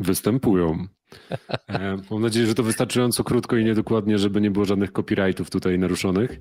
Występują. 0.00 0.86
E, 1.68 1.96
mam 2.10 2.22
nadzieję, 2.22 2.46
że 2.46 2.54
to 2.54 2.62
wystarczająco 2.62 3.24
krótko 3.24 3.56
i 3.56 3.64
niedokładnie, 3.64 4.18
żeby 4.18 4.40
nie 4.40 4.50
było 4.50 4.64
żadnych 4.64 4.92
copyrightów 4.92 5.50
tutaj 5.50 5.78
naruszonych. 5.78 6.40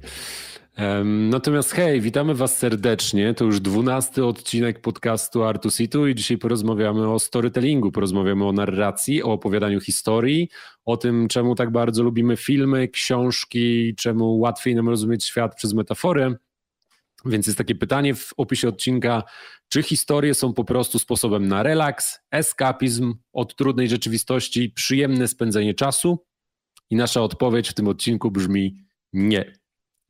Natomiast 1.30 1.72
hej, 1.72 2.02
witamy 2.02 2.36
Was 2.36 2.58
serdecznie. 2.58 3.34
To 3.34 3.46
już 3.46 3.60
dwunasty 3.60 4.26
odcinek 4.26 4.82
podcastu 4.82 5.44
Artusitu 5.44 6.08
i 6.08 6.16
dzisiaj 6.16 6.38
porozmawiamy 6.38 7.12
o 7.12 7.20
storytellingu, 7.20 7.92
porozmawiamy 7.92 8.48
o 8.48 8.52
narracji, 8.52 9.24
o 9.24 9.32
opowiadaniu 9.32 9.82
historii, 9.82 10.50
o 10.86 10.98
tym, 10.98 11.28
czemu 11.28 11.56
tak 11.56 11.72
bardzo 11.72 12.04
lubimy 12.04 12.38
filmy, 12.38 12.88
książki, 12.88 13.96
czemu 13.96 14.40
łatwiej 14.40 14.76
nam 14.76 14.90
rozumieć 14.90 15.26
świat 15.26 15.56
przez 15.56 15.74
metaforę. 15.74 16.36
Więc 17.26 17.48
jest 17.48 17.58
takie 17.58 17.76
pytanie 17.76 18.16
w 18.16 18.34
opisie 18.38 18.68
odcinka, 18.68 19.24
czy 19.70 19.84
historie 19.84 20.34
są 20.34 20.54
po 20.54 20.64
prostu 20.64 21.00
sposobem 21.00 21.48
na 21.48 21.64
relaks, 21.64 22.20
eskapizm 22.32 23.14
od 23.34 23.56
trudnej 23.56 23.90
rzeczywistości, 23.90 24.70
przyjemne 24.70 25.28
spędzenie 25.28 25.74
czasu? 25.74 26.26
I 26.90 26.96
nasza 26.96 27.22
odpowiedź 27.22 27.70
w 27.70 27.74
tym 27.74 27.88
odcinku 27.88 28.32
brzmi 28.32 28.78
nie. 29.14 29.54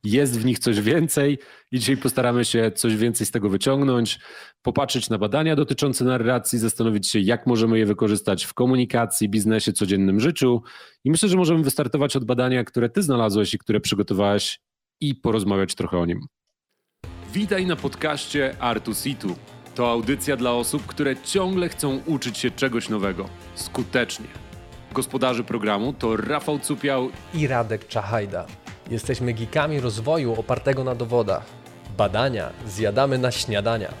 Jest 0.04 0.40
w 0.40 0.44
nich 0.44 0.58
coś 0.58 0.80
więcej 0.80 1.38
i 1.72 1.78
dzisiaj 1.78 1.96
postaramy 1.96 2.44
się 2.44 2.70
coś 2.74 2.96
więcej 2.96 3.26
z 3.26 3.30
tego 3.30 3.48
wyciągnąć, 3.48 4.18
popatrzeć 4.62 5.10
na 5.10 5.18
badania 5.18 5.56
dotyczące 5.56 6.04
narracji, 6.04 6.58
zastanowić 6.58 7.08
się, 7.08 7.18
jak 7.18 7.46
możemy 7.46 7.78
je 7.78 7.86
wykorzystać 7.86 8.44
w 8.44 8.54
komunikacji, 8.54 9.28
biznesie, 9.28 9.72
codziennym 9.72 10.20
życiu. 10.20 10.62
I 11.04 11.10
myślę, 11.10 11.28
że 11.28 11.36
możemy 11.36 11.62
wystartować 11.62 12.16
od 12.16 12.24
badania, 12.24 12.64
które 12.64 12.88
ty 12.88 13.02
znalazłeś 13.02 13.54
i 13.54 13.58
które 13.58 13.80
przygotowałeś 13.80 14.60
i 15.00 15.14
porozmawiać 15.14 15.74
trochę 15.74 15.98
o 15.98 16.06
nim. 16.06 16.20
Witaj 17.36 17.66
na 17.66 17.76
podcaście 17.76 18.54
Artusitu. 18.60 19.36
To 19.74 19.90
audycja 19.90 20.36
dla 20.36 20.52
osób, 20.52 20.86
które 20.86 21.16
ciągle 21.16 21.68
chcą 21.68 22.00
uczyć 22.06 22.38
się 22.38 22.50
czegoś 22.50 22.88
nowego, 22.88 23.28
skutecznie. 23.54 24.26
Gospodarzy 24.92 25.44
programu 25.44 25.92
to 25.92 26.16
Rafał 26.16 26.58
Cupiał 26.58 27.10
i 27.34 27.46
Radek 27.46 27.88
Czachajda. 27.88 28.46
Jesteśmy 28.90 29.32
geekami 29.32 29.80
rozwoju 29.80 30.40
opartego 30.40 30.84
na 30.84 30.94
dowodach. 30.94 31.44
Badania 31.96 32.50
zjadamy 32.66 33.18
na 33.18 33.30
śniadania. 33.30 33.92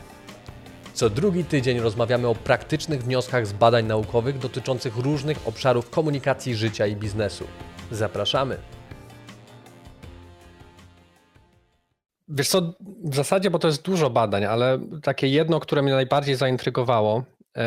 Co 0.94 1.10
drugi 1.10 1.44
tydzień 1.44 1.80
rozmawiamy 1.80 2.28
o 2.28 2.34
praktycznych 2.34 3.02
wnioskach 3.04 3.46
z 3.46 3.52
badań 3.52 3.86
naukowych 3.86 4.38
dotyczących 4.38 4.96
różnych 4.96 5.48
obszarów 5.48 5.90
komunikacji 5.90 6.54
życia 6.54 6.86
i 6.86 6.96
biznesu. 6.96 7.44
Zapraszamy! 7.90 8.75
Wiesz 12.28 12.48
co, 12.48 12.74
w 13.04 13.14
zasadzie, 13.14 13.50
bo 13.50 13.58
to 13.58 13.68
jest 13.68 13.82
dużo 13.82 14.10
badań, 14.10 14.44
ale 14.44 14.78
takie 15.02 15.28
jedno, 15.28 15.60
które 15.60 15.82
mnie 15.82 15.92
najbardziej 15.92 16.34
zaintrygowało, 16.34 17.24
yy, 17.56 17.62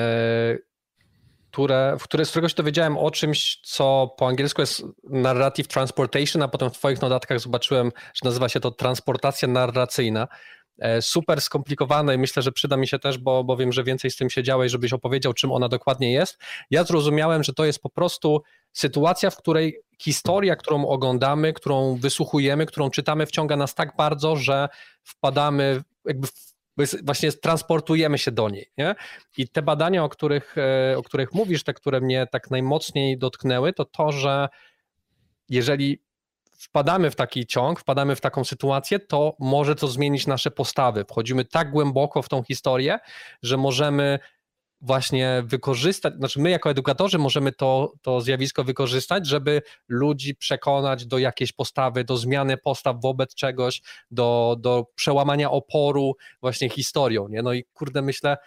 które, 1.52 1.98
w 2.00 2.04
które, 2.04 2.26
z 2.26 2.30
którego 2.30 2.50
się 2.50 2.56
dowiedziałem 2.56 2.98
o 2.98 3.12
czymś, 3.12 3.60
co 3.64 4.16
po 4.18 4.28
angielsku 4.28 4.62
jest 4.62 4.84
narrative 5.04 5.68
transportation, 5.68 6.42
a 6.42 6.48
potem 6.48 6.70
w 6.70 6.74
Twoich 6.74 7.02
notatkach 7.02 7.40
zobaczyłem, 7.40 7.92
że 8.14 8.22
nazywa 8.24 8.50
się 8.50 8.60
to 8.60 8.72
transportacja 8.72 9.48
narracyjna. 9.48 10.28
E, 10.80 11.02
super 11.02 11.42
skomplikowane 11.42 12.16
i 12.16 12.18
myślę, 12.18 12.44
że 12.44 12.52
przyda 12.52 12.78
mi 12.78 12.88
się 12.88 13.00
też, 13.00 13.18
bo, 13.18 13.44
bo 13.44 13.58
wiem, 13.58 13.72
że 13.72 13.84
więcej 13.84 14.12
z 14.12 14.16
tym 14.16 14.30
się 14.30 14.44
działo 14.44 14.64
i 14.64 14.70
żebyś 14.70 14.94
opowiedział, 14.94 15.34
czym 15.34 15.52
ona 15.52 15.70
dokładnie 15.70 16.14
jest. 16.14 16.38
Ja 16.72 16.84
zrozumiałem, 16.84 17.44
że 17.44 17.54
to 17.54 17.66
jest 17.66 17.82
po 17.82 17.90
prostu 17.90 18.42
sytuacja, 18.74 19.30
w 19.30 19.38
której 19.38 19.82
historia, 20.02 20.56
którą 20.56 20.88
oglądamy, 20.88 21.54
którą 21.54 21.96
wysłuchujemy, 21.96 22.66
którą 22.66 22.90
czytamy, 22.90 23.26
wciąga 23.26 23.56
nas 23.56 23.76
tak 23.76 23.96
bardzo, 23.98 24.36
że 24.36 24.70
wpadamy 25.04 25.82
jakby 26.06 26.28
właśnie 27.04 27.32
transportujemy 27.32 28.18
się 28.18 28.32
do 28.32 28.50
niej. 28.50 28.72
Nie? 28.78 28.96
I 29.38 29.48
te 29.48 29.62
badania, 29.62 30.04
o 30.04 30.10
których, 30.10 30.56
e, 30.58 30.98
o 30.98 31.04
których 31.04 31.34
mówisz, 31.34 31.64
te, 31.64 31.74
które 31.74 32.02
mnie 32.02 32.28
tak 32.32 32.52
najmocniej 32.52 33.18
dotknęły, 33.18 33.74
to 33.74 33.86
to, 33.86 34.12
że 34.12 34.50
jeżeli 35.50 36.02
wpadamy 36.60 37.12
w 37.12 37.16
taki 37.16 37.46
ciąg, 37.46 37.80
wpadamy 37.80 38.16
w 38.16 38.22
taką 38.22 38.44
sytuację, 38.44 39.00
to 39.00 39.36
może 39.40 39.76
to 39.76 39.88
zmienić 39.88 40.28
nasze 40.28 40.52
postawy. 40.52 41.06
Wchodzimy 41.10 41.46
tak 41.46 41.72
głęboko 41.72 42.22
w 42.22 42.30
tą 42.30 42.44
historię, 42.44 43.00
że 43.44 43.58
możemy 43.58 44.20
właśnie 44.82 45.44
wykorzystać, 45.46 46.14
znaczy 46.14 46.40
my 46.40 46.50
jako 46.50 46.70
edukatorzy 46.70 47.18
możemy 47.18 47.52
to, 47.52 47.94
to 48.02 48.22
zjawisko 48.22 48.64
wykorzystać, 48.64 49.28
żeby 49.28 49.62
ludzi 49.88 50.36
przekonać 50.36 51.06
do 51.06 51.18
jakiejś 51.18 51.52
postawy, 51.52 52.04
do 52.04 52.18
zmiany 52.18 52.58
postaw 52.58 52.96
wobec 53.02 53.36
czegoś, 53.36 53.82
do, 54.12 54.56
do 54.60 54.86
przełamania 54.96 55.52
oporu 55.52 56.16
właśnie 56.42 56.70
historią, 56.70 57.28
nie? 57.28 57.42
No 57.42 57.54
i 57.54 57.64
kurde 57.74 58.02
myślę, 58.02 58.38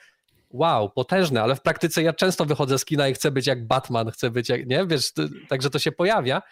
wow, 0.50 0.91
potężne, 0.91 1.43
ale 1.43 1.56
w 1.56 1.62
praktyce 1.62 2.03
ja 2.03 2.12
często 2.12 2.44
wychodzę 2.44 2.78
z 2.78 2.84
kina 2.84 3.09
i 3.09 3.14
chcę 3.14 3.31
być 3.31 3.47
jak 3.47 3.66
Batman, 3.66 4.10
chcę 4.10 4.31
być 4.31 4.49
jak, 4.49 4.66
nie, 4.66 4.87
wiesz, 4.87 5.12
także 5.49 5.70
to 5.70 5.78
się 5.78 5.93
pojawia 5.93 6.43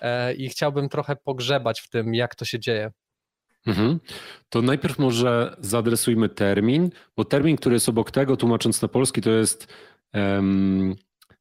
e, 0.00 0.34
i 0.34 0.48
chciałbym 0.48 0.88
trochę 0.88 1.16
pogrzebać 1.16 1.80
w 1.80 1.88
tym, 1.88 2.14
jak 2.14 2.34
to 2.34 2.44
się 2.44 2.58
dzieje. 2.58 2.90
Mhm. 3.66 4.00
To 4.50 4.62
najpierw 4.62 4.98
może 4.98 5.56
zaadresujmy 5.60 6.28
termin, 6.28 6.90
bo 7.16 7.24
termin, 7.24 7.56
który 7.56 7.74
jest 7.74 7.88
obok 7.88 8.10
tego, 8.10 8.36
tłumacząc 8.36 8.82
na 8.82 8.88
polski, 8.88 9.20
to 9.20 9.30
jest 9.30 9.68
um, 10.14 10.94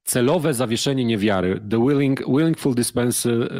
celowe 0.04 0.54
zawieszenie 0.54 1.06
niewiary, 1.06 1.62
the 1.70 1.88
willing, 1.88 2.28
willingful 2.28 2.76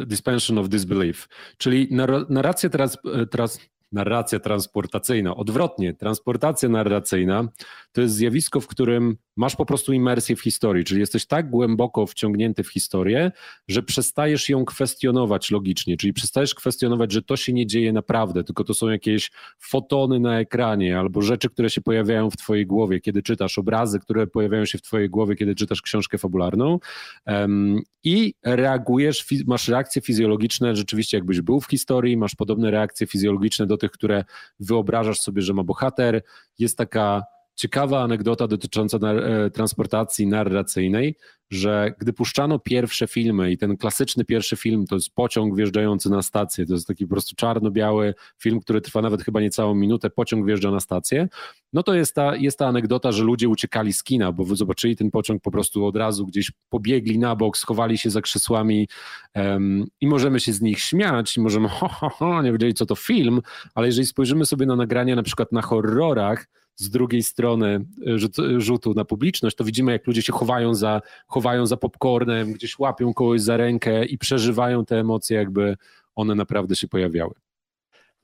dispension 0.06 0.58
of 0.58 0.68
disbelief, 0.68 1.28
czyli 1.58 1.88
narracja 2.28 2.70
teraz, 2.70 2.98
teraz 3.30 3.60
narracja 3.92 4.40
transportacyjna. 4.40 5.36
Odwrotnie, 5.36 5.94
transportacja 5.94 6.68
narracyjna 6.68 7.48
to 7.92 8.00
jest 8.00 8.14
zjawisko, 8.14 8.60
w 8.60 8.66
którym 8.66 9.16
masz 9.36 9.56
po 9.56 9.66
prostu 9.66 9.92
imersję 9.92 10.36
w 10.36 10.40
historii, 10.40 10.84
czyli 10.84 11.00
jesteś 11.00 11.26
tak 11.26 11.50
głęboko 11.50 12.06
wciągnięty 12.06 12.62
w 12.62 12.68
historię, 12.68 13.32
że 13.68 13.82
przestajesz 13.82 14.48
ją 14.48 14.64
kwestionować 14.64 15.50
logicznie, 15.50 15.96
czyli 15.96 16.12
przestajesz 16.12 16.54
kwestionować, 16.54 17.12
że 17.12 17.22
to 17.22 17.36
się 17.36 17.52
nie 17.52 17.66
dzieje 17.66 17.92
naprawdę, 17.92 18.44
tylko 18.44 18.64
to 18.64 18.74
są 18.74 18.88
jakieś 18.88 19.30
fotony 19.58 20.20
na 20.20 20.40
ekranie 20.40 20.98
albo 20.98 21.22
rzeczy, 21.22 21.48
które 21.50 21.70
się 21.70 21.80
pojawiają 21.80 22.30
w 22.30 22.36
twojej 22.36 22.66
głowie, 22.66 23.00
kiedy 23.00 23.22
czytasz 23.22 23.58
obrazy, 23.58 24.00
które 24.00 24.26
pojawiają 24.26 24.64
się 24.64 24.78
w 24.78 24.82
twojej 24.82 25.10
głowie, 25.10 25.36
kiedy 25.36 25.54
czytasz 25.54 25.82
książkę 25.82 26.18
fabularną 26.18 26.78
um, 27.26 27.80
i 28.04 28.34
reagujesz, 28.44 29.26
masz 29.46 29.68
reakcje 29.68 30.02
fizjologiczne, 30.02 30.76
rzeczywiście 30.76 31.16
jakbyś 31.16 31.40
był 31.40 31.60
w 31.60 31.66
historii, 31.66 32.16
masz 32.16 32.34
podobne 32.34 32.70
reakcje 32.70 33.06
fizjologiczne 33.06 33.66
do 33.66 33.76
tych, 33.76 33.85
które 33.88 34.24
wyobrażasz 34.60 35.20
sobie, 35.20 35.42
że 35.42 35.54
ma 35.54 35.64
bohater. 35.64 36.22
Jest 36.58 36.78
taka 36.78 37.22
ciekawa 37.56 38.02
anegdota 38.02 38.46
dotycząca 38.46 38.98
e, 38.98 39.50
transportacji 39.50 40.26
narracyjnej, 40.26 41.16
że 41.50 41.94
gdy 41.98 42.12
puszczano 42.12 42.58
pierwsze 42.58 43.06
filmy 43.06 43.52
i 43.52 43.58
ten 43.58 43.76
klasyczny 43.76 44.24
pierwszy 44.24 44.56
film 44.56 44.86
to 44.86 44.94
jest 44.94 45.14
pociąg 45.14 45.56
wjeżdżający 45.56 46.10
na 46.10 46.22
stację, 46.22 46.66
to 46.66 46.74
jest 46.74 46.86
taki 46.86 47.06
po 47.06 47.10
prostu 47.10 47.36
czarno-biały 47.36 48.14
film, 48.38 48.60
który 48.60 48.80
trwa 48.80 49.02
nawet 49.02 49.22
chyba 49.22 49.40
niecałą 49.40 49.74
minutę, 49.74 50.10
pociąg 50.10 50.46
wjeżdża 50.46 50.70
na 50.70 50.80
stację, 50.80 51.28
no 51.72 51.82
to 51.82 51.94
jest 51.94 52.14
ta, 52.14 52.36
jest 52.36 52.58
ta 52.58 52.66
anegdota, 52.66 53.12
że 53.12 53.24
ludzie 53.24 53.48
uciekali 53.48 53.92
z 53.92 54.02
kina, 54.02 54.32
bo 54.32 54.56
zobaczyli 54.56 54.96
ten 54.96 55.10
pociąg 55.10 55.42
po 55.42 55.50
prostu 55.50 55.86
od 55.86 55.96
razu 55.96 56.26
gdzieś 56.26 56.52
pobiegli 56.68 57.18
na 57.18 57.36
bok, 57.36 57.58
schowali 57.58 57.98
się 57.98 58.10
za 58.10 58.20
krzesłami 58.20 58.88
um, 59.34 59.84
i 60.00 60.06
możemy 60.06 60.40
się 60.40 60.52
z 60.52 60.60
nich 60.60 60.80
śmiać 60.80 61.36
i 61.36 61.40
możemy 61.40 61.68
ho, 61.68 61.88
ho, 61.88 62.08
ho, 62.08 62.42
nie 62.42 62.52
wiedzieli 62.52 62.74
co 62.74 62.86
to 62.86 62.94
film, 62.94 63.40
ale 63.74 63.86
jeżeli 63.86 64.06
spojrzymy 64.06 64.46
sobie 64.46 64.66
na 64.66 64.76
nagrania 64.76 65.16
na 65.16 65.22
przykład 65.22 65.52
na 65.52 65.62
horrorach, 65.62 66.46
z 66.76 66.90
drugiej 66.90 67.22
strony 67.22 67.84
e, 68.06 68.60
rzutu 68.60 68.94
na 68.94 69.04
publiczność, 69.04 69.56
to 69.56 69.64
widzimy, 69.64 69.92
jak 69.92 70.06
ludzie 70.06 70.22
się 70.22 70.32
chowają 70.32 70.74
za, 70.74 71.02
chowają 71.26 71.66
za 71.66 71.76
popcornem, 71.76 72.52
gdzieś 72.52 72.78
łapią 72.78 73.14
kogoś 73.14 73.40
za 73.40 73.56
rękę 73.56 74.04
i 74.04 74.18
przeżywają 74.18 74.84
te 74.84 75.00
emocje, 75.00 75.36
jakby 75.36 75.76
one 76.14 76.34
naprawdę 76.34 76.76
się 76.76 76.88
pojawiały. 76.88 77.34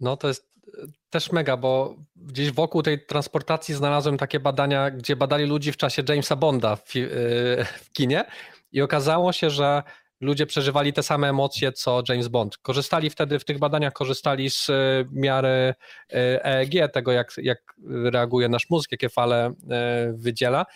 No 0.00 0.16
to 0.16 0.28
jest 0.28 0.48
e, 0.66 0.70
też 1.10 1.32
mega, 1.32 1.56
bo 1.56 1.96
gdzieś 2.16 2.52
wokół 2.52 2.82
tej 2.82 3.06
transportacji 3.06 3.74
znalazłem 3.74 4.18
takie 4.18 4.40
badania, 4.40 4.90
gdzie 4.90 5.16
badali 5.16 5.44
ludzi 5.44 5.72
w 5.72 5.76
czasie 5.76 6.02
Jamesa 6.08 6.36
Bonda 6.36 6.76
w, 6.76 6.96
e, 6.96 7.64
w 7.64 7.92
kinie 7.92 8.24
i 8.72 8.82
okazało 8.82 9.32
się, 9.32 9.50
że 9.50 9.82
ludzie 10.22 10.46
przeżywali 10.46 10.92
te 10.92 11.02
same 11.02 11.28
emocje 11.28 11.72
co 11.72 12.02
James 12.08 12.28
Bond. 12.28 12.58
Korzystali 12.58 13.10
wtedy 13.10 13.38
w 13.38 13.44
tych 13.44 13.58
badaniach, 13.58 13.92
korzystali 13.92 14.50
z 14.50 14.70
e, 14.70 14.72
miary 15.12 15.74
EEG, 16.12 16.74
e 16.74 16.88
tego 16.88 17.12
jak, 17.12 17.32
jak 17.36 17.74
reaguje 17.86 18.48
nasz 18.48 18.70
mózg, 18.70 18.92
jakie 18.92 19.08
fale 19.08 19.46
e, 19.46 20.12
wydziela. 20.16 20.66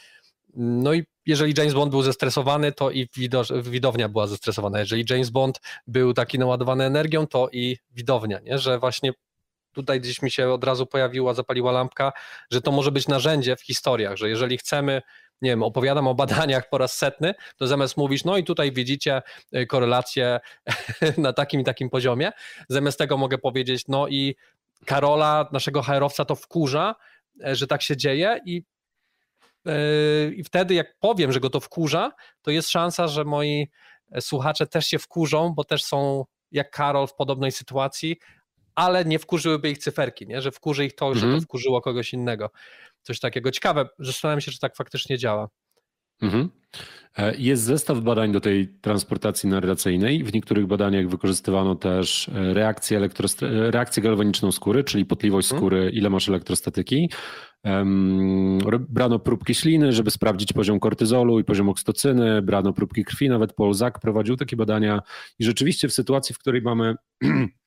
No 0.56 0.92
i 0.92 1.04
jeżeli 1.26 1.54
James 1.58 1.74
Bond 1.74 1.90
był 1.90 2.02
zestresowany, 2.02 2.72
to 2.72 2.90
i 2.90 3.08
widownia 3.62 4.08
była 4.08 4.26
zestresowana. 4.26 4.78
Jeżeli 4.78 5.04
James 5.10 5.30
Bond 5.30 5.60
był 5.86 6.14
taki 6.14 6.38
naładowany 6.38 6.84
energią, 6.84 7.26
to 7.26 7.48
i 7.52 7.76
widownia, 7.90 8.40
nie? 8.40 8.58
że 8.58 8.78
właśnie 8.78 9.12
tutaj 9.72 10.00
gdzieś 10.00 10.22
mi 10.22 10.30
się 10.30 10.48
od 10.50 10.64
razu 10.64 10.86
pojawiła, 10.86 11.34
zapaliła 11.34 11.72
lampka, 11.72 12.12
że 12.50 12.60
to 12.60 12.72
może 12.72 12.92
być 12.92 13.08
narzędzie 13.08 13.56
w 13.56 13.62
historiach, 13.62 14.16
że 14.16 14.28
jeżeli 14.28 14.58
chcemy 14.58 15.02
nie 15.42 15.50
wiem, 15.50 15.62
opowiadam 15.62 16.08
o 16.08 16.14
badaniach 16.14 16.68
po 16.68 16.78
raz 16.78 16.96
setny, 16.96 17.34
to 17.56 17.66
zamiast 17.66 17.96
mówić, 17.96 18.24
no 18.24 18.36
i 18.36 18.44
tutaj 18.44 18.72
widzicie 18.72 19.22
y, 19.56 19.66
korelację 19.66 20.40
na 21.18 21.32
takim 21.32 21.60
i 21.60 21.64
takim 21.64 21.90
poziomie, 21.90 22.32
zamiast 22.68 22.98
tego 22.98 23.16
mogę 23.16 23.38
powiedzieć, 23.38 23.84
no 23.88 24.08
i 24.08 24.36
Karola, 24.84 25.48
naszego 25.52 25.82
HR-owca 25.82 26.24
to 26.24 26.34
wkurza, 26.34 26.94
e, 27.44 27.56
że 27.56 27.66
tak 27.66 27.82
się 27.82 27.96
dzieje 27.96 28.40
i 28.44 28.62
e, 29.66 29.72
i 30.28 30.44
wtedy, 30.44 30.74
jak 30.74 30.98
powiem, 30.98 31.32
że 31.32 31.40
go 31.40 31.50
to 31.50 31.60
wkurza, 31.60 32.12
to 32.42 32.50
jest 32.50 32.70
szansa, 32.70 33.08
że 33.08 33.24
moi 33.24 33.68
e, 34.12 34.20
słuchacze 34.20 34.66
też 34.66 34.86
się 34.86 34.98
wkurzą, 34.98 35.54
bo 35.54 35.64
też 35.64 35.84
są 35.84 36.24
jak 36.52 36.70
Karol 36.70 37.06
w 37.06 37.14
podobnej 37.14 37.52
sytuacji, 37.52 38.16
ale 38.74 39.04
nie 39.04 39.18
wkurzyłyby 39.18 39.70
ich 39.70 39.78
cyferki, 39.78 40.26
nie? 40.26 40.42
że 40.42 40.52
wkurzy 40.52 40.84
ich 40.84 40.94
to, 40.94 41.06
mhm. 41.06 41.14
że 41.14 41.20
to 41.20 41.26
mhm. 41.26 41.42
wkurzyło 41.42 41.80
kogoś 41.80 42.12
innego. 42.12 42.50
Coś 43.06 43.20
takiego. 43.20 43.50
Ciekawe, 43.50 43.88
zastanawiam 43.98 44.40
się, 44.40 44.52
czy 44.52 44.58
tak 44.58 44.76
faktycznie 44.76 45.18
działa. 45.18 45.48
Mhm. 46.22 46.50
E, 47.16 47.36
jest 47.36 47.62
zestaw 47.62 48.00
badań 48.00 48.32
do 48.32 48.40
tej 48.40 48.68
transportacji 48.80 49.48
narracyjnej. 49.48 50.24
W 50.24 50.34
niektórych 50.34 50.66
badaniach 50.66 51.08
wykorzystywano 51.08 51.74
też 51.74 52.28
e, 52.28 52.54
reakcję. 52.54 52.98
E, 52.98 53.70
reakcję 53.70 54.02
galwaniczną 54.02 54.52
skóry, 54.52 54.84
czyli 54.84 55.04
potliwość 55.04 55.52
mhm. 55.52 55.60
skóry, 55.60 55.90
ile 55.94 56.10
masz 56.10 56.28
elektrostatyki. 56.28 57.10
Brano 58.88 59.18
próbki 59.18 59.54
śliny, 59.54 59.92
żeby 59.92 60.10
sprawdzić 60.10 60.52
poziom 60.52 60.80
kortyzolu 60.80 61.38
i 61.38 61.44
poziom 61.44 61.68
oksytocyny, 61.68 62.42
brano 62.42 62.72
próbki 62.72 63.04
krwi, 63.04 63.28
nawet 63.28 63.52
Paul 63.52 63.74
Zak 63.74 64.00
prowadził 64.00 64.36
takie 64.36 64.56
badania 64.56 65.02
i 65.38 65.44
rzeczywiście 65.44 65.88
w 65.88 65.92
sytuacji, 65.92 66.34
w 66.34 66.38
której 66.38 66.62
mamy 66.62 66.94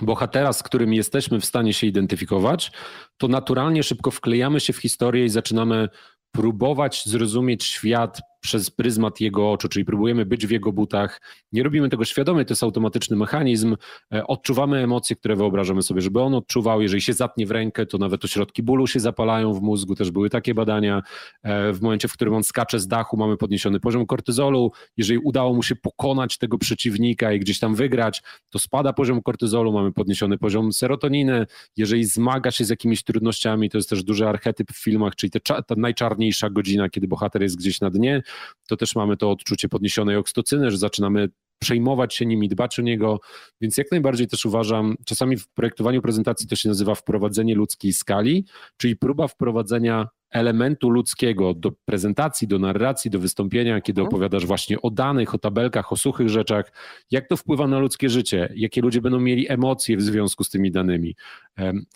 bohatera, 0.00 0.52
z 0.52 0.62
którym 0.62 0.94
jesteśmy 0.94 1.40
w 1.40 1.44
stanie 1.44 1.74
się 1.74 1.86
identyfikować, 1.86 2.72
to 3.16 3.28
naturalnie 3.28 3.82
szybko 3.82 4.10
wklejamy 4.10 4.60
się 4.60 4.72
w 4.72 4.78
historię 4.78 5.24
i 5.24 5.28
zaczynamy 5.28 5.88
próbować 6.32 7.06
zrozumieć 7.06 7.64
świat 7.64 8.20
przez 8.40 8.70
pryzmat 8.70 9.20
jego 9.20 9.52
oczu, 9.52 9.68
czyli 9.68 9.84
próbujemy 9.84 10.26
być 10.26 10.46
w 10.46 10.50
jego 10.50 10.72
butach. 10.72 11.20
Nie 11.52 11.62
robimy 11.62 11.88
tego 11.88 12.04
świadomie, 12.04 12.44
to 12.44 12.52
jest 12.52 12.62
automatyczny 12.62 13.16
mechanizm. 13.16 13.76
E, 14.12 14.26
odczuwamy 14.26 14.78
emocje, 14.78 15.16
które 15.16 15.36
wyobrażamy 15.36 15.82
sobie, 15.82 16.00
żeby 16.00 16.20
on 16.20 16.34
odczuwał. 16.34 16.82
Jeżeli 16.82 17.02
się 17.02 17.12
zatnie 17.12 17.46
w 17.46 17.50
rękę, 17.50 17.86
to 17.86 17.98
nawet 17.98 18.24
ośrodki 18.24 18.62
bólu 18.62 18.86
się 18.86 19.00
zapalają 19.00 19.52
w 19.52 19.62
mózgu. 19.62 19.94
Też 19.94 20.10
były 20.10 20.30
takie 20.30 20.54
badania. 20.54 21.02
E, 21.42 21.72
w 21.72 21.82
momencie, 21.82 22.08
w 22.08 22.12
którym 22.12 22.34
on 22.34 22.44
skacze 22.44 22.80
z 22.80 22.88
dachu, 22.88 23.16
mamy 23.16 23.36
podniesiony 23.36 23.80
poziom 23.80 24.06
kortyzolu. 24.06 24.72
Jeżeli 24.96 25.18
udało 25.18 25.54
mu 25.54 25.62
się 25.62 25.76
pokonać 25.76 26.38
tego 26.38 26.58
przeciwnika 26.58 27.32
i 27.32 27.40
gdzieś 27.40 27.58
tam 27.58 27.74
wygrać, 27.74 28.22
to 28.50 28.58
spada 28.58 28.92
poziom 28.92 29.22
kortyzolu, 29.22 29.72
mamy 29.72 29.92
podniesiony 29.92 30.38
poziom 30.38 30.72
serotoniny. 30.72 31.46
Jeżeli 31.76 32.04
zmaga 32.04 32.50
się 32.50 32.64
z 32.64 32.68
jakimiś 32.68 33.04
trudnościami, 33.04 33.70
to 33.70 33.78
jest 33.78 33.90
też 33.90 34.04
duży 34.04 34.28
archetyp 34.28 34.72
w 34.72 34.84
filmach, 34.84 35.16
czyli 35.16 35.30
ta 35.30 35.74
najczarniejsza 35.76 36.50
godzina, 36.50 36.88
kiedy 36.88 37.08
bohater 37.08 37.42
jest 37.42 37.56
gdzieś 37.56 37.80
na 37.80 37.90
dnie, 37.90 38.22
to 38.68 38.76
też 38.76 38.96
mamy 38.96 39.16
to 39.16 39.30
odczucie 39.30 39.68
podniesionej 39.68 40.16
oksytocyny, 40.16 40.70
że 40.70 40.78
zaczynamy 40.78 41.28
przejmować 41.58 42.14
się 42.14 42.26
nim 42.26 42.44
i 42.44 42.48
dbać 42.48 42.78
o 42.78 42.82
niego, 42.82 43.20
więc 43.60 43.76
jak 43.76 43.90
najbardziej 43.90 44.26
też 44.26 44.46
uważam, 44.46 44.96
czasami 45.06 45.36
w 45.36 45.48
projektowaniu 45.48 46.02
prezentacji 46.02 46.48
to 46.48 46.56
się 46.56 46.68
nazywa 46.68 46.94
wprowadzenie 46.94 47.54
ludzkiej 47.54 47.92
skali, 47.92 48.46
czyli 48.76 48.96
próba 48.96 49.28
wprowadzenia 49.28 50.08
elementu 50.30 50.90
ludzkiego 50.90 51.54
do 51.54 51.72
prezentacji, 51.84 52.48
do 52.48 52.58
narracji, 52.58 53.10
do 53.10 53.18
wystąpienia, 53.18 53.80
kiedy 53.80 54.00
mhm. 54.00 54.08
opowiadasz 54.14 54.46
właśnie 54.46 54.82
o 54.82 54.90
danych, 54.90 55.34
o 55.34 55.38
tabelkach, 55.38 55.92
o 55.92 55.96
suchych 55.96 56.28
rzeczach, 56.28 56.72
jak 57.10 57.28
to 57.28 57.36
wpływa 57.36 57.66
na 57.66 57.78
ludzkie 57.78 58.08
życie, 58.08 58.52
jakie 58.56 58.80
ludzie 58.80 59.00
będą 59.00 59.20
mieli 59.20 59.52
emocje 59.52 59.96
w 59.96 60.02
związku 60.02 60.44
z 60.44 60.50
tymi 60.50 60.70
danymi. 60.70 61.16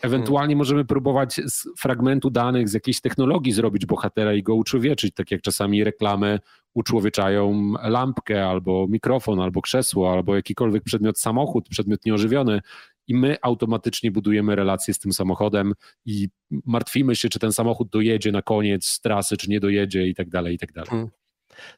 Ewentualnie 0.03 0.57
możemy 0.57 0.85
próbować 0.85 1.41
z 1.47 1.69
fragmentu 1.79 2.31
danych, 2.31 2.69
z 2.69 2.75
jakiejś 2.75 3.01
technologii 3.01 3.53
zrobić 3.53 3.87
bohatera 3.87 4.35
i 4.35 4.43
go 4.43 4.55
uczłowieczyć, 4.55 5.15
tak 5.15 5.31
jak 5.31 5.43
czasami 5.43 5.85
reklamy 5.85 6.39
uczłowieczają 6.75 7.73
lampkę, 7.83 8.47
albo 8.47 8.87
mikrofon, 8.89 9.41
albo 9.41 9.63
krzesło, 9.63 10.13
albo 10.13 10.37
jakikolwiek 10.37 10.83
przedmiot, 10.83 11.19
samochód, 11.19 11.69
przedmiot 11.69 12.05
nieożywiony 12.07 12.61
i 13.09 13.15
my 13.15 13.37
automatycznie 13.43 14.11
budujemy 14.11 14.57
relacje 14.57 14.95
z 14.95 14.99
tym 14.99 15.13
samochodem 15.13 15.73
i 16.07 16.29
martwimy 16.51 17.17
się, 17.17 17.29
czy 17.29 17.39
ten 17.39 17.53
samochód 17.53 17.89
dojedzie 17.89 18.33
na 18.33 18.43
koniec 18.43 19.01
trasy, 19.01 19.37
czy 19.37 19.51
nie 19.51 19.61
dojedzie 19.61 20.07
i 20.07 20.15
tak 20.15 20.29
dalej, 20.29 20.55
i 20.55 20.59
tak 20.59 20.73
dalej. 20.73 20.91
Hmm. 20.91 21.11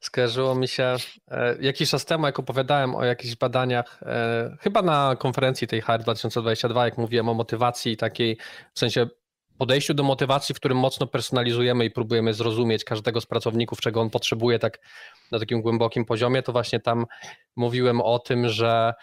Skojarzyło 0.00 0.54
mi 0.54 0.68
się 0.68 0.96
e, 1.28 1.56
jakiś 1.60 1.90
czas 1.90 2.04
temu, 2.04 2.26
jak 2.26 2.38
opowiadałem 2.38 2.94
o 2.94 3.04
jakichś 3.04 3.36
badaniach, 3.36 4.02
e, 4.02 4.56
chyba 4.60 4.82
na 4.82 5.16
konferencji 5.18 5.66
tej 5.66 5.80
HR 5.80 5.98
2022, 6.00 6.84
jak 6.84 6.98
mówiłem 6.98 7.28
o 7.28 7.34
motywacji 7.34 7.96
takiej, 7.96 8.36
w 8.74 8.78
sensie 8.78 9.06
podejściu 9.58 9.94
do 9.94 10.02
motywacji, 10.02 10.54
w 10.54 10.58
którym 10.58 10.78
mocno 10.78 11.06
personalizujemy 11.06 11.84
i 11.84 11.90
próbujemy 11.90 12.34
zrozumieć 12.34 12.84
każdego 12.84 13.20
z 13.20 13.26
pracowników, 13.26 13.80
czego 13.80 14.00
on 14.00 14.10
potrzebuje 14.10 14.58
tak 14.58 14.78
na 15.32 15.38
takim 15.38 15.62
głębokim 15.62 16.04
poziomie, 16.04 16.42
to 16.42 16.52
właśnie 16.52 16.80
tam 16.80 17.06
mówiłem 17.56 18.00
o 18.00 18.18
tym, 18.18 18.48
że 18.48 18.94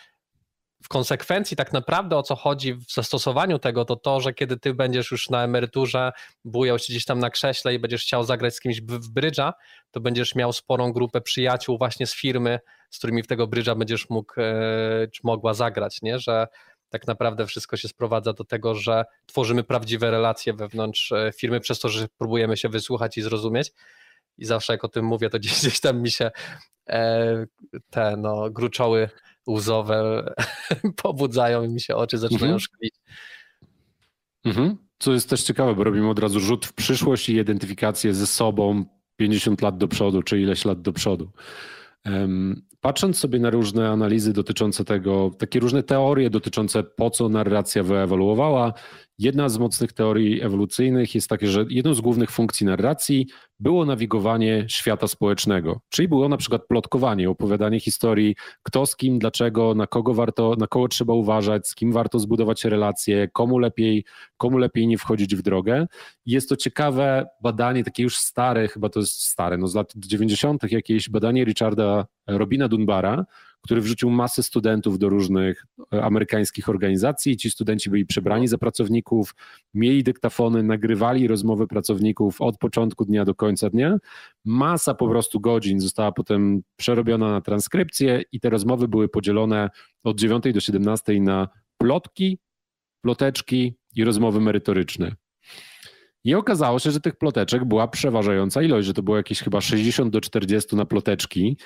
w 0.84 0.88
konsekwencji 0.88 1.58
tak 1.58 1.74
naprawdę 1.74 2.18
o 2.18 2.24
co 2.24 2.36
chodzi 2.36 2.74
w 2.74 2.94
zastosowaniu 2.94 3.60
tego, 3.60 3.86
to 3.86 3.96
to, 3.96 4.20
że 4.20 4.34
kiedy 4.34 4.60
ty 4.60 4.74
będziesz 4.74 5.12
już 5.12 5.30
na 5.30 5.44
emeryturze, 5.44 6.12
bujał 6.46 6.80
się 6.80 6.86
gdzieś 6.90 7.06
tam 7.06 7.20
na 7.20 7.30
krześle 7.30 7.74
i 7.74 7.80
będziesz 7.80 8.02
chciał 8.02 8.24
zagrać 8.24 8.56
z 8.56 8.60
kimś 8.60 8.82
w 8.82 9.10
brydża, 9.10 9.54
to 9.92 10.00
będziesz 10.00 10.36
miał 10.36 10.54
sporą 10.54 10.94
grupę 10.94 11.22
przyjaciół 11.22 11.78
właśnie 11.78 12.08
z 12.08 12.16
firmy, 12.16 12.60
z 12.90 12.98
którymi 12.98 13.24
w 13.24 13.28
tego 13.28 13.48
brydża 13.48 13.76
będziesz 13.76 14.10
mógł, 14.10 14.34
e, 14.38 15.08
czy 15.14 15.22
mogła 15.24 15.54
zagrać, 15.54 16.02
nie? 16.02 16.20
że 16.20 16.48
tak 16.90 17.08
naprawdę 17.08 17.46
wszystko 17.46 17.78
się 17.78 17.88
sprowadza 17.88 18.34
do 18.34 18.44
tego, 18.44 18.76
że 18.76 19.06
tworzymy 19.26 19.64
prawdziwe 19.64 20.12
relacje 20.12 20.54
wewnątrz 20.54 21.12
e, 21.12 21.32
firmy 21.38 21.60
przez 21.60 21.80
to, 21.80 21.90
że 21.90 22.08
próbujemy 22.18 22.58
się 22.58 22.70
wysłuchać 22.70 23.18
i 23.18 23.22
zrozumieć. 23.22 23.72
I 24.38 24.46
zawsze 24.46 24.74
jak 24.74 24.84
o 24.84 24.88
tym 24.88 25.06
mówię, 25.06 25.30
to 25.30 25.40
gdzieś, 25.40 25.60
gdzieś 25.60 25.80
tam 25.80 26.02
mi 26.02 26.12
się 26.12 26.32
e, 26.90 27.46
te 27.90 28.18
no, 28.18 28.50
gruczoły 28.50 29.10
łzowe 29.48 30.34
pobudzają 31.04 31.64
i 31.64 31.70
mi 31.70 31.82
się 31.82 31.96
oczy 31.96 32.18
zaczynają 32.18 32.46
mhm. 32.54 32.60
szklić. 32.60 32.96
Mhm. 34.46 34.78
Co 35.00 35.14
jest 35.14 35.30
też 35.30 35.44
ciekawe, 35.44 35.76
bo 35.76 35.84
robimy 35.84 36.10
od 36.10 36.20
razu 36.20 36.40
rzut 36.40 36.66
w 36.66 36.74
przyszłość 36.74 37.30
i 37.30 37.36
identyfikację 37.36 38.14
ze 38.14 38.28
sobą 38.28 38.86
50 39.16 39.62
lat 39.62 39.78
do 39.78 39.88
przodu, 39.88 40.24
czy 40.24 40.42
ileś 40.42 40.66
lat 40.66 40.82
do 40.82 40.94
przodu. 40.94 41.30
Patrząc 42.82 43.20
sobie 43.20 43.40
na 43.40 43.50
różne 43.50 43.90
analizy 43.90 44.34
dotyczące 44.34 44.86
tego, 44.86 45.32
takie 45.38 45.60
różne 45.60 45.84
teorie 45.84 46.30
dotyczące 46.30 46.84
po 46.84 47.10
co 47.10 47.30
narracja 47.30 47.84
wyewoluowała, 47.84 48.74
jedna 49.20 49.50
z 49.50 49.58
mocnych 49.58 49.94
teorii 49.94 50.42
ewolucyjnych 50.42 51.16
jest 51.16 51.28
takie, 51.30 51.48
że 51.48 51.66
jedną 51.70 51.94
z 51.94 52.02
głównych 52.02 52.32
funkcji 52.32 52.66
narracji 52.66 53.28
było 53.60 53.86
nawigowanie 53.86 54.66
świata 54.68 55.08
społecznego, 55.08 55.82
czyli 55.90 56.08
było 56.08 56.30
na 56.30 56.38
przykład 56.38 56.68
plotkowanie, 56.68 57.30
opowiadanie 57.30 57.80
historii, 57.80 58.36
kto 58.64 58.86
z 58.86 58.96
kim, 58.96 59.20
dlaczego, 59.20 59.76
na 59.76 59.88
kogo 59.88 60.14
warto, 60.14 60.56
na 60.58 60.68
kogo 60.68 60.88
trzeba 60.88 61.14
uważać, 61.14 61.68
z 61.68 61.76
kim 61.76 61.92
warto 61.92 62.20
zbudować 62.20 62.66
relacje, 62.66 63.28
komu 63.28 63.60
lepiej, 63.60 64.06
komu 64.38 64.58
lepiej 64.58 64.88
nie 64.88 64.98
wchodzić 64.98 65.36
w 65.36 65.42
drogę. 65.42 65.88
Jest 66.26 66.50
to 66.50 66.56
ciekawe 66.56 67.26
badanie, 67.42 67.84
takie 67.84 68.04
już 68.04 68.18
stare, 68.18 68.68
chyba 68.68 68.90
to 68.90 69.00
jest 69.00 69.22
stare, 69.22 69.58
no 69.58 69.68
z 69.68 69.76
lat 69.76 69.94
90. 69.96 70.72
jakieś 70.72 71.10
badanie 71.10 71.46
Richarda 71.46 72.06
Robina 72.28 72.68
Dunbara, 72.68 73.26
który 73.64 73.82
wrzucił 73.82 74.10
masę 74.10 74.44
studentów 74.44 75.00
do 75.00 75.10
różnych 75.10 75.66
e, 75.94 76.04
amerykańskich 76.04 76.70
organizacji. 76.70 77.38
Ci 77.38 77.52
studenci 77.52 77.90
byli 77.90 78.06
przebrani 78.06 78.48
za 78.48 78.58
pracowników, 78.58 79.36
mieli 79.74 80.04
dyktafony, 80.04 80.64
nagrywali 80.64 81.28
rozmowy 81.28 81.68
pracowników 81.68 82.42
od 82.42 82.58
początku 82.58 83.06
dnia 83.06 83.26
do 83.26 83.36
końca 83.36 83.70
dnia. 83.70 83.98
Masa 84.46 84.94
po 84.94 85.08
prostu 85.08 85.40
godzin 85.40 85.80
została 85.80 86.12
potem 86.12 86.62
przerobiona 86.76 87.32
na 87.32 87.42
transkrypcję 87.42 88.24
i 88.32 88.40
te 88.40 88.50
rozmowy 88.50 88.88
były 88.88 89.10
podzielone 89.10 89.70
od 90.04 90.20
9 90.20 90.44
do 90.54 90.60
17 90.60 91.22
na 91.22 91.48
plotki, 91.78 92.40
ploteczki 93.02 93.76
i 93.96 94.04
rozmowy 94.04 94.42
merytoryczne. 94.42 95.16
I 96.26 96.36
okazało 96.36 96.80
się, 96.80 96.92
że 96.92 97.00
tych 97.00 97.16
ploteczek 97.16 97.66
była 97.66 97.88
przeważająca 97.88 98.62
ilość, 98.62 98.88
że 98.88 98.94
to 98.94 99.04
było 99.04 99.18
jakieś 99.18 99.40
chyba 99.40 99.62
60 99.62 100.14
do 100.14 100.22
40 100.22 100.76
na 100.76 100.86
ploteczki, 100.86 101.58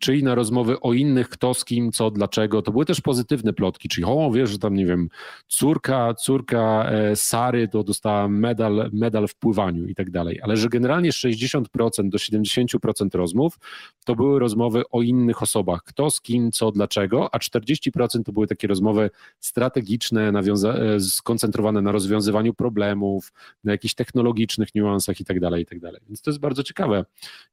czyli 0.00 0.22
na 0.22 0.34
rozmowy 0.34 0.80
o 0.80 0.92
innych, 0.92 1.28
kto 1.28 1.54
z 1.54 1.64
kim, 1.64 1.92
co, 1.92 2.10
dlaczego. 2.10 2.62
To 2.62 2.72
były 2.72 2.84
też 2.84 3.00
pozytywne 3.00 3.52
plotki, 3.52 3.88
czyli 3.88 4.04
o, 4.04 4.30
wiesz, 4.30 4.50
że 4.50 4.58
tam, 4.58 4.74
nie 4.74 4.86
wiem, 4.86 5.08
córka, 5.48 6.14
córka 6.14 6.90
e, 6.90 7.16
Sary 7.16 7.68
to 7.68 7.84
dostała 7.84 8.28
medal, 8.28 8.90
medal 8.92 9.28
w 9.28 9.34
pływaniu 9.34 9.86
i 9.86 9.94
tak 9.94 10.10
dalej, 10.10 10.40
ale 10.42 10.56
że 10.56 10.68
generalnie 10.68 11.10
60% 11.10 12.08
do 12.08 12.18
70% 12.18 13.14
rozmów 13.14 13.58
to 14.04 14.16
były 14.16 14.38
rozmowy 14.38 14.82
o 14.90 15.02
innych 15.02 15.42
osobach, 15.42 15.82
kto 15.82 16.10
z 16.10 16.20
kim, 16.20 16.52
co, 16.52 16.72
dlaczego, 16.72 17.34
a 17.34 17.38
40% 17.38 18.22
to 18.24 18.32
były 18.32 18.46
takie 18.46 18.68
rozmowy 18.68 19.10
strategiczne, 19.40 20.32
nawiąza- 20.32 20.94
e, 20.96 21.00
skoncentrowane 21.00 21.82
na 21.82 21.92
rozwiązywaniu 21.92 22.54
problemów, 22.54 23.32
na 23.64 23.72
jakichś 23.72 23.94
technologicznych 23.94 24.74
niuansach 24.74 25.20
i 25.20 25.24
tak 25.24 25.40
dalej, 25.40 25.62
i 25.62 25.66
tak 25.66 25.80
dalej. 25.80 26.00
Więc 26.08 26.22
to 26.22 26.30
jest 26.30 26.40
bardzo 26.40 26.62
ciekawe. 26.62 27.04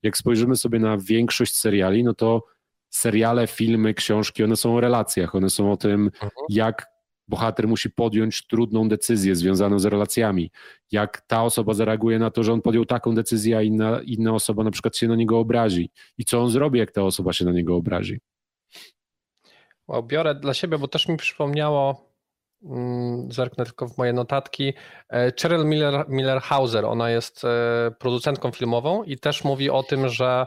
Jak 0.04 0.18
spojrzymy 0.18 0.56
sobie 0.56 0.80
na 0.80 0.98
większość 0.98 1.53
seriali, 1.56 2.04
no 2.04 2.14
to 2.14 2.44
seriale, 2.90 3.48
filmy, 3.48 3.94
książki, 3.94 4.44
one 4.44 4.56
są 4.56 4.76
o 4.76 4.82
relacjach, 4.82 5.36
one 5.36 5.50
są 5.50 5.72
o 5.72 5.78
tym, 5.78 6.02
mhm. 6.02 6.32
jak 6.50 6.94
bohater 7.28 7.68
musi 7.68 7.90
podjąć 7.90 8.48
trudną 8.48 8.90
decyzję 8.90 9.36
związaną 9.36 9.80
z 9.80 9.86
relacjami. 9.86 10.52
Jak 10.92 11.22
ta 11.22 11.44
osoba 11.44 11.74
zareaguje 11.74 12.20
na 12.20 12.32
to, 12.32 12.44
że 12.44 12.54
on 12.54 12.62
podjął 12.62 12.86
taką 12.86 13.16
decyzję, 13.16 13.58
a 13.58 13.62
inna, 13.62 14.00
inna 14.06 14.34
osoba 14.34 14.64
na 14.64 14.72
przykład 14.72 14.98
się 14.98 15.08
na 15.08 15.16
niego 15.16 15.40
obrazi. 15.40 15.92
I 16.18 16.26
co 16.26 16.42
on 16.42 16.50
zrobi, 16.50 16.80
jak 16.80 16.92
ta 16.92 17.04
osoba 17.04 17.34
się 17.34 17.46
na 17.46 17.52
niego 17.52 17.76
obrazi. 17.76 18.20
Wow, 19.88 20.04
biorę 20.04 20.36
dla 20.36 20.54
siebie, 20.54 20.78
bo 20.78 20.88
też 20.88 21.08
mi 21.08 21.18
przypomniało, 21.18 22.10
mm, 22.64 23.32
zerknę 23.32 23.66
tylko 23.66 23.88
w 23.88 23.98
moje 23.98 24.14
notatki, 24.14 24.74
e, 25.10 25.32
Cheryl 25.42 25.66
Miller, 25.66 26.06
Miller 26.10 26.42
Hauser, 26.42 26.86
ona 26.86 27.10
jest 27.10 27.46
e, 27.46 27.92
producentką 28.00 28.52
filmową 28.52 29.04
i 29.04 29.18
też 29.18 29.44
mówi 29.44 29.70
o 29.70 29.84
tym, 29.84 30.10
że 30.10 30.46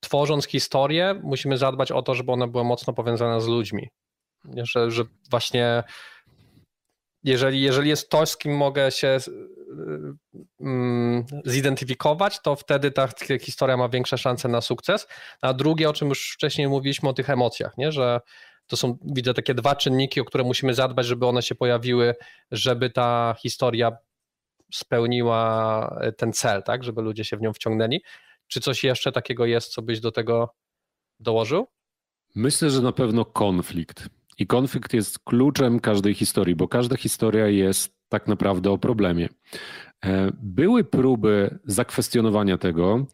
tworząc 0.00 0.46
historię 0.46 1.20
musimy 1.22 1.58
zadbać 1.58 1.92
o 1.92 2.02
to, 2.02 2.14
żeby 2.14 2.32
ona 2.32 2.46
była 2.46 2.64
mocno 2.64 2.92
powiązana 2.92 3.40
z 3.40 3.46
ludźmi. 3.46 3.88
Że, 4.44 4.90
że 4.90 5.04
właśnie 5.30 5.82
jeżeli, 7.26 7.62
jeżeli 7.62 7.88
jest 7.88 8.06
ktoś, 8.06 8.28
z 8.28 8.36
kim 8.36 8.56
mogę 8.56 8.90
się 8.90 9.18
mm, 10.60 11.24
zidentyfikować, 11.44 12.40
to 12.42 12.56
wtedy 12.56 12.90
ta 12.90 13.08
historia 13.40 13.76
ma 13.76 13.88
większe 13.88 14.18
szanse 14.18 14.48
na 14.48 14.60
sukces. 14.60 15.06
A 15.40 15.54
drugie, 15.54 15.88
o 15.88 15.92
czym 15.92 16.08
już 16.08 16.32
wcześniej 16.32 16.68
mówiliśmy, 16.68 17.08
o 17.08 17.12
tych 17.12 17.30
emocjach, 17.30 17.78
nie? 17.78 17.92
że 17.92 18.20
to 18.66 18.76
są, 18.76 18.98
widzę, 19.04 19.34
takie 19.34 19.54
dwa 19.54 19.76
czynniki, 19.76 20.20
o 20.20 20.24
które 20.24 20.44
musimy 20.44 20.74
zadbać, 20.74 21.06
żeby 21.06 21.26
one 21.26 21.42
się 21.42 21.54
pojawiły, 21.54 22.14
żeby 22.50 22.90
ta 22.90 23.34
historia 23.38 23.96
spełniła 24.72 25.96
ten 26.16 26.32
cel, 26.32 26.62
tak, 26.62 26.84
żeby 26.84 27.02
ludzie 27.02 27.24
się 27.24 27.36
w 27.36 27.40
nią 27.40 27.52
wciągnęli. 27.52 28.02
Czy 28.48 28.60
coś 28.60 28.84
jeszcze 28.84 29.12
takiego 29.12 29.46
jest, 29.46 29.72
co 29.72 29.82
byś 29.82 30.00
do 30.00 30.12
tego 30.12 30.54
dołożył? 31.20 31.66
Myślę, 32.34 32.70
że 32.70 32.82
na 32.82 32.92
pewno 32.92 33.24
konflikt. 33.24 34.08
I 34.38 34.46
konflikt 34.46 34.94
jest 34.94 35.18
kluczem 35.18 35.80
każdej 35.80 36.14
historii, 36.14 36.56
bo 36.56 36.68
każda 36.68 36.96
historia 36.96 37.48
jest 37.48 37.96
tak 38.08 38.26
naprawdę 38.26 38.70
o 38.70 38.78
problemie. 38.78 39.28
E, 40.04 40.30
były 40.42 40.84
próby 40.84 41.58
zakwestionowania 41.64 42.58
tego, 42.58 43.06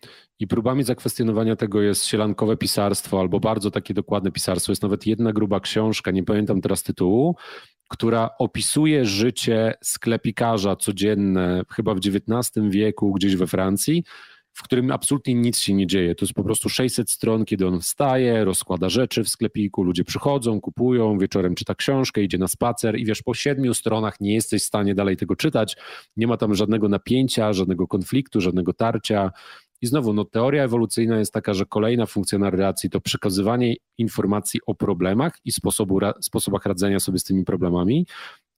i 0.42 0.46
próbami 0.46 0.84
zakwestionowania 0.84 1.56
tego 1.56 1.82
jest 1.82 2.06
sielankowe 2.06 2.56
pisarstwo 2.56 3.20
albo 3.20 3.40
bardzo 3.40 3.70
takie 3.70 3.94
dokładne 3.94 4.32
pisarstwo. 4.32 4.72
Jest 4.72 4.82
nawet 4.82 5.06
jedna 5.06 5.32
gruba 5.32 5.60
książka, 5.60 6.10
nie 6.10 6.22
pamiętam 6.22 6.60
teraz 6.60 6.82
tytułu, 6.82 7.36
która 7.88 8.30
opisuje 8.38 9.04
życie 9.04 9.74
sklepikarza 9.82 10.76
codzienne, 10.76 11.62
chyba 11.70 11.94
w 11.94 11.98
XIX 11.98 12.66
wieku, 12.70 13.12
gdzieś 13.12 13.36
we 13.36 13.46
Francji, 13.46 14.04
w 14.52 14.62
którym 14.62 14.90
absolutnie 14.90 15.34
nic 15.34 15.58
się 15.58 15.74
nie 15.74 15.86
dzieje. 15.86 16.14
To 16.14 16.24
jest 16.24 16.34
po 16.34 16.44
prostu 16.44 16.68
600 16.68 17.10
stron, 17.10 17.44
kiedy 17.44 17.66
on 17.66 17.80
wstaje, 17.80 18.44
rozkłada 18.44 18.88
rzeczy 18.88 19.24
w 19.24 19.28
sklepiku, 19.28 19.82
ludzie 19.82 20.04
przychodzą, 20.04 20.60
kupują, 20.60 21.18
wieczorem 21.18 21.54
czyta 21.54 21.74
książkę, 21.74 22.22
idzie 22.22 22.38
na 22.38 22.48
spacer 22.48 22.98
i 22.98 23.04
wiesz, 23.04 23.22
po 23.22 23.34
siedmiu 23.34 23.74
stronach 23.74 24.20
nie 24.20 24.34
jesteś 24.34 24.62
w 24.62 24.66
stanie 24.66 24.94
dalej 24.94 25.16
tego 25.16 25.36
czytać, 25.36 25.76
nie 26.16 26.26
ma 26.26 26.36
tam 26.36 26.54
żadnego 26.54 26.88
napięcia, 26.88 27.52
żadnego 27.52 27.88
konfliktu, 27.88 28.40
żadnego 28.40 28.72
tarcia. 28.72 29.30
I 29.80 29.86
znowu, 29.86 30.12
no, 30.12 30.24
teoria 30.24 30.64
ewolucyjna 30.64 31.18
jest 31.18 31.32
taka, 31.32 31.54
że 31.54 31.66
kolejna 31.66 32.06
funkcja 32.06 32.38
narracji 32.38 32.90
to 32.90 33.00
przekazywanie 33.00 33.74
informacji 33.98 34.60
o 34.66 34.74
problemach 34.74 35.38
i 35.44 35.52
sposobu, 35.52 35.98
sposobach 36.20 36.66
radzenia 36.66 37.00
sobie 37.00 37.18
z 37.18 37.24
tymi 37.24 37.44
problemami. 37.44 38.06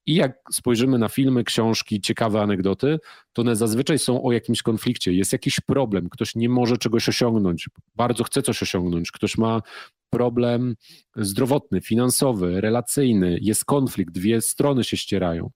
I 0.06 0.14
jak 0.14 0.38
spojrzymy 0.52 0.98
na 0.98 1.08
filmy, 1.08 1.44
książki, 1.44 2.00
ciekawe 2.00 2.40
anegdoty, 2.40 2.98
to 3.34 3.42
one 3.42 3.56
zazwyczaj 3.56 3.98
są 3.98 4.22
o 4.22 4.32
jakimś 4.32 4.62
konflikcie. 4.62 5.12
Jest 5.12 5.32
jakiś 5.32 5.60
problem, 5.60 6.08
ktoś 6.08 6.34
nie 6.34 6.48
może 6.48 6.78
czegoś 6.78 7.08
osiągnąć, 7.08 7.68
bardzo 7.94 8.24
chce 8.24 8.42
coś 8.42 8.62
osiągnąć, 8.62 9.12
ktoś 9.12 9.38
ma 9.38 9.62
problem 10.10 10.76
zdrowotny, 11.16 11.80
finansowy, 11.80 12.60
relacyjny, 12.60 13.38
jest 13.42 13.64
konflikt, 13.64 14.14
dwie 14.14 14.40
strony 14.40 14.84
się 14.84 14.96
ścierają. 14.96 15.50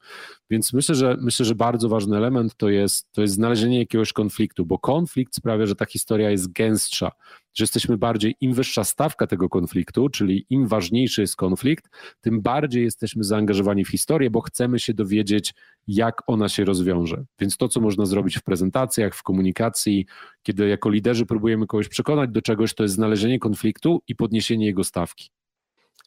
Więc 0.51 0.73
myślę, 0.73 0.95
że 0.95 1.17
myślę, 1.21 1.47
że 1.47 1.55
bardzo 1.55 1.89
ważny 1.89 2.17
element 2.17 2.57
to 2.57 2.69
jest, 2.69 3.13
to 3.13 3.23
jest 3.23 3.35
znalezienie 3.35 3.79
jakiegoś 3.79 4.13
konfliktu, 4.13 4.67
bo 4.67 4.79
konflikt 4.79 5.35
sprawia, 5.35 5.67
że 5.67 5.75
ta 5.75 5.85
historia 5.85 6.31
jest 6.31 6.53
gęstsza, 6.53 7.11
że 7.55 7.63
jesteśmy 7.63 7.99
bardziej, 7.99 8.37
im 8.41 8.55
wyższa 8.55 8.85
stawka 8.85 9.27
tego 9.27 9.49
konfliktu, 9.49 10.09
czyli 10.09 10.47
im 10.51 10.69
ważniejszy 10.69 11.21
jest 11.21 11.37
konflikt, 11.37 11.89
tym 12.21 12.43
bardziej 12.43 12.85
jesteśmy 12.85 13.25
zaangażowani 13.25 13.85
w 13.85 13.89
historię, 13.89 14.31
bo 14.31 14.41
chcemy 14.41 14.79
się 14.79 14.95
dowiedzieć, 14.95 15.55
jak 15.87 16.23
ona 16.27 16.49
się 16.49 16.65
rozwiąże. 16.65 17.25
Więc 17.41 17.57
to, 17.57 17.68
co 17.69 17.81
można 17.81 18.07
zrobić 18.07 18.39
w 18.39 18.43
prezentacjach, 18.43 19.15
w 19.15 19.23
komunikacji, 19.23 20.07
kiedy 20.43 20.69
jako 20.69 20.91
liderzy 20.91 21.27
próbujemy 21.27 21.67
kogoś 21.67 21.89
przekonać 21.89 22.31
do 22.31 22.43
czegoś, 22.43 22.75
to 22.75 22.83
jest 22.83 22.95
znalezienie 22.95 23.39
konfliktu 23.39 24.03
i 24.09 24.17
podniesienie 24.17 24.67
jego 24.67 24.85
stawki. 24.85 25.31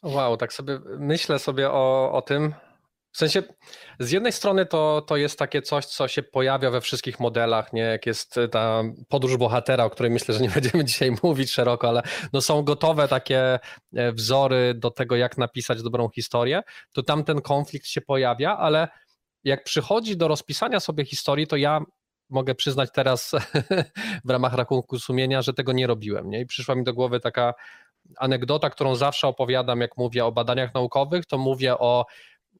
Wow, 0.02 0.36
tak 0.36 0.52
sobie 0.52 0.80
myślę 0.98 1.38
sobie 1.38 1.70
o, 1.70 2.12
o 2.12 2.22
tym. 2.22 2.54
W 3.12 3.16
sensie, 3.16 3.42
z 3.98 4.10
jednej 4.10 4.32
strony 4.32 4.66
to, 4.66 5.02
to 5.06 5.16
jest 5.16 5.38
takie 5.38 5.62
coś, 5.62 5.86
co 5.86 6.08
się 6.08 6.22
pojawia 6.22 6.70
we 6.70 6.80
wszystkich 6.80 7.20
modelach, 7.20 7.72
nie? 7.72 7.82
Jak 7.82 8.06
jest 8.06 8.40
ta 8.50 8.82
podróż 9.08 9.36
bohatera, 9.36 9.84
o 9.84 9.90
której 9.90 10.12
myślę, 10.12 10.34
że 10.34 10.40
nie 10.40 10.50
będziemy 10.60 10.84
dzisiaj 10.84 11.12
mówić 11.22 11.52
szeroko, 11.52 11.88
ale 11.88 12.02
no 12.32 12.40
są 12.40 12.62
gotowe 12.62 13.08
takie 13.08 13.58
e, 13.94 14.12
wzory 14.12 14.74
do 14.74 14.90
tego, 14.90 15.16
jak 15.16 15.38
napisać 15.38 15.82
dobrą 15.82 16.08
historię, 16.08 16.62
to 16.92 17.02
tam 17.02 17.24
ten 17.24 17.40
konflikt 17.40 17.86
się 17.86 18.00
pojawia, 18.00 18.56
ale 18.56 18.88
jak 19.44 19.64
przychodzi 19.64 20.16
do 20.16 20.28
rozpisania 20.28 20.80
sobie 20.80 21.04
historii, 21.04 21.46
to 21.46 21.56
ja 21.56 21.80
mogę 22.30 22.54
przyznać 22.54 22.90
teraz 22.94 23.32
w 24.24 24.30
ramach 24.30 24.54
rachunku 24.54 24.98
sumienia, 24.98 25.42
że 25.42 25.54
tego 25.54 25.72
nie 25.72 25.86
robiłem. 25.86 26.30
Nie? 26.30 26.40
I 26.40 26.46
przyszła 26.46 26.74
mi 26.74 26.84
do 26.84 26.94
głowy 26.94 27.20
taka 27.20 27.54
anegdota, 28.16 28.70
którą 28.70 28.94
zawsze 28.94 29.28
opowiadam, 29.28 29.80
jak 29.80 29.96
mówię 29.96 30.24
o 30.24 30.32
badaniach 30.32 30.74
naukowych, 30.74 31.26
to 31.26 31.38
mówię 31.38 31.78
o 31.78 32.06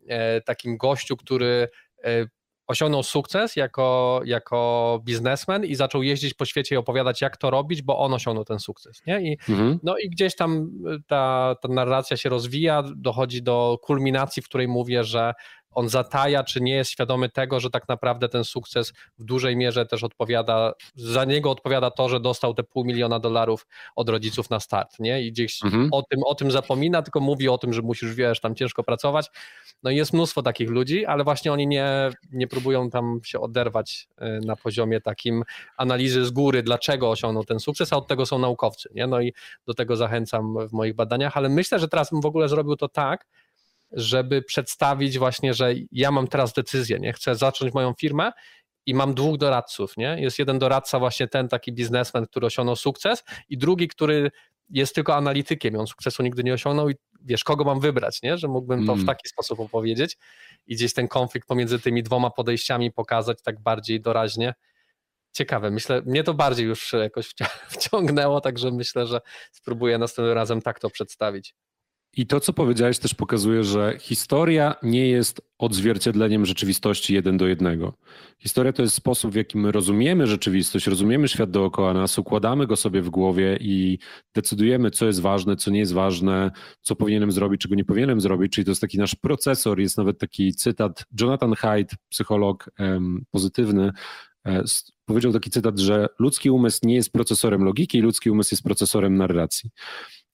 e, 0.09 0.41
takim 0.41 0.77
gościu, 0.77 1.17
który 1.17 1.69
e, 2.05 2.27
osiągnął 2.67 3.03
sukces 3.03 3.57
jako, 3.57 4.21
jako 4.25 5.01
biznesmen 5.05 5.65
i 5.65 5.75
zaczął 5.75 6.03
jeździć 6.03 6.35
po 6.35 6.45
świecie 6.45 6.75
i 6.75 6.79
opowiadać, 6.79 7.21
jak 7.21 7.37
to 7.37 7.51
robić, 7.51 7.83
bo 7.83 7.99
on 7.99 8.15
osiągnął 8.15 8.45
ten 8.45 8.59
sukces. 8.59 9.03
Nie? 9.07 9.21
I, 9.21 9.39
mhm. 9.49 9.79
No 9.83 9.99
i 9.99 10.11
gdzieś 10.11 10.37
tam 10.37 10.71
ta, 11.07 11.55
ta 11.63 11.69
narracja 11.69 12.17
się 12.17 12.29
rozwija, 12.29 12.83
dochodzi 12.97 13.43
do 13.43 13.79
kulminacji, 13.83 14.43
w 14.43 14.49
której 14.49 14.69
mówię, 14.69 15.05
że 15.05 15.33
on 15.75 15.89
zataja, 15.89 16.45
czy 16.45 16.61
nie 16.61 16.75
jest 16.75 16.91
świadomy 16.91 17.29
tego, 17.29 17.61
że 17.61 17.71
tak 17.71 17.89
naprawdę 17.89 18.29
ten 18.29 18.45
sukces 18.45 18.93
w 19.19 19.25
dużej 19.25 19.57
mierze 19.57 19.87
też 19.87 20.05
odpowiada, 20.05 20.73
za 20.95 21.25
niego 21.25 21.51
odpowiada 21.51 21.91
to, 21.91 22.09
że 22.09 22.21
dostał 22.21 22.55
te 22.55 22.63
pół 22.63 22.85
miliona 22.85 23.19
dolarów 23.19 23.67
od 23.97 24.09
rodziców 24.09 24.51
na 24.51 24.61
start, 24.61 25.01
nie? 25.01 25.23
I 25.23 25.33
gdzieś 25.33 25.65
mhm. 25.65 25.89
o, 25.93 26.03
tym, 26.03 26.21
o 26.27 26.35
tym 26.35 26.51
zapomina, 26.51 27.03
tylko 27.03 27.21
mówi 27.21 27.49
o 27.49 27.59
tym, 27.59 27.73
że 27.73 27.83
musisz, 27.83 28.15
wiesz, 28.15 28.41
tam 28.41 28.55
ciężko 28.55 28.83
pracować. 28.83 29.31
No 29.83 29.91
i 29.91 29.97
jest 29.97 30.13
mnóstwo 30.13 30.43
takich 30.43 30.71
ludzi, 30.71 31.07
ale 31.07 31.25
właśnie 31.25 31.53
oni 31.53 31.67
nie, 31.67 32.11
nie 32.33 32.49
próbują 32.49 32.91
tam 32.91 33.21
się 33.25 33.41
oderwać 33.41 34.09
y, 34.23 34.47
na 34.47 34.57
poziomie 34.57 35.01
takim 35.01 35.43
analizy 35.77 36.25
z 36.25 36.31
góry, 36.31 36.63
dlaczego 36.63 37.11
osiągnął 37.11 37.45
ten 37.45 37.61
sukces, 37.61 37.93
a 37.93 37.97
od 37.97 38.09
tego 38.09 38.27
są 38.27 38.39
naukowcy, 38.39 38.89
nie? 38.95 39.07
No 39.07 39.21
i 39.21 39.33
do 39.67 39.75
tego 39.75 39.97
zachęcam 39.97 40.69
w 40.69 40.73
moich 40.73 40.95
badaniach, 40.95 41.37
ale 41.37 41.49
myślę, 41.49 41.79
że 41.79 41.89
teraz 41.89 42.11
bym 42.11 42.21
w 42.21 42.27
ogóle 42.27 42.49
zrobił 42.49 42.77
to 42.77 42.89
tak, 42.89 43.27
żeby 43.93 44.43
przedstawić 44.43 45.19
właśnie, 45.19 45.55
że 45.55 45.75
ja 45.93 46.11
mam 46.11 46.29
teraz 46.29 46.53
decyzję, 46.53 46.99
nie? 46.99 47.13
Chcę 47.13 47.37
zacząć 47.37 47.75
moją 47.75 47.93
firmę 47.95 48.33
i 48.87 48.95
mam 48.95 49.15
dwóch 49.15 49.39
doradców, 49.39 49.97
nie? 49.97 50.17
Jest 50.21 50.39
jeden 50.39 50.59
doradca, 50.59 50.99
właśnie 50.99 51.29
ten 51.29 51.49
taki 51.49 51.73
biznesmen, 51.73 52.27
który 52.27 52.47
osiągnął 52.47 52.77
sukces 52.77 53.25
i 53.49 53.59
drugi, 53.59 53.89
który 53.89 54.31
jest 54.71 54.95
tylko 54.95 55.17
analitykiem, 55.17 55.77
on 55.77 55.87
sukcesu 55.87 56.23
nigdy 56.23 56.45
nie 56.45 56.55
osiągnął 56.55 56.91
i 56.91 56.95
wiesz, 57.21 57.45
kogo 57.45 57.65
mam 57.65 57.81
wybrać, 57.81 58.23
nie? 58.23 58.39
Że 58.39 58.49
mógłbym 58.49 58.87
to 58.87 58.93
w 58.93 58.97
mm. 58.97 59.07
taki 59.07 59.29
sposób 59.29 59.61
opowiedzieć 59.61 60.19
i 60.67 60.75
gdzieś 60.75 60.95
ten 60.95 61.09
konflikt 61.09 61.49
pomiędzy 61.49 61.79
tymi 61.79 62.03
dwoma 62.03 62.31
podejściami 62.31 62.93
pokazać 62.93 63.43
tak 63.43 63.61
bardziej 63.61 64.01
doraźnie. 64.01 64.55
Ciekawe, 65.33 65.71
myślę, 65.71 66.03
mnie 66.03 66.25
to 66.25 66.35
bardziej 66.35 66.67
już 66.67 66.93
jakoś 66.93 67.35
wciągnęło, 67.79 68.41
także 68.41 68.71
myślę, 68.71 69.07
że 69.07 69.21
spróbuję 69.53 69.99
następnym 69.99 70.35
razem 70.35 70.63
tak 70.63 70.81
to 70.81 70.91
przedstawić. 70.91 71.55
I 72.17 72.27
to, 72.27 72.41
co 72.41 72.53
powiedziałeś, 72.53 72.99
też 72.99 73.15
pokazuje, 73.15 73.65
że 73.65 73.97
historia 74.01 74.75
nie 74.83 75.09
jest 75.09 75.41
odzwierciedleniem 75.59 76.47
rzeczywistości 76.47 77.15
jeden 77.15 77.37
do 77.37 77.47
jednego. 77.47 77.95
Historia 78.39 78.73
to 78.73 78.83
jest 78.83 78.95
sposób, 78.95 79.33
w 79.33 79.35
jaki 79.35 79.59
my 79.59 79.73
rozumiemy 79.73 80.27
rzeczywistość, 80.27 80.87
rozumiemy 80.87 81.29
świat 81.29 81.51
dookoła 81.51 81.95
nas, 81.95 82.19
układamy 82.19 82.67
go 82.67 82.77
sobie 82.77 83.03
w 83.03 83.11
głowie 83.11 83.59
i 83.61 83.99
decydujemy, 84.35 84.91
co 84.91 85.07
jest 85.07 85.21
ważne, 85.21 85.57
co 85.57 85.71
nie 85.71 85.79
jest 85.79 85.93
ważne, 85.93 86.51
co 86.81 86.97
powinienem 86.97 87.33
zrobić, 87.33 87.61
czego 87.61 87.75
nie 87.75 87.85
powinienem 87.85 88.21
zrobić. 88.21 88.53
Czyli 88.53 88.65
to 88.65 88.71
jest 88.71 88.81
taki 88.81 88.99
nasz 88.99 89.15
procesor. 89.15 89.81
Jest 89.81 89.99
nawet 89.99 90.19
taki 90.19 90.55
cytat 90.55 91.05
Jonathan 91.21 91.55
Haidt, 91.55 91.95
psycholog 92.09 92.71
pozytywny, 93.31 93.91
e, 94.47 94.65
powiedział 95.05 95.33
taki 95.33 95.51
cytat, 95.51 95.79
że 95.79 96.07
ludzki 96.19 96.51
umysł 96.51 96.81
nie 96.83 96.95
jest 96.95 97.13
procesorem 97.13 97.65
logiki, 97.65 98.01
ludzki 98.01 98.31
umysł 98.31 98.55
jest 98.55 98.63
procesorem 98.63 99.17
narracji 99.17 99.71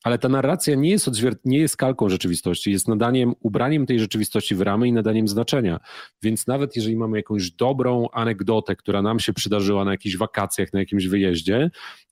ale 0.04 0.18
ta 0.18 0.28
narracja 0.28 0.74
nie 0.74 0.90
jest, 0.90 1.08
odzwier- 1.08 1.36
nie 1.44 1.58
jest 1.58 1.76
kalką 1.76 2.08
rzeczywistości, 2.08 2.72
jest 2.72 2.88
nadaniem, 2.88 3.34
ubraniem 3.40 3.86
tej 3.86 3.98
rzeczywistości 3.98 4.54
w 4.54 4.60
ramy 4.60 4.88
i 4.88 4.92
nadaniem 4.92 5.28
znaczenia. 5.28 5.80
Więc 6.22 6.46
nawet 6.46 6.76
jeżeli 6.76 6.96
mamy 6.96 7.16
jakąś 7.16 7.50
dobrą 7.50 8.06
anegdotę, 8.12 8.76
która 8.76 9.02
nam 9.02 9.20
się 9.20 9.32
przydarzyła 9.32 9.84
na 9.84 9.90
jakichś 9.90 10.16
wakacjach, 10.16 10.72
na 10.72 10.78
jakimś 10.78 11.06
wyjeździe 11.06 11.70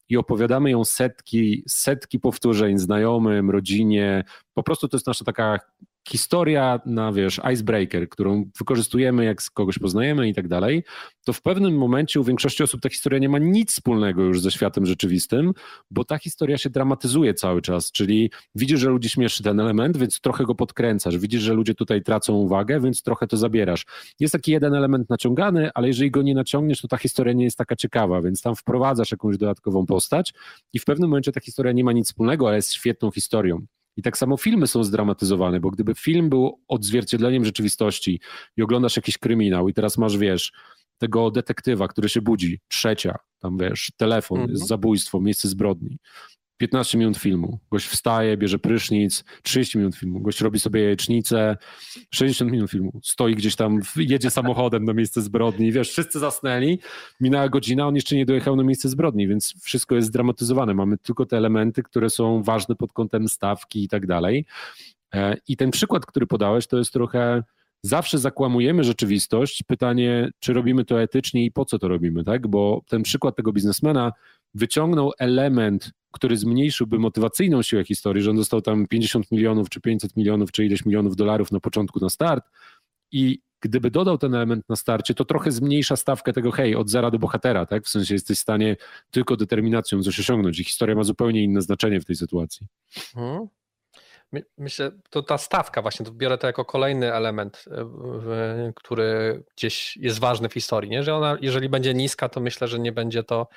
i 0.09 0.17
opowiadamy 0.17 0.71
ją 0.71 0.85
setki, 0.85 1.63
setki 1.69 2.21
powtórzeń 2.21 2.79
znajomym, 2.79 3.51
rodzinie, 3.51 4.25
po 4.55 4.63
prostu 4.63 4.89
to 4.89 4.97
jest 4.97 5.07
nasza 5.07 5.25
taka 5.25 5.59
historia 6.09 6.81
na, 6.87 7.13
wiesz, 7.13 7.41
icebreaker, 7.53 8.09
którą 8.09 8.45
wykorzystujemy, 8.59 9.25
jak 9.25 9.43
kogoś 9.55 9.79
poznajemy 9.79 10.29
i 10.29 10.35
tak 10.35 10.49
dalej, 10.49 10.85
to 11.25 11.33
w 11.33 11.43
pewnym 11.43 11.79
momencie 11.79 12.21
u 12.21 12.25
większości 12.25 12.63
osób 12.63 12.81
ta 12.81 12.89
historia 12.89 13.19
nie 13.19 13.29
ma 13.29 13.39
nic 13.39 13.73
wspólnego 13.73 14.23
już 14.23 14.41
ze 14.41 14.51
światem 14.51 14.87
rzeczywistym, 14.87 15.53
bo 15.91 16.05
ta 16.05 16.19
historia 16.19 16.59
się 16.59 16.71
dramatyzuje 16.71 17.35
cały 17.35 17.63
czas, 17.63 17.93
czyli 17.93 18.31
widzisz, 18.55 18.81
że 18.81 18.91
ludzi 18.91 19.09
śmieszy 19.09 19.43
ten 19.43 19.61
element, 19.61 19.97
więc 19.97 20.21
trochę 20.21 20.45
go 20.45 20.55
podkręcasz, 20.55 21.19
widzisz, 21.19 21.43
że 21.43 21.55
ludzie 21.55 21.75
tutaj 21.75 22.03
tracą 22.03 22.35
uwagę, 22.35 22.81
więc 22.81 23.03
trochę 23.03 23.27
to 23.27 23.37
zabierasz. 23.37 23.87
Jest 24.21 24.33
taki 24.33 24.53
jeden 24.53 24.75
element 24.75 25.11
naciągany, 25.11 25.71
ale 25.75 25.89
jeżeli 25.89 26.11
go 26.11 26.23
nie 26.23 26.35
naciągniesz, 26.35 26.81
to 26.81 26.89
ta 26.89 26.97
historia 26.97 27.33
nie 27.33 27.45
jest 27.45 27.59
taka 27.59 27.77
ciekawa, 27.77 28.23
więc 28.23 28.43
tam 28.43 28.57
wprowadzasz 28.57 29.11
jakąś 29.11 29.39
dodatkową 29.39 29.87
postać 29.87 30.35
i 30.73 30.79
w 30.79 30.85
pewnym 30.85 31.11
momencie 31.11 31.33
ta 31.33 31.41
historia 31.41 31.73
nie 31.73 31.85
ma 31.85 31.93
nic 31.93 32.07
wspólnego, 32.07 32.49
ale 32.49 32.57
jest 32.57 32.73
świetną 32.73 33.11
historią. 33.11 33.67
I 33.97 34.03
tak 34.03 34.19
samo 34.19 34.37
filmy 34.37 34.67
są 34.67 34.85
zdramatyzowane, 34.85 35.61
bo 35.61 35.71
gdyby 35.71 35.95
film 35.95 36.29
był 36.29 36.61
odzwierciedleniem 36.69 37.45
rzeczywistości 37.45 38.21
i 38.57 38.63
oglądasz 38.63 38.97
jakiś 38.97 39.19
kryminał 39.19 39.69
i 39.69 39.75
teraz 39.75 39.99
masz, 39.99 40.19
wiesz, 40.19 40.53
tego 40.99 41.31
detektywa, 41.31 41.89
który 41.89 42.09
się 42.09 42.21
budzi, 42.21 42.61
trzecia, 42.69 43.19
tam 43.39 43.59
wiesz, 43.59 43.93
telefon, 43.97 44.39
mhm. 44.39 44.53
jest 44.53 44.67
zabójstwo, 44.67 45.21
miejsce 45.21 45.49
zbrodni. 45.49 45.99
15 46.57 46.99
minut 46.99 47.17
filmu. 47.17 47.59
Gość 47.71 47.87
wstaje, 47.87 48.37
bierze 48.37 48.59
prysznic, 48.59 49.25
30 49.43 49.79
minut 49.79 49.97
filmu. 49.97 50.21
Gość 50.21 50.41
robi 50.41 50.59
sobie 50.59 50.83
jajecznicę, 50.83 51.57
60 52.11 52.53
minut 52.53 52.71
filmu. 52.71 53.01
Stoi 53.05 53.35
gdzieś 53.35 53.57
tam, 53.57 53.81
jedzie 53.97 54.31
samochodem 54.31 54.85
na 54.85 54.93
miejsce 54.93 55.23
zbrodni. 55.23 55.73
Wiesz, 55.73 55.91
wszyscy 55.91 56.19
zasnęli, 56.19 56.79
minęła 57.21 57.49
godzina, 57.49 57.87
on 57.87 57.95
jeszcze 57.95 58.17
nie 58.17 58.27
dojechał 58.27 58.57
na 58.57 58.63
miejsce 58.63 58.89
zbrodni, 58.89 59.29
więc 59.29 59.55
wszystko 59.63 59.95
jest 59.95 60.09
zdramatyzowane. 60.09 60.75
Mamy 60.75 60.99
tylko 60.99 61.27
te 61.27 61.37
elementy, 61.37 61.83
które 61.83 62.11
są 62.11 62.43
ważne 62.43 62.75
pod 62.75 62.93
kątem 62.93 63.29
stawki 63.29 63.85
i 63.85 63.89
tak 63.89 64.07
dalej. 64.07 64.45
E, 65.15 65.37
I 65.49 65.57
ten 65.57 65.71
przykład, 65.71 66.07
który 66.07 66.27
podałeś, 66.27 66.67
to 66.67 66.79
jest 66.79 66.93
trochę 66.93 67.43
zawsze 67.83 68.19
zakłamujemy 68.19 68.85
rzeczywistość. 68.85 69.63
Pytanie, 69.63 70.31
czy 70.39 70.53
robimy 70.53 70.85
to 70.85 71.03
etycznie 71.03 71.45
i 71.45 71.51
po 71.51 71.65
co 71.65 71.79
to 71.79 71.89
robimy, 71.89 72.25
tak? 72.25 72.47
Bo 72.47 72.83
ten 72.89 73.03
przykład 73.03 73.37
tego 73.37 73.53
biznesmena 73.53 74.13
wyciągnął 74.57 75.13
element, 75.19 75.91
który 76.13 76.37
zmniejszyłby 76.37 76.99
motywacyjną 76.99 77.63
siłę 77.63 77.85
historii, 77.85 78.23
że 78.23 78.31
on 78.31 78.37
dostał 78.37 78.63
tam 78.63 78.87
50 78.87 79.33
milionów, 79.33 79.69
czy 79.69 79.81
500 79.81 80.17
milionów, 80.17 80.53
czy 80.53 80.65
ileś 80.65 80.85
milionów 80.85 81.17
dolarów 81.17 81.53
na 81.53 81.61
początku 81.61 82.01
na 82.01 82.09
start 82.09 82.45
i 83.13 83.39
gdyby 83.61 83.91
dodał 83.91 84.19
ten 84.19 84.35
element 84.35 84.69
na 84.69 84.77
starcie, 84.77 85.15
to 85.15 85.25
trochę 85.25 85.53
zmniejsza 85.53 85.97
stawkę 85.97 86.33
tego, 86.33 86.51
hej, 86.51 86.77
od 86.77 86.91
zera 86.91 87.11
do 87.11 87.19
bohatera, 87.19 87.67
tak? 87.67 87.85
W 87.85 87.89
sensie 87.89 88.15
jesteś 88.15 88.39
w 88.39 88.41
stanie 88.41 88.77
tylko 89.11 89.37
determinacją 89.37 90.03
coś 90.03 90.21
osiągnąć 90.21 90.61
i 90.61 90.65
historia 90.65 90.97
ma 90.97 91.05
zupełnie 91.05 91.45
inne 91.45 91.63
znaczenie 91.63 92.01
w 92.01 92.05
tej 92.05 92.17
sytuacji. 92.17 92.67
Hmm. 93.15 93.47
Myślę, 94.59 94.91
to 95.11 95.23
ta 95.23 95.39
stawka 95.39 95.83
właśnie, 95.83 96.07
to 96.07 96.13
biorę 96.13 96.39
to 96.39 96.47
jako 96.47 96.65
kolejny 96.65 97.15
element, 97.15 97.65
e, 97.71 98.73
który 98.77 99.43
gdzieś 99.57 99.97
jest 99.97 100.19
ważny 100.19 100.49
w 100.49 100.53
historii, 100.53 100.91
nie? 100.91 101.03
że 101.03 101.15
ona, 101.15 101.37
jeżeli 101.41 101.69
będzie 101.69 101.95
niska, 101.95 102.29
to 102.29 102.41
myślę, 102.41 102.69
że 102.69 102.79
nie 102.79 102.93
będzie 102.93 103.23
to 103.23 103.49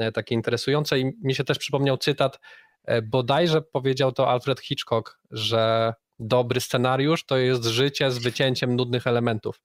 e, 0.00 0.12
takie 0.12 0.34
interesujące 0.34 0.98
i 0.98 1.12
mi 1.22 1.34
się 1.34 1.44
też 1.44 1.58
przypomniał 1.58 1.96
cytat, 1.96 2.40
e, 2.84 3.02
bodajże 3.02 3.62
powiedział 3.62 4.12
to 4.12 4.30
Alfred 4.30 4.60
Hitchcock, 4.60 5.18
że 5.30 5.94
dobry 6.18 6.60
scenariusz 6.60 7.26
to 7.26 7.36
jest 7.36 7.64
życie 7.64 8.10
z 8.10 8.18
wycięciem 8.18 8.76
nudnych 8.76 9.06
elementów 9.06 9.62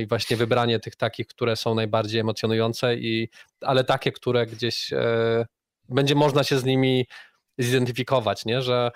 i 0.00 0.06
właśnie 0.06 0.36
wybranie 0.36 0.80
tych 0.80 0.96
takich, 0.96 1.26
które 1.26 1.56
są 1.56 1.74
najbardziej 1.74 2.20
emocjonujące, 2.20 2.94
i, 2.94 3.28
ale 3.60 3.84
takie, 3.84 4.12
które 4.12 4.46
gdzieś 4.46 4.90
będzie 5.88 6.14
można 6.14 6.44
się 6.44 6.58
z 6.58 6.64
nimi 6.64 7.06
zidentyfikować, 7.58 8.44
nie? 8.44 8.62
że 8.62 8.90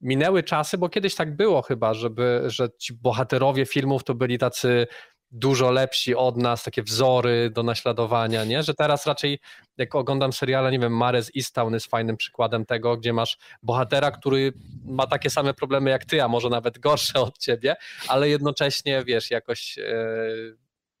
minęły 0.00 0.42
czasy, 0.42 0.78
bo 0.78 0.88
kiedyś 0.88 1.14
tak 1.14 1.36
było 1.36 1.62
chyba, 1.62 1.94
żeby, 1.94 2.42
że 2.46 2.68
ci 2.78 2.94
bohaterowie 2.94 3.66
filmów 3.66 4.04
to 4.04 4.14
byli 4.14 4.38
tacy 4.38 4.86
dużo 5.30 5.70
lepsi 5.70 6.14
od 6.14 6.36
nas, 6.36 6.62
takie 6.62 6.82
wzory 6.82 7.50
do 7.50 7.62
naśladowania, 7.62 8.44
nie? 8.44 8.62
Że 8.62 8.74
teraz 8.74 9.06
raczej 9.06 9.38
jak 9.76 9.94
oglądam 9.94 10.32
seriale, 10.32 10.70
nie 10.70 10.78
wiem, 10.78 10.96
Mares 10.96 11.30
Easttown 11.36 11.74
jest 11.74 11.86
fajnym 11.86 12.16
przykładem 12.16 12.66
tego, 12.66 12.96
gdzie 12.96 13.12
masz 13.12 13.38
bohatera, 13.62 14.10
który 14.10 14.52
ma 14.84 15.06
takie 15.06 15.30
same 15.30 15.54
problemy 15.54 15.90
jak 15.90 16.04
ty, 16.04 16.22
a 16.22 16.28
może 16.28 16.48
nawet 16.48 16.78
gorsze 16.78 17.20
od 17.20 17.38
ciebie, 17.38 17.76
ale 18.08 18.28
jednocześnie, 18.28 19.04
wiesz, 19.04 19.30
jakoś 19.30 19.78
e, 19.78 20.06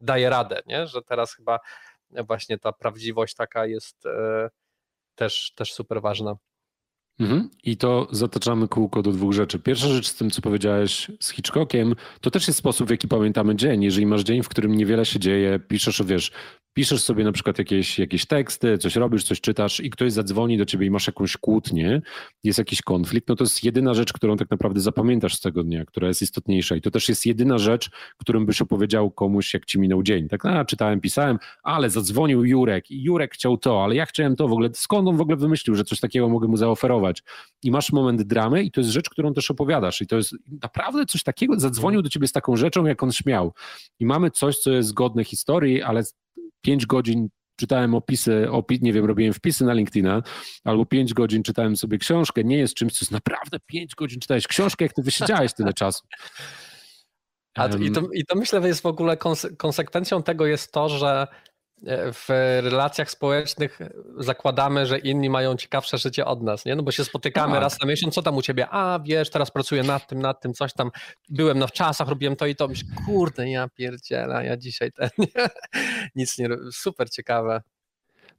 daje 0.00 0.30
radę, 0.30 0.60
nie? 0.66 0.86
Że 0.86 1.02
teraz 1.02 1.34
chyba 1.34 1.58
właśnie 2.10 2.58
ta 2.58 2.72
prawdziwość 2.72 3.34
taka 3.34 3.66
jest 3.66 4.06
e, 4.06 4.48
też, 5.14 5.52
też 5.54 5.72
super 5.72 6.02
ważna. 6.02 6.36
Mhm. 7.20 7.48
I 7.64 7.76
to 7.76 8.08
zataczamy 8.10 8.68
kółko 8.68 9.02
do 9.02 9.12
dwóch 9.12 9.32
rzeczy. 9.32 9.58
Pierwsza 9.58 9.88
rzecz 9.88 10.08
z 10.08 10.14
tym, 10.14 10.30
co 10.30 10.42
powiedziałeś 10.42 11.10
z 11.20 11.30
Hitchcockiem, 11.30 11.94
to 12.20 12.30
też 12.30 12.46
jest 12.46 12.58
sposób, 12.58 12.88
w 12.88 12.90
jaki 12.90 13.08
pamiętamy 13.08 13.56
dzień. 13.56 13.84
Jeżeli 13.84 14.06
masz 14.06 14.22
dzień, 14.22 14.42
w 14.42 14.48
którym 14.48 14.74
niewiele 14.74 15.06
się 15.06 15.18
dzieje, 15.18 15.58
piszesz, 15.58 16.02
wiesz, 16.02 16.32
piszesz 16.74 17.02
sobie 17.02 17.24
na 17.24 17.32
przykład 17.32 17.58
jakieś, 17.58 17.98
jakieś 17.98 18.26
teksty, 18.26 18.78
coś 18.78 18.96
robisz, 18.96 19.24
coś 19.24 19.40
czytasz 19.40 19.80
i 19.80 19.90
ktoś 19.90 20.12
zadzwoni 20.12 20.58
do 20.58 20.64
ciebie 20.64 20.86
i 20.86 20.90
masz 20.90 21.06
jakąś 21.06 21.36
kłótnię, 21.36 22.02
jest 22.44 22.58
jakiś 22.58 22.82
konflikt, 22.82 23.28
no 23.28 23.36
to 23.36 23.44
jest 23.44 23.64
jedyna 23.64 23.94
rzecz, 23.94 24.12
którą 24.12 24.36
tak 24.36 24.50
naprawdę 24.50 24.80
zapamiętasz 24.80 25.34
z 25.34 25.40
tego 25.40 25.64
dnia, 25.64 25.84
która 25.84 26.08
jest 26.08 26.22
istotniejsza. 26.22 26.76
I 26.76 26.80
to 26.80 26.90
też 26.90 27.08
jest 27.08 27.26
jedyna 27.26 27.58
rzecz, 27.58 27.90
którą 28.16 28.46
byś 28.46 28.62
opowiedział 28.62 29.10
komuś, 29.10 29.54
jak 29.54 29.64
ci 29.64 29.78
minął 29.80 30.02
dzień. 30.02 30.28
Tak, 30.28 30.46
a, 30.46 30.64
czytałem, 30.64 31.00
pisałem, 31.00 31.38
ale 31.62 31.90
zadzwonił 31.90 32.44
Jurek 32.44 32.90
i 32.90 33.02
Jurek 33.02 33.34
chciał 33.34 33.56
to, 33.56 33.84
ale 33.84 33.94
ja 33.94 34.06
chciałem 34.06 34.36
to 34.36 34.48
w 34.48 34.52
ogóle, 34.52 34.70
skąd 34.72 35.08
on 35.08 35.16
w 35.16 35.20
ogóle 35.20 35.36
wymyślił, 35.36 35.76
że 35.76 35.84
coś 35.84 36.00
takiego 36.00 36.28
mogę 36.28 36.48
mu 36.48 36.56
zaoferować? 36.56 37.22
I 37.62 37.70
masz 37.70 37.92
moment 37.92 38.22
dramy 38.22 38.62
i 38.62 38.70
to 38.70 38.80
jest 38.80 38.90
rzecz, 38.90 39.10
którą 39.10 39.34
też 39.34 39.50
opowiadasz. 39.50 40.02
I 40.02 40.06
to 40.06 40.16
jest 40.16 40.34
naprawdę 40.62 41.06
coś 41.06 41.22
takiego, 41.22 41.60
zadzwonił 41.60 42.02
do 42.02 42.08
ciebie 42.08 42.28
z 42.28 42.32
taką 42.32 42.56
rzeczą, 42.56 42.86
jak 42.86 43.02
on 43.02 43.12
śmiał. 43.12 43.52
I 44.00 44.06
mamy 44.06 44.30
coś, 44.30 44.58
co 44.58 44.70
jest 44.70 44.94
godne 44.94 45.24
historii, 45.24 45.82
ale 45.82 46.02
5 46.60 46.86
godzin 46.86 47.28
czytałem 47.56 47.94
opisy, 47.94 48.50
opi 48.50 48.78
nie 48.82 48.92
wiem, 48.92 49.04
robiłem 49.04 49.32
wpisy 49.32 49.64
na 49.64 49.72
LinkedIna, 49.72 50.22
albo 50.64 50.86
5 50.86 51.14
godzin 51.14 51.42
czytałem 51.42 51.76
sobie 51.76 51.98
książkę, 51.98 52.44
nie 52.44 52.58
jest 52.58 52.74
czymś, 52.74 52.92
co 52.92 52.98
jest 53.02 53.12
naprawdę 53.12 53.58
5 53.66 53.94
godzin 53.94 54.20
czytałeś 54.20 54.46
książkę, 54.46 54.84
jak 54.84 54.92
ty 54.92 55.02
wysiedziałeś 55.02 55.54
tyle 55.54 55.72
czasu. 55.72 56.06
A, 57.54 57.66
i, 57.66 57.90
to, 57.90 58.02
I 58.12 58.24
to 58.24 58.36
myślę, 58.36 58.62
że 58.62 58.68
jest 58.68 58.82
w 58.82 58.86
ogóle 58.86 59.16
konsekwencją 59.58 60.22
tego 60.22 60.46
jest 60.46 60.72
to, 60.72 60.88
że 60.88 61.26
w 62.12 62.28
relacjach 62.62 63.10
społecznych 63.10 63.78
zakładamy, 64.18 64.86
że 64.86 64.98
inni 64.98 65.30
mają 65.30 65.56
ciekawsze 65.56 65.98
życie 65.98 66.24
od 66.24 66.42
nas, 66.42 66.64
nie? 66.64 66.76
No 66.76 66.82
bo 66.82 66.90
się 66.90 67.04
spotykamy 67.04 67.52
tak. 67.52 67.62
raz 67.62 67.80
na 67.80 67.86
miesiąc, 67.86 68.14
co 68.14 68.22
tam 68.22 68.36
u 68.36 68.42
ciebie? 68.42 68.66
A, 68.70 69.00
wiesz, 69.04 69.30
teraz 69.30 69.50
pracuję 69.50 69.82
nad 69.82 70.06
tym, 70.06 70.20
nad 70.20 70.40
tym, 70.40 70.54
coś 70.54 70.72
tam. 70.72 70.90
Byłem 71.28 71.58
na 71.58 71.66
wczasach, 71.66 72.08
robiłem 72.08 72.36
to 72.36 72.46
i 72.46 72.56
to. 72.56 72.68
Myślę, 72.68 72.88
kurde, 73.06 73.50
ja 73.50 73.68
pierdzielę, 73.68 74.46
ja 74.46 74.56
dzisiaj 74.56 74.92
ten, 74.92 75.10
nic 76.16 76.38
nie 76.38 76.48
Super 76.72 77.10
ciekawe. 77.10 77.62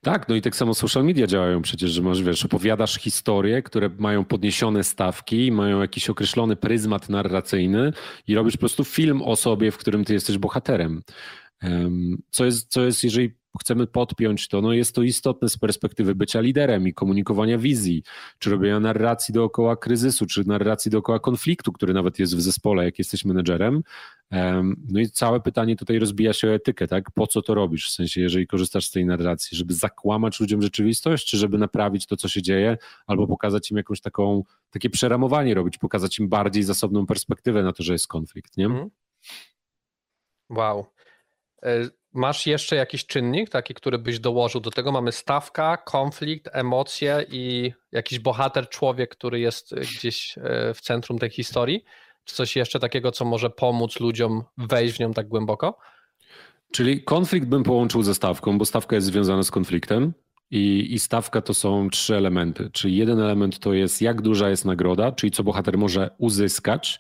Tak, 0.02 0.30
no 0.30 0.36
i 0.36 0.42
tak 0.42 0.56
samo 0.56 0.74
social 0.74 1.06
media 1.06 1.28
działają 1.28 1.62
przecież, 1.62 1.92
że 1.92 2.02
masz, 2.02 2.24
wiesz, 2.24 2.46
opowiadasz 2.46 2.96
historie, 2.96 3.62
które 3.62 3.90
mają 3.98 4.26
podniesione 4.26 4.84
stawki, 4.84 5.52
mają 5.52 5.82
jakiś 5.82 6.10
określony 6.10 6.56
pryzmat 6.56 7.10
narracyjny 7.10 7.94
i 8.28 8.36
robisz 8.36 8.54
po 8.54 8.60
prostu 8.60 8.84
film 8.84 9.22
o 9.22 9.36
sobie, 9.36 9.72
w 9.72 9.78
którym 9.78 10.06
ty 10.06 10.14
jesteś 10.14 10.38
bohaterem. 10.38 11.02
Co 12.30 12.46
jest, 12.46 12.72
co 12.72 12.82
jest, 12.86 13.04
jeżeli 13.04 13.40
chcemy 13.62 13.88
podpiąć 13.88 14.48
to, 14.48 14.62
no 14.62 14.74
jest 14.74 14.96
to 14.96 15.04
istotne 15.04 15.50
z 15.50 15.58
perspektywy 15.58 16.16
bycia 16.16 16.42
liderem 16.42 16.88
i 16.88 16.94
komunikowania 16.94 17.58
wizji, 17.58 18.04
czy 18.40 18.50
robienia 18.50 18.80
narracji 18.80 19.34
dookoła 19.34 19.76
kryzysu, 19.76 20.26
czy 20.26 20.48
narracji 20.48 20.92
dookoła 20.92 21.20
konfliktu, 21.20 21.72
który 21.72 21.94
nawet 21.94 22.20
jest 22.20 22.36
w 22.36 22.42
zespole, 22.42 22.86
jak 22.86 23.00
jesteś 23.00 23.26
menedżerem. 23.26 23.84
No 24.90 25.00
i 25.00 25.10
całe 25.10 25.40
pytanie 25.40 25.76
tutaj 25.76 26.00
rozbija 26.00 26.34
się 26.34 26.48
o 26.48 26.54
etykę, 26.54 26.88
tak? 26.88 27.12
Po 27.12 27.28
co 27.28 27.42
to 27.42 27.54
robisz? 27.54 27.88
W 27.88 27.92
sensie, 27.92 28.22
jeżeli 28.22 28.48
korzystasz 28.48 28.86
z 28.86 28.92
tej 28.92 29.06
narracji, 29.06 29.58
żeby 29.58 29.74
zakłamać 29.74 30.40
ludziom 30.40 30.62
rzeczywistość, 30.62 31.28
czy 31.28 31.38
żeby 31.38 31.58
naprawić 31.58 32.06
to, 32.06 32.18
co 32.18 32.28
się 32.28 32.42
dzieje, 32.42 32.78
albo 33.08 33.28
pokazać 33.28 33.72
im 33.72 33.78
jakąś 33.78 34.02
taką, 34.02 34.44
takie 34.70 34.90
przeramowanie 34.90 35.54
robić, 35.54 35.78
pokazać 35.78 36.20
im 36.20 36.30
bardziej 36.30 36.64
zasobną 36.64 37.06
perspektywę 37.06 37.64
na 37.64 37.74
to, 37.74 37.84
że 37.84 37.94
jest 37.94 38.08
konflikt, 38.08 38.58
nie? 38.58 38.66
Mhm. 38.66 38.90
Wow. 40.50 40.86
E, 41.64 41.90
masz 42.14 42.48
jeszcze 42.48 42.76
jakiś 42.76 43.06
czynnik, 43.06 43.50
taki, 43.50 43.74
który 43.74 43.98
byś 43.98 44.20
dołożył 44.20 44.62
do 44.62 44.72
tego? 44.72 44.92
Mamy 44.92 45.12
stawka, 45.12 45.78
konflikt, 45.78 46.50
emocje 46.54 47.26
i 47.32 47.74
jakiś 47.92 48.20
bohater, 48.20 48.70
człowiek, 48.70 49.10
który 49.10 49.40
jest 49.40 49.76
gdzieś 49.76 50.38
e, 50.38 50.74
w 50.74 50.82
centrum 50.82 51.20
tej 51.20 51.30
historii? 51.30 51.84
Czy 52.24 52.36
coś 52.36 52.56
jeszcze 52.56 52.80
takiego, 52.80 53.12
co 53.12 53.26
może 53.26 53.50
pomóc 53.50 54.00
ludziom 54.00 54.44
wejść 54.58 54.96
w 54.96 55.00
nią 55.00 55.14
tak 55.14 55.28
głęboko? 55.28 55.78
Czyli 56.72 57.04
konflikt 57.04 57.48
bym 57.48 57.64
połączył 57.64 58.04
ze 58.04 58.16
stawką, 58.16 58.58
bo 58.58 58.66
stawka 58.66 58.96
jest 58.96 59.08
związana 59.08 59.44
z 59.44 59.52
konfliktem. 59.52 60.14
I, 60.52 60.94
I 60.94 61.00
stawka 61.00 61.42
to 61.42 61.54
są 61.54 61.90
trzy 61.90 62.16
elementy. 62.16 62.70
Czyli 62.74 62.98
jeden 62.98 63.20
element 63.20 63.60
to 63.60 63.74
jest, 63.74 64.02
jak 64.02 64.22
duża 64.22 64.50
jest 64.50 64.66
nagroda, 64.66 65.12
czyli 65.12 65.32
co 65.32 65.44
bohater 65.44 65.78
może 65.78 66.10
uzyskać, 66.18 67.00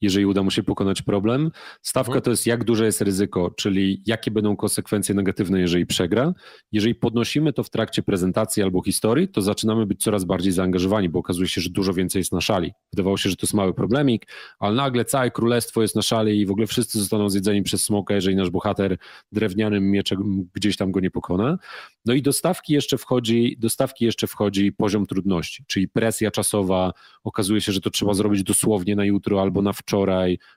jeżeli 0.00 0.26
uda 0.26 0.42
mu 0.42 0.50
się 0.50 0.62
pokonać 0.62 1.02
problem. 1.02 1.50
Stawka 1.82 2.10
mhm. 2.10 2.22
to 2.22 2.30
jest 2.30 2.46
jak 2.46 2.64
duże 2.64 2.84
jest 2.84 3.00
ryzyko, 3.00 3.50
czyli 3.50 4.02
jakie 4.06 4.30
będą 4.30 4.56
konsekwencje 4.56 5.14
negatywne, 5.14 5.60
jeżeli 5.60 5.86
przegra. 5.86 6.34
Jeżeli 6.72 6.94
podnosimy 6.94 7.52
to 7.52 7.62
w 7.62 7.70
trakcie 7.70 8.02
prezentacji 8.02 8.62
albo 8.62 8.82
historii, 8.82 9.28
to 9.28 9.42
zaczynamy 9.42 9.86
być 9.86 10.02
coraz 10.02 10.24
bardziej 10.24 10.52
zaangażowani, 10.52 11.08
bo 11.08 11.18
okazuje 11.18 11.48
się, 11.48 11.60
że 11.60 11.70
dużo 11.70 11.94
więcej 11.94 12.20
jest 12.20 12.32
na 12.32 12.40
szali. 12.40 12.72
Wydawało 12.92 13.16
się, 13.16 13.30
że 13.30 13.36
to 13.36 13.46
jest 13.46 13.54
mały 13.54 13.74
problemik, 13.74 14.26
ale 14.58 14.76
nagle 14.76 15.04
całe 15.04 15.30
królestwo 15.30 15.82
jest 15.82 15.96
na 15.96 16.02
szali 16.02 16.40
i 16.40 16.46
w 16.46 16.50
ogóle 16.50 16.66
wszyscy 16.66 16.98
zostaną 16.98 17.28
zjedzeni 17.30 17.62
przez 17.62 17.82
smoka, 17.82 18.14
jeżeli 18.14 18.36
nasz 18.36 18.50
bohater 18.50 18.96
drewnianym 19.32 19.90
mieczem 19.90 20.48
gdzieś 20.54 20.76
tam 20.76 20.92
go 20.92 21.00
nie 21.00 21.10
pokona. 21.10 21.58
No 22.04 22.14
i 22.14 22.22
do 22.22 22.32
stawki 22.32 22.72
jeszcze 22.72 22.98
wchodzi, 22.98 23.56
do 23.58 23.70
stawki 23.70 24.04
jeszcze 24.04 24.26
wchodzi 24.26 24.72
poziom 24.72 25.06
trudności, 25.06 25.64
czyli 25.66 25.88
presja 25.88 26.30
czasowa. 26.30 26.92
Okazuje 27.24 27.60
się, 27.60 27.72
że 27.72 27.80
to 27.80 27.90
trzeba 27.90 28.14
zrobić 28.14 28.42
dosłownie 28.42 28.96
na 28.96 29.04
jutro 29.04 29.40
albo 29.40 29.62
na 29.62 29.72
wczoraj. 29.72 29.89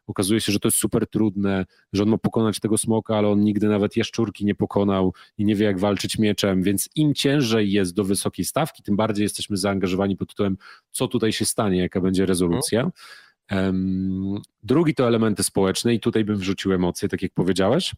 Okazuje 0.07 0.41
się, 0.41 0.51
że 0.51 0.59
to 0.59 0.67
jest 0.67 0.77
super 0.77 1.07
trudne, 1.07 1.65
że 1.93 2.03
on 2.03 2.09
ma 2.09 2.17
pokonać 2.17 2.59
tego 2.59 2.77
smoka, 2.77 3.17
ale 3.17 3.27
on 3.27 3.39
nigdy 3.39 3.67
nawet 3.67 3.97
jaszczurki 3.97 4.45
nie 4.45 4.55
pokonał 4.55 5.13
i 5.37 5.45
nie 5.45 5.55
wie, 5.55 5.65
jak 5.65 5.79
walczyć 5.79 6.17
mieczem, 6.17 6.63
więc 6.63 6.89
im 6.95 7.13
ciężej 7.13 7.71
jest 7.71 7.93
do 7.93 8.03
wysokiej 8.03 8.45
stawki, 8.45 8.83
tym 8.83 8.95
bardziej 8.95 9.23
jesteśmy 9.23 9.57
zaangażowani 9.57 10.17
pod 10.17 10.29
tytułem, 10.29 10.57
co 10.91 11.07
tutaj 11.07 11.33
się 11.33 11.45
stanie, 11.45 11.77
jaka 11.77 12.01
będzie 12.01 12.25
rezolucja. 12.25 12.91
Drugi 14.63 14.95
to 14.95 15.07
elementy 15.07 15.43
społeczne 15.43 15.93
i 15.93 15.99
tutaj 15.99 16.25
bym 16.25 16.37
wrzucił 16.37 16.73
emocje, 16.73 17.09
tak 17.09 17.21
jak 17.21 17.31
powiedziałeś, 17.33 17.91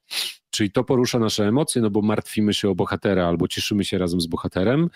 czyli 0.50 0.72
to 0.72 0.84
porusza 0.84 1.20
nasze 1.20 1.48
emocje, 1.48 1.82
no 1.82 1.90
bo 1.90 2.02
martwimy 2.02 2.54
się 2.54 2.70
o 2.70 2.76
bohatera 2.76 3.28
albo 3.28 3.48
cieszymy 3.48 3.86
się 3.86 3.98
razem 3.98 4.22
z 4.22 4.28
bohaterem. 4.28 4.90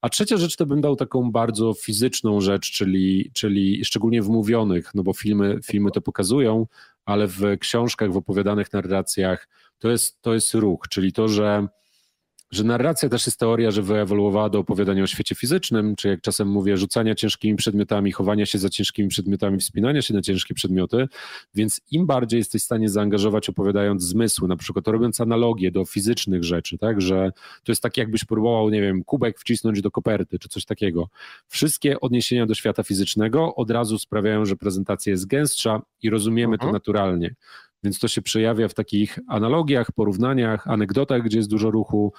A 0.00 0.08
trzecia 0.08 0.36
rzecz 0.36 0.56
to 0.56 0.66
bym 0.66 0.80
dał 0.80 0.96
taką 0.96 1.30
bardzo 1.30 1.74
fizyczną 1.74 2.40
rzecz, 2.40 2.70
czyli, 2.72 3.30
czyli 3.32 3.84
szczególnie 3.84 4.22
w 4.22 4.28
mówionych, 4.28 4.90
no 4.94 5.02
bo 5.02 5.12
filmy, 5.12 5.60
filmy 5.64 5.90
to 5.90 6.00
pokazują, 6.00 6.66
ale 7.04 7.26
w 7.26 7.40
książkach, 7.60 8.12
w 8.12 8.16
opowiadanych 8.16 8.72
narracjach 8.72 9.48
to 9.78 9.90
jest, 9.90 10.22
to 10.22 10.34
jest 10.34 10.54
ruch, 10.54 10.88
czyli 10.88 11.12
to, 11.12 11.28
że 11.28 11.66
że 12.54 12.64
narracja 12.64 13.08
też 13.08 13.26
jest 13.26 13.38
teoria, 13.38 13.70
że 13.70 13.82
wyewoluowała 13.82 14.48
do 14.50 14.58
opowiadania 14.58 15.02
o 15.02 15.06
świecie 15.06 15.34
fizycznym, 15.34 15.96
czy 15.96 16.08
jak 16.08 16.20
czasem 16.20 16.48
mówię, 16.48 16.76
rzucania 16.76 17.14
ciężkimi 17.14 17.56
przedmiotami, 17.56 18.12
chowania 18.12 18.46
się 18.46 18.58
za 18.58 18.68
ciężkimi 18.68 19.08
przedmiotami, 19.08 19.58
wspinania 19.58 20.02
się 20.02 20.14
na 20.14 20.22
ciężkie 20.22 20.54
przedmioty, 20.54 21.08
więc 21.54 21.80
im 21.90 22.06
bardziej 22.06 22.38
jesteś 22.38 22.62
w 22.62 22.64
stanie 22.64 22.88
zaangażować 22.88 23.48
opowiadając 23.48 24.02
zmysły, 24.02 24.48
na 24.48 24.56
przykład 24.56 24.88
robiąc 24.88 25.20
analogię 25.20 25.70
do 25.70 25.84
fizycznych 25.84 26.44
rzeczy, 26.44 26.78
tak, 26.78 27.00
że 27.00 27.32
to 27.64 27.72
jest 27.72 27.82
tak 27.82 27.96
jakbyś 27.96 28.24
próbował, 28.24 28.70
nie 28.70 28.80
wiem, 28.80 29.04
kubek 29.04 29.38
wcisnąć 29.38 29.82
do 29.82 29.90
koperty, 29.90 30.38
czy 30.38 30.48
coś 30.48 30.64
takiego. 30.64 31.08
Wszystkie 31.48 32.00
odniesienia 32.00 32.46
do 32.46 32.54
świata 32.54 32.82
fizycznego 32.82 33.54
od 33.54 33.70
razu 33.70 33.98
sprawiają, 33.98 34.44
że 34.44 34.56
prezentacja 34.56 35.10
jest 35.10 35.26
gęstsza 35.26 35.82
i 36.02 36.10
rozumiemy 36.10 36.58
to 36.58 36.62
mhm. 36.62 36.72
naturalnie. 36.72 37.34
Więc 37.84 37.98
to 37.98 38.08
się 38.08 38.22
przejawia 38.22 38.68
w 38.68 38.74
takich 38.74 39.18
analogiach, 39.28 39.92
porównaniach, 39.92 40.68
anegdotach, 40.68 41.22
gdzie 41.22 41.38
jest 41.38 41.50
dużo 41.50 41.70
ruchu, 41.70 42.12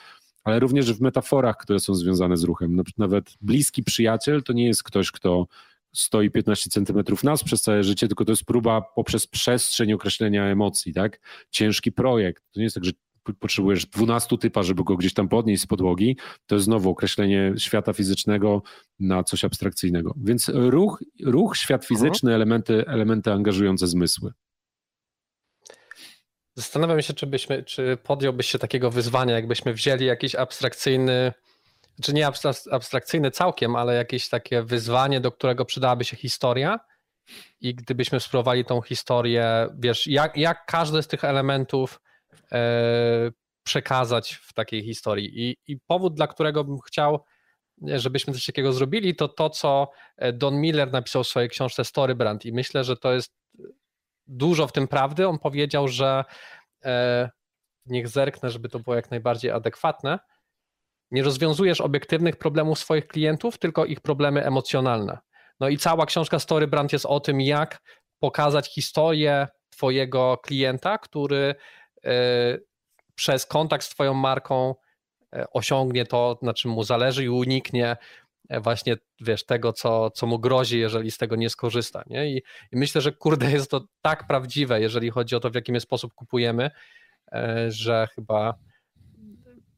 ale 0.45 0.59
również 0.59 0.93
w 0.93 1.01
metaforach, 1.01 1.57
które 1.57 1.79
są 1.79 1.95
związane 1.95 2.37
z 2.37 2.43
ruchem. 2.43 2.81
Nawet 2.97 3.33
bliski 3.41 3.83
przyjaciel 3.83 4.43
to 4.43 4.53
nie 4.53 4.67
jest 4.67 4.83
ktoś, 4.83 5.11
kto 5.11 5.47
stoi 5.93 6.31
15 6.31 6.69
centymetrów 6.69 7.23
nas 7.23 7.43
przez 7.43 7.61
całe 7.61 7.83
życie, 7.83 8.07
tylko 8.07 8.25
to 8.25 8.31
jest 8.31 8.45
próba 8.45 8.81
poprzez 8.81 9.27
przestrzeń 9.27 9.93
określenia 9.93 10.45
emocji, 10.45 10.93
tak? 10.93 11.19
Ciężki 11.49 11.91
projekt. 11.91 12.43
To 12.51 12.59
nie 12.59 12.63
jest 12.63 12.75
tak, 12.75 12.85
że 12.85 12.91
potrzebujesz 13.39 13.85
12 13.85 14.37
typa, 14.37 14.63
żeby 14.63 14.83
go 14.83 14.95
gdzieś 14.95 15.13
tam 15.13 15.27
podnieść 15.29 15.61
z 15.63 15.67
podłogi. 15.67 16.17
To 16.45 16.55
jest 16.55 16.65
znowu 16.65 16.89
określenie 16.89 17.53
świata 17.57 17.93
fizycznego 17.93 18.61
na 18.99 19.23
coś 19.23 19.45
abstrakcyjnego. 19.45 20.13
Więc 20.23 20.51
ruch, 20.53 21.03
ruch 21.23 21.57
świat 21.57 21.81
mhm. 21.81 21.87
fizyczny, 21.87 22.33
elementy, 22.33 22.87
elementy 22.87 23.31
angażujące 23.31 23.87
zmysły. 23.87 24.31
Zastanawiam 26.55 27.01
się, 27.01 27.13
czy, 27.13 27.27
byśmy, 27.27 27.63
czy 27.63 27.97
podjąłbyś 28.03 28.47
się 28.47 28.59
takiego 28.59 28.91
wyzwania, 28.91 29.35
jakbyśmy 29.35 29.73
wzięli 29.73 30.05
jakiś 30.05 30.35
abstrakcyjny, 30.35 31.33
czy 32.01 32.13
nie 32.13 32.27
abstrakcyjny 32.71 33.31
całkiem, 33.31 33.75
ale 33.75 33.95
jakieś 33.95 34.29
takie 34.29 34.63
wyzwanie, 34.63 35.21
do 35.21 35.31
którego 35.31 35.65
przydałaby 35.65 36.03
się 36.03 36.17
historia 36.17 36.79
i 37.61 37.75
gdybyśmy 37.75 38.19
spróbowali 38.19 38.65
tą 38.65 38.81
historię, 38.81 39.67
wiesz, 39.79 40.07
jak, 40.07 40.37
jak 40.37 40.65
każdy 40.65 41.03
z 41.03 41.07
tych 41.07 41.23
elementów 41.23 42.01
e, 42.51 43.31
przekazać 43.63 44.33
w 44.33 44.53
takiej 44.53 44.83
historii. 44.83 45.49
I, 45.49 45.57
I 45.67 45.79
powód, 45.87 46.13
dla 46.13 46.27
którego 46.27 46.63
bym 46.63 46.79
chciał, 46.79 47.23
żebyśmy 47.81 48.33
coś 48.33 48.45
takiego 48.45 48.73
zrobili, 48.73 49.15
to 49.15 49.27
to, 49.27 49.49
co 49.49 49.89
Don 50.33 50.61
Miller 50.61 50.91
napisał 50.91 51.23
w 51.23 51.27
swojej 51.27 51.49
książce 51.49 51.85
Storybrand 51.85 52.45
i 52.45 52.53
myślę, 52.53 52.83
że 52.83 52.97
to 52.97 53.13
jest 53.13 53.33
dużo 54.27 54.67
w 54.67 54.71
tym 54.71 54.87
prawdy. 54.87 55.27
On 55.27 55.39
powiedział, 55.39 55.87
że 55.87 56.23
e, 56.85 57.29
niech 57.85 58.07
zerknę, 58.07 58.51
żeby 58.51 58.69
to 58.69 58.79
było 58.79 58.95
jak 58.95 59.11
najbardziej 59.11 59.51
adekwatne. 59.51 60.19
Nie 61.11 61.23
rozwiązujesz 61.23 61.81
obiektywnych 61.81 62.35
problemów 62.35 62.79
swoich 62.79 63.07
klientów, 63.07 63.57
tylko 63.57 63.85
ich 63.85 64.01
problemy 64.01 64.45
emocjonalne. 64.45 65.17
No 65.59 65.69
i 65.69 65.77
cała 65.77 66.05
książka 66.05 66.39
Story 66.39 66.67
Brand 66.67 66.93
jest 66.93 67.05
o 67.05 67.19
tym, 67.19 67.41
jak 67.41 67.81
pokazać 68.19 68.73
historię 68.73 69.47
Twojego 69.69 70.37
klienta, 70.43 70.97
który 70.97 71.55
e, 72.05 72.11
przez 73.15 73.45
kontakt 73.45 73.85
z 73.85 73.89
Twoją 73.89 74.13
marką 74.13 74.75
e, 75.35 75.45
osiągnie 75.51 76.05
to, 76.05 76.39
na 76.41 76.53
czym 76.53 76.71
mu 76.71 76.83
zależy 76.83 77.23
i 77.23 77.29
uniknie 77.29 77.97
właśnie, 78.49 78.95
wiesz, 79.21 79.45
tego, 79.45 79.73
co, 79.73 80.11
co 80.11 80.27
mu 80.27 80.39
grozi, 80.39 80.79
jeżeli 80.79 81.11
z 81.11 81.17
tego 81.17 81.35
nie 81.35 81.49
skorzysta, 81.49 82.03
nie? 82.07 82.31
I, 82.31 82.37
I, 82.71 82.77
myślę, 82.77 83.01
że 83.01 83.11
kurde, 83.11 83.51
jest 83.51 83.71
to 83.71 83.81
tak 84.01 84.27
prawdziwe, 84.27 84.81
jeżeli 84.81 85.09
chodzi 85.09 85.35
o 85.35 85.39
to, 85.39 85.49
w 85.49 85.55
jaki 85.55 85.79
sposób 85.79 86.13
kupujemy, 86.13 86.71
e, 87.31 87.65
że 87.71 88.07
chyba 88.15 88.53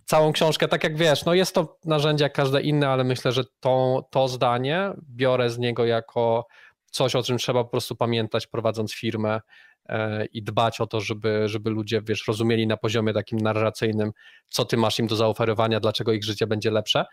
całą 0.06 0.32
książkę, 0.32 0.68
tak 0.68 0.84
jak 0.84 0.98
wiesz, 0.98 1.26
no 1.26 1.34
jest 1.34 1.56
to 1.56 1.78
narzędzie 1.86 2.24
jak 2.24 2.34
każde 2.34 2.62
inne, 2.62 2.90
ale 2.90 3.04
myślę, 3.04 3.32
że 3.32 3.44
to, 3.60 4.08
to 4.12 4.28
zdanie 4.28 4.92
biorę 5.10 5.50
z 5.50 5.58
niego 5.58 5.86
jako 5.86 6.48
coś, 6.92 7.16
o 7.16 7.24
czym 7.24 7.38
trzeba 7.38 7.64
po 7.64 7.70
prostu 7.70 7.96
pamiętać, 7.96 8.48
prowadząc 8.48 8.94
firmę 8.94 9.42
e, 9.90 10.26
i 10.26 10.44
dbać 10.44 10.82
o 10.82 10.88
to, 10.88 11.02
żeby, 11.02 11.48
żeby 11.48 11.70
ludzie, 11.70 12.02
wiesz, 12.02 12.28
rozumieli 12.28 12.68
na 12.68 12.78
poziomie 12.78 13.14
takim 13.14 13.40
narracyjnym, 13.40 14.12
co 14.50 14.66
ty 14.66 14.78
masz 14.78 15.00
im 15.00 15.08
do 15.08 15.16
zaoferowania, 15.16 15.80
dlaczego 15.80 16.14
ich 16.14 16.24
życie 16.24 16.48
będzie 16.48 16.72
lepsze, 16.72 17.06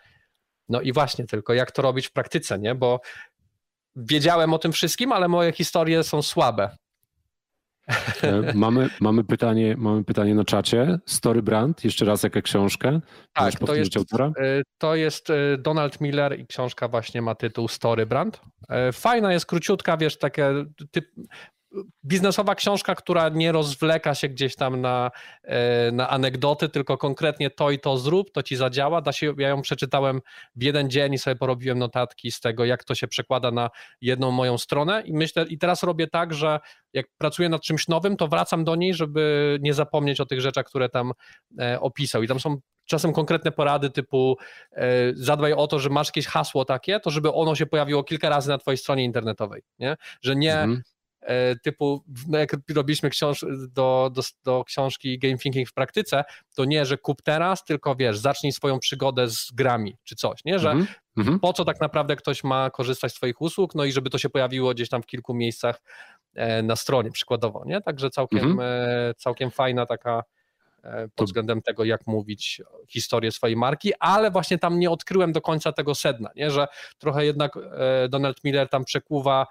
no 0.68 0.80
i 0.80 0.92
właśnie, 0.92 1.26
tylko 1.26 1.54
jak 1.54 1.72
to 1.72 1.82
robić 1.82 2.06
w 2.06 2.12
praktyce, 2.12 2.58
nie? 2.58 2.74
Bo 2.74 3.00
wiedziałem 3.96 4.54
o 4.54 4.58
tym 4.58 4.72
wszystkim, 4.72 5.12
ale 5.12 5.28
moje 5.28 5.52
historie 5.52 6.04
są 6.04 6.22
słabe. 6.22 6.76
E, 8.22 8.52
mamy, 8.54 8.88
mamy, 9.00 9.24
pytanie, 9.24 9.74
mamy 9.78 10.04
pytanie 10.04 10.34
na 10.34 10.44
czacie. 10.44 10.98
Story 11.06 11.42
Brand, 11.42 11.84
jeszcze 11.84 12.04
raz 12.04 12.22
jaka 12.22 12.42
książka? 12.42 13.00
Tak, 13.32 13.58
to 13.58 13.74
jest, 13.74 13.96
autora? 13.96 14.26
E, 14.26 14.62
to 14.78 14.94
jest 14.94 15.30
e, 15.30 15.58
Donald 15.58 16.00
Miller 16.00 16.40
i 16.40 16.46
książka 16.46 16.88
właśnie 16.88 17.22
ma 17.22 17.34
tytuł 17.34 17.68
Story 17.68 18.06
Brand. 18.06 18.40
Fajna 18.92 19.32
jest, 19.32 19.46
króciutka, 19.46 19.96
wiesz, 19.96 20.18
takie 20.18 20.50
typ, 20.90 21.04
biznesowa 22.04 22.54
książka, 22.54 22.94
która 22.94 23.28
nie 23.28 23.52
rozwleka 23.52 24.14
się 24.14 24.28
gdzieś 24.28 24.56
tam 24.56 24.80
na, 24.80 25.10
e, 25.42 25.92
na 25.92 26.08
anegdoty, 26.08 26.68
tylko 26.68 26.98
konkretnie 26.98 27.50
to 27.50 27.70
i 27.70 27.78
to 27.78 27.98
zrób, 27.98 28.32
to 28.32 28.42
ci 28.42 28.56
zadziała. 28.56 29.00
Da 29.00 29.12
się, 29.12 29.34
ja 29.38 29.48
ją 29.48 29.62
przeczytałem 29.62 30.20
w 30.56 30.62
jeden 30.62 30.90
dzień 30.90 31.12
i 31.12 31.18
sobie 31.18 31.36
porobiłem 31.36 31.78
notatki 31.78 32.30
z 32.30 32.40
tego, 32.40 32.64
jak 32.64 32.84
to 32.84 32.94
się 32.94 33.08
przekłada 33.08 33.50
na 33.50 33.70
jedną 34.00 34.30
moją 34.30 34.58
stronę 34.58 35.02
i 35.06 35.12
myślę, 35.12 35.44
i 35.48 35.58
teraz 35.58 35.82
robię 35.82 36.06
tak, 36.06 36.34
że 36.34 36.60
jak 36.92 37.06
pracuję 37.18 37.48
nad 37.48 37.62
czymś 37.62 37.88
nowym, 37.88 38.16
to 38.16 38.28
wracam 38.28 38.64
do 38.64 38.76
niej, 38.76 38.94
żeby 38.94 39.58
nie 39.62 39.74
zapomnieć 39.74 40.20
o 40.20 40.26
tych 40.26 40.40
rzeczach, 40.40 40.66
które 40.66 40.88
tam 40.88 41.12
e, 41.58 41.80
opisał. 41.80 42.22
I 42.22 42.28
tam 42.28 42.40
są 42.40 42.56
czasem 42.86 43.12
konkretne 43.12 43.52
porady 43.52 43.90
typu 43.90 44.36
e, 44.72 44.86
zadbaj 45.14 45.52
o 45.52 45.66
to, 45.66 45.78
że 45.78 45.90
masz 45.90 46.08
jakieś 46.08 46.26
hasło 46.26 46.64
takie, 46.64 47.00
to 47.00 47.10
żeby 47.10 47.32
ono 47.32 47.54
się 47.54 47.66
pojawiło 47.66 48.04
kilka 48.04 48.28
razy 48.28 48.48
na 48.48 48.58
twojej 48.58 48.78
stronie 48.78 49.04
internetowej, 49.04 49.62
nie? 49.78 49.96
Że 50.22 50.36
nie 50.36 50.54
mhm 50.54 50.82
typu, 51.62 52.04
no 52.28 52.38
jak 52.38 52.56
robiliśmy 52.74 53.10
książ 53.10 53.44
do, 53.68 54.10
do, 54.14 54.22
do 54.44 54.64
książki 54.64 55.18
Game 55.18 55.38
Thinking 55.38 55.68
w 55.68 55.72
praktyce, 55.72 56.24
to 56.54 56.64
nie, 56.64 56.86
że 56.86 56.98
kup 56.98 57.22
teraz, 57.22 57.64
tylko 57.64 57.96
wiesz, 57.96 58.18
zacznij 58.18 58.52
swoją 58.52 58.78
przygodę 58.78 59.28
z 59.28 59.50
grami 59.52 59.96
czy 60.04 60.16
coś, 60.16 60.44
nie, 60.44 60.58
że 60.58 60.70
mm 60.70 60.86
-hmm. 61.16 61.38
po 61.38 61.52
co 61.52 61.64
tak 61.64 61.80
naprawdę 61.80 62.16
ktoś 62.16 62.44
ma 62.44 62.70
korzystać 62.70 63.12
z 63.12 63.14
twoich 63.14 63.40
usług, 63.40 63.74
no 63.74 63.84
i 63.84 63.92
żeby 63.92 64.10
to 64.10 64.18
się 64.18 64.30
pojawiło 64.30 64.74
gdzieś 64.74 64.88
tam 64.88 65.02
w 65.02 65.06
kilku 65.06 65.34
miejscach 65.34 65.80
e, 66.34 66.62
na 66.62 66.76
stronie 66.76 67.10
przykładowo, 67.10 67.62
nie, 67.66 67.80
także 67.80 68.10
całkiem, 68.10 68.44
mm 68.44 68.56
-hmm. 68.56 69.14
całkiem 69.16 69.50
fajna 69.50 69.86
taka 69.86 70.22
pod 71.14 71.26
względem 71.26 71.62
tego, 71.62 71.84
jak 71.84 72.06
mówić 72.06 72.62
historię 72.88 73.32
swojej 73.32 73.56
marki, 73.56 73.92
ale 74.00 74.30
właśnie 74.30 74.58
tam 74.58 74.78
nie 74.78 74.90
odkryłem 74.90 75.32
do 75.32 75.40
końca 75.40 75.72
tego 75.72 75.94
sedna, 75.94 76.30
nie? 76.36 76.50
że 76.50 76.66
trochę 76.98 77.24
jednak 77.24 77.52
Donald 78.08 78.44
Miller 78.44 78.68
tam 78.68 78.84
przekuwa 78.84 79.46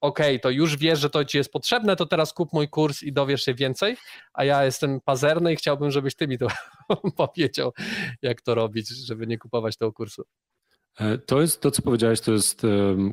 okej, 0.00 0.36
okay, 0.36 0.38
to 0.38 0.50
już 0.50 0.76
wiesz, 0.76 0.98
że 0.98 1.10
to 1.10 1.24
ci 1.24 1.38
jest 1.38 1.52
potrzebne, 1.52 1.96
to 1.96 2.06
teraz 2.06 2.32
kup 2.32 2.52
mój 2.52 2.68
kurs 2.68 3.02
i 3.02 3.12
dowiesz 3.12 3.44
się 3.44 3.54
więcej, 3.54 3.96
a 4.32 4.44
ja 4.44 4.64
jestem 4.64 5.00
pazerny 5.00 5.52
i 5.52 5.56
chciałbym, 5.56 5.90
żebyś 5.90 6.14
ty 6.14 6.28
mi 6.28 6.38
to 6.38 6.46
powiedział, 7.16 7.72
jak 8.22 8.40
to 8.40 8.54
robić, 8.54 8.88
żeby 8.88 9.26
nie 9.26 9.38
kupować 9.38 9.76
tego 9.76 9.92
kursu. 9.92 10.22
E, 10.98 11.18
to 11.18 11.40
jest 11.40 11.60
to, 11.60 11.70
co 11.70 11.82
powiedziałeś, 11.82 12.20
to 12.20 12.32
jest 12.32 12.62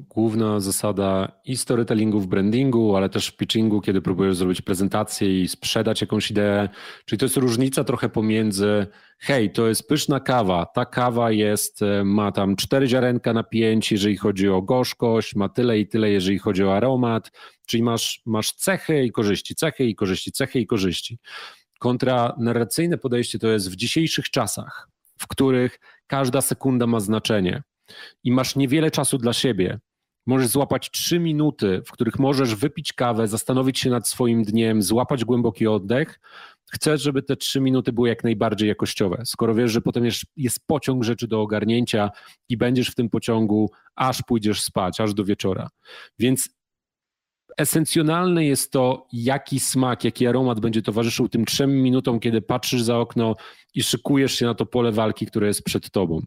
główna 0.09 0.59
zasada 0.59 1.31
i 1.45 1.57
storytellingu 1.57 2.19
w 2.19 2.27
brandingu, 2.27 2.95
ale 2.95 3.09
też 3.09 3.27
w 3.27 3.37
pitchingu, 3.37 3.81
kiedy 3.81 4.01
próbujesz 4.01 4.35
zrobić 4.37 4.61
prezentację 4.61 5.41
i 5.41 5.47
sprzedać 5.47 6.01
jakąś 6.01 6.31
ideę. 6.31 6.69
Czyli 7.05 7.19
to 7.19 7.25
jest 7.25 7.37
różnica 7.37 7.83
trochę 7.83 8.09
pomiędzy, 8.09 8.87
hej, 9.19 9.51
to 9.51 9.67
jest 9.67 9.87
pyszna 9.87 10.19
kawa, 10.19 10.65
ta 10.65 10.85
kawa 10.85 11.31
jest, 11.31 11.81
e, 11.81 12.03
ma 12.03 12.31
tam 12.31 12.55
cztery 12.55 12.87
ziarenka 12.87 13.33
na 13.33 13.43
pięć, 13.43 13.91
jeżeli 13.91 14.17
chodzi 14.17 14.49
o 14.49 14.61
gorzkość, 14.61 15.35
ma 15.35 15.49
tyle 15.49 15.79
i 15.79 15.87
tyle, 15.87 16.09
jeżeli 16.09 16.39
chodzi 16.39 16.63
o 16.63 16.75
aromat, 16.75 17.31
czyli 17.67 17.83
masz, 17.83 18.21
masz 18.25 18.51
cechy 18.51 19.03
i 19.03 19.11
korzyści, 19.11 19.55
cechy 19.55 19.85
i 19.85 19.95
korzyści, 19.95 20.31
cechy 20.31 20.59
i 20.59 20.67
korzyści. 20.67 21.19
Kontra 21.79 22.35
narracyjne 22.39 22.97
podejście 22.97 23.39
to 23.39 23.47
jest 23.47 23.71
w 23.71 23.75
dzisiejszych 23.75 24.29
czasach, 24.29 24.89
w 25.17 25.27
których 25.27 25.79
każda 26.07 26.41
sekunda 26.41 26.87
ma 26.87 26.99
znaczenie 26.99 27.63
i 28.23 28.32
masz 28.32 28.56
niewiele 28.56 28.91
czasu 28.91 29.17
dla 29.17 29.34
siebie, 29.34 29.80
możesz 30.28 30.47
złapać 30.47 30.91
trzy 30.91 31.19
minuty, 31.19 31.82
w 31.86 31.91
których 31.91 32.19
możesz 32.19 32.56
wypić 32.56 32.93
kawę, 32.93 33.28
zastanowić 33.28 33.80
się 33.80 33.89
nad 33.89 34.08
swoim 34.08 34.43
dniem, 34.43 34.82
złapać 34.82 35.26
głęboki 35.26 35.67
oddech. 35.67 36.19
Chcesz, 36.71 37.02
żeby 37.02 37.23
te 37.23 37.36
trzy 37.36 37.62
minuty 37.62 37.93
były 37.93 38.10
jak 38.10 38.23
najbardziej 38.23 38.69
jakościowe. 38.69 39.21
Skoro 39.26 39.56
wiesz, 39.56 39.71
że 39.71 39.82
potem 39.82 40.06
jest, 40.06 40.21
jest 40.36 40.60
pociąg 40.67 41.04
rzeczy 41.04 41.28
do 41.28 41.41
ogarnięcia 41.41 42.10
i 42.50 42.58
będziesz 42.58 42.89
w 42.89 42.95
tym 42.95 43.10
pociągu, 43.10 43.71
aż 43.95 44.21
pójdziesz 44.21 44.62
spać, 44.62 45.02
aż 45.02 45.13
do 45.13 45.26
wieczora. 45.26 45.69
Więc 46.19 46.50
esencjonalne 47.58 48.46
jest 48.46 48.72
to, 48.72 49.08
jaki 49.13 49.60
smak, 49.60 50.04
jaki 50.04 50.28
aromat 50.28 50.60
będzie 50.60 50.82
towarzyszył 50.82 51.30
tym 51.30 51.46
trzem 51.46 51.82
minutom, 51.82 52.20
kiedy 52.20 52.41
patrzysz 52.41 52.82
za 52.82 52.98
okno 52.98 53.36
i 53.74 53.84
szykujesz 53.84 54.34
się 54.34 54.46
na 54.46 54.54
to 54.54 54.65
pole 54.65 54.91
walki, 54.91 55.26
które 55.26 55.48
jest 55.48 55.63
przed 55.63 55.91
tobą. 55.91 56.22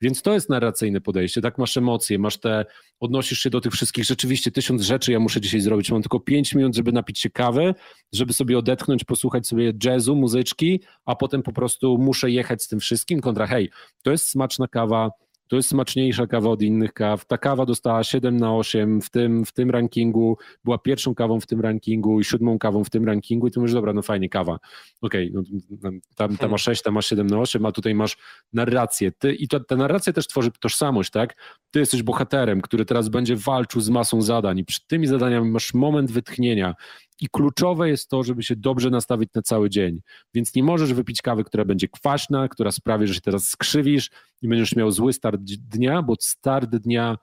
Więc 0.00 0.22
to 0.22 0.34
jest 0.34 0.50
narracyjne 0.50 1.00
podejście, 1.00 1.40
tak 1.40 1.58
masz 1.58 1.76
emocje, 1.76 2.18
masz 2.18 2.36
te, 2.38 2.64
odnosisz 3.00 3.38
się 3.38 3.50
do 3.50 3.60
tych 3.60 3.72
wszystkich, 3.72 4.04
rzeczywiście 4.04 4.50
tysiąc 4.50 4.82
rzeczy. 4.82 5.12
Ja 5.12 5.20
muszę 5.20 5.40
dzisiaj 5.40 5.60
zrobić, 5.60 5.90
mam 5.90 6.02
tylko 6.02 6.20
pięć 6.20 6.54
minut, 6.54 6.76
żeby 6.76 6.92
napić 6.92 7.20
się 7.20 7.30
kawy, 7.30 7.74
żeby 8.12 8.32
sobie 8.32 8.58
odetchnąć, 8.58 9.04
posłuchać 9.04 9.46
sobie 9.46 9.72
jazzu, 9.84 10.16
muzyczki, 10.16 10.80
a 11.04 11.16
potem 11.16 11.42
po 11.42 11.52
prostu 11.52 11.98
muszę 11.98 12.30
jechać 12.30 12.62
z 12.62 12.68
tym 12.68 12.80
wszystkim, 12.80 13.20
kontra 13.20 13.46
hej, 13.46 13.70
to 14.02 14.10
jest 14.10 14.28
smaczna 14.28 14.68
kawa, 14.68 15.10
to 15.48 15.56
jest 15.56 15.68
smaczniejsza 15.68 16.26
kawa 16.26 16.50
od 16.50 16.62
innych 16.62 16.92
kaw. 16.92 17.24
Ta 17.24 17.38
kawa 17.38 17.66
dostała 17.66 18.04
7 18.04 18.36
na 18.36 18.56
8 18.56 19.00
w 19.00 19.10
tym, 19.10 19.44
w 19.44 19.52
tym 19.52 19.70
rankingu, 19.70 20.38
była 20.64 20.78
pierwszą 20.78 21.14
kawą 21.14 21.40
w 21.40 21.46
tym 21.46 21.60
rankingu 21.60 22.20
i 22.20 22.24
siódmą 22.24 22.58
kawą 22.58 22.84
w 22.84 22.90
tym 22.90 23.04
rankingu 23.04 23.46
i 23.46 23.50
ty 23.50 23.60
mówisz, 23.60 23.74
dobra, 23.74 23.92
no 23.92 24.02
fajnie, 24.02 24.28
kawa. 24.28 24.58
Okej, 25.00 25.32
okay, 25.36 25.60
no, 25.82 25.90
tam, 26.16 26.36
tam 26.36 26.50
masz 26.50 26.62
6, 26.62 26.82
tam 26.82 26.94
masz 26.94 27.06
7 27.06 27.26
na 27.26 27.38
8, 27.38 27.66
a 27.66 27.72
tutaj 27.72 27.94
masz 27.94 28.16
narrację. 28.52 29.12
Ty, 29.12 29.34
I 29.34 29.48
to, 29.48 29.60
ta 29.60 29.76
narracja 29.76 30.12
też 30.12 30.26
tworzy 30.26 30.50
tożsamość, 30.60 31.10
tak? 31.10 31.36
Ty 31.70 31.78
jesteś 31.78 32.02
bohaterem, 32.02 32.60
który 32.60 32.84
teraz 32.84 33.08
będzie 33.08 33.36
walczył 33.36 33.80
z 33.80 33.88
masą 33.88 34.22
zadań 34.22 34.58
i 34.58 34.64
przed 34.64 34.86
tymi 34.86 35.06
zadaniami 35.06 35.50
masz 35.50 35.74
moment 35.74 36.12
wytchnienia, 36.12 36.74
i 37.20 37.28
kluczowe 37.28 37.88
jest 37.88 38.10
to, 38.10 38.22
żeby 38.22 38.42
się 38.42 38.56
dobrze 38.56 38.90
nastawić 38.90 39.30
na 39.34 39.42
cały 39.42 39.70
dzień. 39.70 40.00
Więc 40.34 40.54
nie 40.54 40.62
możesz 40.62 40.92
wypić 40.92 41.22
kawy, 41.22 41.44
która 41.44 41.64
będzie 41.64 41.88
kwaśna, 41.88 42.48
która 42.48 42.72
sprawi, 42.72 43.06
że 43.06 43.14
się 43.14 43.20
teraz 43.20 43.48
skrzywisz 43.48 44.10
i 44.42 44.48
będziesz 44.48 44.76
miał 44.76 44.90
zły 44.90 45.12
start 45.12 45.40
dnia, 45.42 46.02
bo 46.02 46.14
start 46.20 46.70
dnia, 46.70 47.18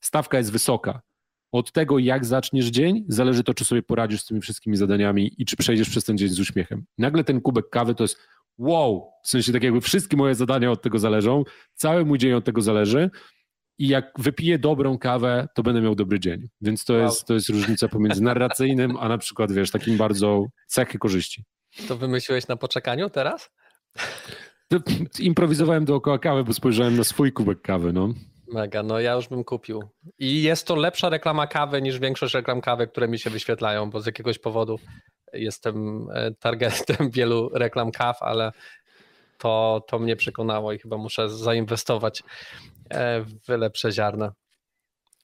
stawka 0.00 0.38
jest 0.38 0.52
wysoka. 0.52 1.00
Od 1.52 1.72
tego, 1.72 1.98
jak 1.98 2.24
zaczniesz 2.24 2.66
dzień, 2.66 3.04
zależy 3.08 3.44
to, 3.44 3.54
czy 3.54 3.64
sobie 3.64 3.82
poradzisz 3.82 4.20
z 4.20 4.26
tymi 4.26 4.40
wszystkimi 4.40 4.76
zadaniami 4.76 5.32
i 5.38 5.44
czy 5.44 5.56
przejdziesz 5.56 5.90
przez 5.90 6.04
ten 6.04 6.18
dzień 6.18 6.28
z 6.28 6.40
uśmiechem. 6.40 6.84
Nagle 6.98 7.24
ten 7.24 7.40
kubek 7.40 7.70
kawy 7.70 7.94
to 7.94 8.04
jest 8.04 8.18
wow, 8.58 9.10
w 9.24 9.28
sensie 9.28 9.52
tak 9.52 9.62
jakby 9.62 9.80
wszystkie 9.80 10.16
moje 10.16 10.34
zadania 10.34 10.70
od 10.70 10.82
tego 10.82 10.98
zależą, 10.98 11.44
cały 11.74 12.04
mój 12.04 12.18
dzień 12.18 12.32
od 12.32 12.44
tego 12.44 12.62
zależy 12.62 13.10
i 13.78 13.88
jak 13.88 14.12
wypiję 14.18 14.58
dobrą 14.58 14.98
kawę, 14.98 15.48
to 15.54 15.62
będę 15.62 15.80
miał 15.80 15.94
dobry 15.94 16.20
dzień. 16.20 16.48
Więc 16.60 16.84
to, 16.84 16.92
wow. 16.92 17.02
jest, 17.02 17.26
to 17.26 17.34
jest 17.34 17.48
różnica 17.48 17.88
pomiędzy 17.88 18.22
narracyjnym, 18.22 18.96
a 18.96 19.08
na 19.08 19.18
przykład, 19.18 19.52
wiesz, 19.52 19.70
takim 19.70 19.96
bardzo 19.96 20.46
cechy 20.66 20.98
korzyści. 20.98 21.44
To 21.88 21.96
wymyśliłeś 21.96 22.48
na 22.48 22.56
poczekaniu 22.56 23.10
teraz? 23.10 23.50
Improwizowałem 25.18 25.84
dookoła 25.84 26.18
kawy, 26.18 26.44
bo 26.44 26.52
spojrzałem 26.52 26.96
na 26.96 27.04
swój 27.04 27.32
kubek 27.32 27.62
kawy, 27.62 27.92
no. 27.92 28.14
Mega, 28.52 28.82
no 28.82 29.00
ja 29.00 29.12
już 29.12 29.28
bym 29.28 29.44
kupił. 29.44 29.82
I 30.18 30.42
jest 30.42 30.66
to 30.66 30.76
lepsza 30.76 31.08
reklama 31.08 31.46
kawy 31.46 31.82
niż 31.82 31.98
większość 31.98 32.34
reklam 32.34 32.60
kawy, 32.60 32.86
które 32.86 33.08
mi 33.08 33.18
się 33.18 33.30
wyświetlają, 33.30 33.90
bo 33.90 34.00
z 34.00 34.06
jakiegoś 34.06 34.38
powodu 34.38 34.78
jestem 35.32 36.06
e, 36.14 36.30
targetem 36.34 37.10
wielu 37.10 37.50
reklam 37.54 37.90
kaw, 37.90 38.22
ale 38.22 38.52
to, 39.38 39.84
to 39.88 39.98
mnie 39.98 40.16
przekonało 40.16 40.72
i 40.72 40.78
chyba 40.78 40.96
muszę 40.96 41.28
zainwestować 41.30 42.22
E, 42.90 43.24
w 43.24 43.48
lepsze 43.48 43.92
ziarna. 43.92 44.32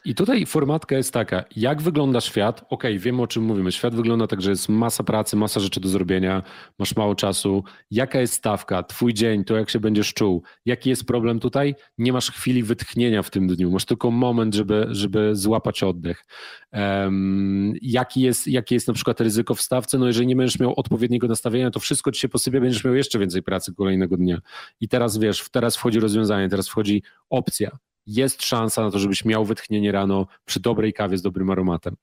I 0.06 0.14
tutaj 0.14 0.46
formatka 0.46 0.96
jest 0.96 1.12
taka, 1.12 1.44
jak 1.56 1.82
wygląda 1.82 2.20
świat? 2.20 2.64
Ok, 2.68 2.84
wiemy 2.98 3.22
o 3.22 3.26
czym 3.26 3.42
mówimy. 3.42 3.72
Świat 3.72 3.94
wygląda 3.94 4.26
tak, 4.26 4.42
że 4.42 4.50
jest 4.50 4.68
masa 4.68 5.04
pracy, 5.04 5.36
masa 5.36 5.60
rzeczy 5.60 5.80
do 5.80 5.88
zrobienia, 5.88 6.42
masz 6.78 6.96
mało 6.96 7.14
czasu. 7.14 7.64
Jaka 7.90 8.20
jest 8.20 8.34
stawka? 8.34 8.82
Twój 8.82 9.14
dzień, 9.14 9.44
to 9.44 9.56
jak 9.56 9.70
się 9.70 9.80
będziesz 9.80 10.14
czuł? 10.14 10.42
Jaki 10.64 10.90
jest 10.90 11.04
problem 11.04 11.40
tutaj? 11.40 11.74
Nie 11.98 12.12
masz 12.12 12.30
chwili 12.30 12.62
wytchnienia 12.62 13.22
w 13.22 13.30
tym 13.30 13.46
dniu, 13.46 13.70
masz 13.70 13.84
tylko 13.84 14.10
moment, 14.10 14.54
żeby, 14.54 14.86
żeby 14.90 15.36
złapać 15.36 15.82
oddech. 15.82 16.24
Um, 16.72 17.72
jaki, 17.82 18.20
jest, 18.20 18.46
jakie 18.46 18.74
jest 18.74 18.88
na 18.88 18.94
przykład 18.94 19.20
ryzyko 19.20 19.54
w 19.54 19.60
stawce? 19.60 19.98
No 19.98 20.06
jeżeli 20.06 20.26
nie 20.26 20.36
będziesz 20.36 20.58
miał 20.58 20.74
odpowiedniego 20.76 21.26
nastawienia, 21.26 21.70
to 21.70 21.80
wszystko 21.80 22.12
ci 22.12 22.20
się 22.20 22.28
posypie, 22.28 22.60
będziesz 22.60 22.84
miał 22.84 22.94
jeszcze 22.94 23.18
więcej 23.18 23.42
pracy 23.42 23.74
kolejnego 23.74 24.16
dnia. 24.16 24.38
I 24.80 24.88
teraz 24.88 25.18
wiesz, 25.18 25.48
teraz 25.50 25.76
wchodzi 25.76 26.00
rozwiązanie, 26.00 26.48
teraz 26.48 26.68
wchodzi 26.68 27.02
opcja 27.30 27.78
jest 28.06 28.42
szansa 28.42 28.82
na 28.82 28.90
to, 28.90 28.98
żebyś 28.98 29.24
miał 29.24 29.44
wytchnienie 29.44 29.92
rano 29.92 30.26
przy 30.44 30.60
dobrej 30.60 30.92
kawie 30.92 31.18
z 31.18 31.22
dobrym 31.22 31.50
aromatem. 31.50 31.96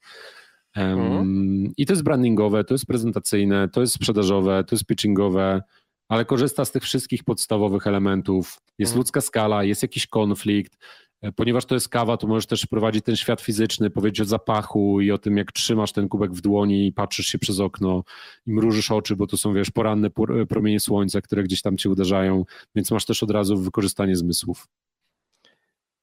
Um, 0.75 1.73
I 1.77 1.85
to 1.85 1.93
jest 1.93 2.03
brandingowe, 2.03 2.63
to 2.63 2.73
jest 2.73 2.85
prezentacyjne, 2.85 3.69
to 3.69 3.81
jest 3.81 3.93
sprzedażowe, 3.93 4.63
to 4.63 4.75
jest 4.75 4.85
pitchingowe, 4.85 5.61
ale 6.09 6.25
korzysta 6.25 6.65
z 6.65 6.71
tych 6.71 6.83
wszystkich 6.83 7.23
podstawowych 7.23 7.87
elementów. 7.87 8.57
Jest 8.77 8.91
mhm. 8.91 8.99
ludzka 8.99 9.21
skala, 9.21 9.63
jest 9.63 9.81
jakiś 9.81 10.07
konflikt. 10.07 10.77
E, 11.21 11.31
ponieważ 11.31 11.65
to 11.65 11.75
jest 11.75 11.89
kawa, 11.89 12.17
to 12.17 12.27
możesz 12.27 12.45
też 12.45 12.65
prowadzić 12.65 13.05
ten 13.05 13.15
świat 13.15 13.41
fizyczny, 13.41 13.89
powiedzieć 13.89 14.21
o 14.21 14.25
zapachu 14.25 15.01
i 15.01 15.11
o 15.11 15.17
tym, 15.17 15.37
jak 15.37 15.51
trzymasz 15.51 15.91
ten 15.91 16.09
kubek 16.09 16.33
w 16.33 16.41
dłoni 16.41 16.87
i 16.87 16.93
patrzysz 16.93 17.27
się 17.27 17.39
przez 17.39 17.59
okno 17.59 18.03
i 18.45 18.53
mrużysz 18.53 18.91
oczy, 18.91 19.15
bo 19.15 19.27
to 19.27 19.37
są, 19.37 19.53
wiesz, 19.53 19.71
poranne 19.71 20.09
promienie 20.49 20.79
słońca, 20.79 21.21
które 21.21 21.43
gdzieś 21.43 21.61
tam 21.61 21.77
cię 21.77 21.89
uderzają, 21.89 22.45
więc 22.75 22.91
masz 22.91 23.05
też 23.05 23.23
od 23.23 23.31
razu 23.31 23.57
wykorzystanie 23.57 24.15
zmysłów. 24.15 24.67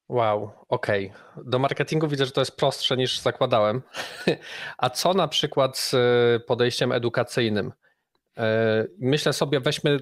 Wow, 0.09 0.51
okej. 0.69 1.11
Okay. 1.11 1.43
Do 1.45 1.59
marketingu 1.59 2.07
widzę, 2.07 2.25
że 2.25 2.31
to 2.31 2.41
jest 2.41 2.57
prostsze 2.57 2.97
niż 2.97 3.19
zakładałem. 3.19 3.81
A 4.77 4.89
co 4.89 5.13
na 5.13 5.27
przykład 5.27 5.77
z 5.77 5.93
e, 5.93 6.39
podejściem 6.39 6.91
edukacyjnym? 6.91 7.73
E, 8.37 8.85
myślę 8.99 9.33
sobie, 9.33 9.59
weźmy 9.59 9.99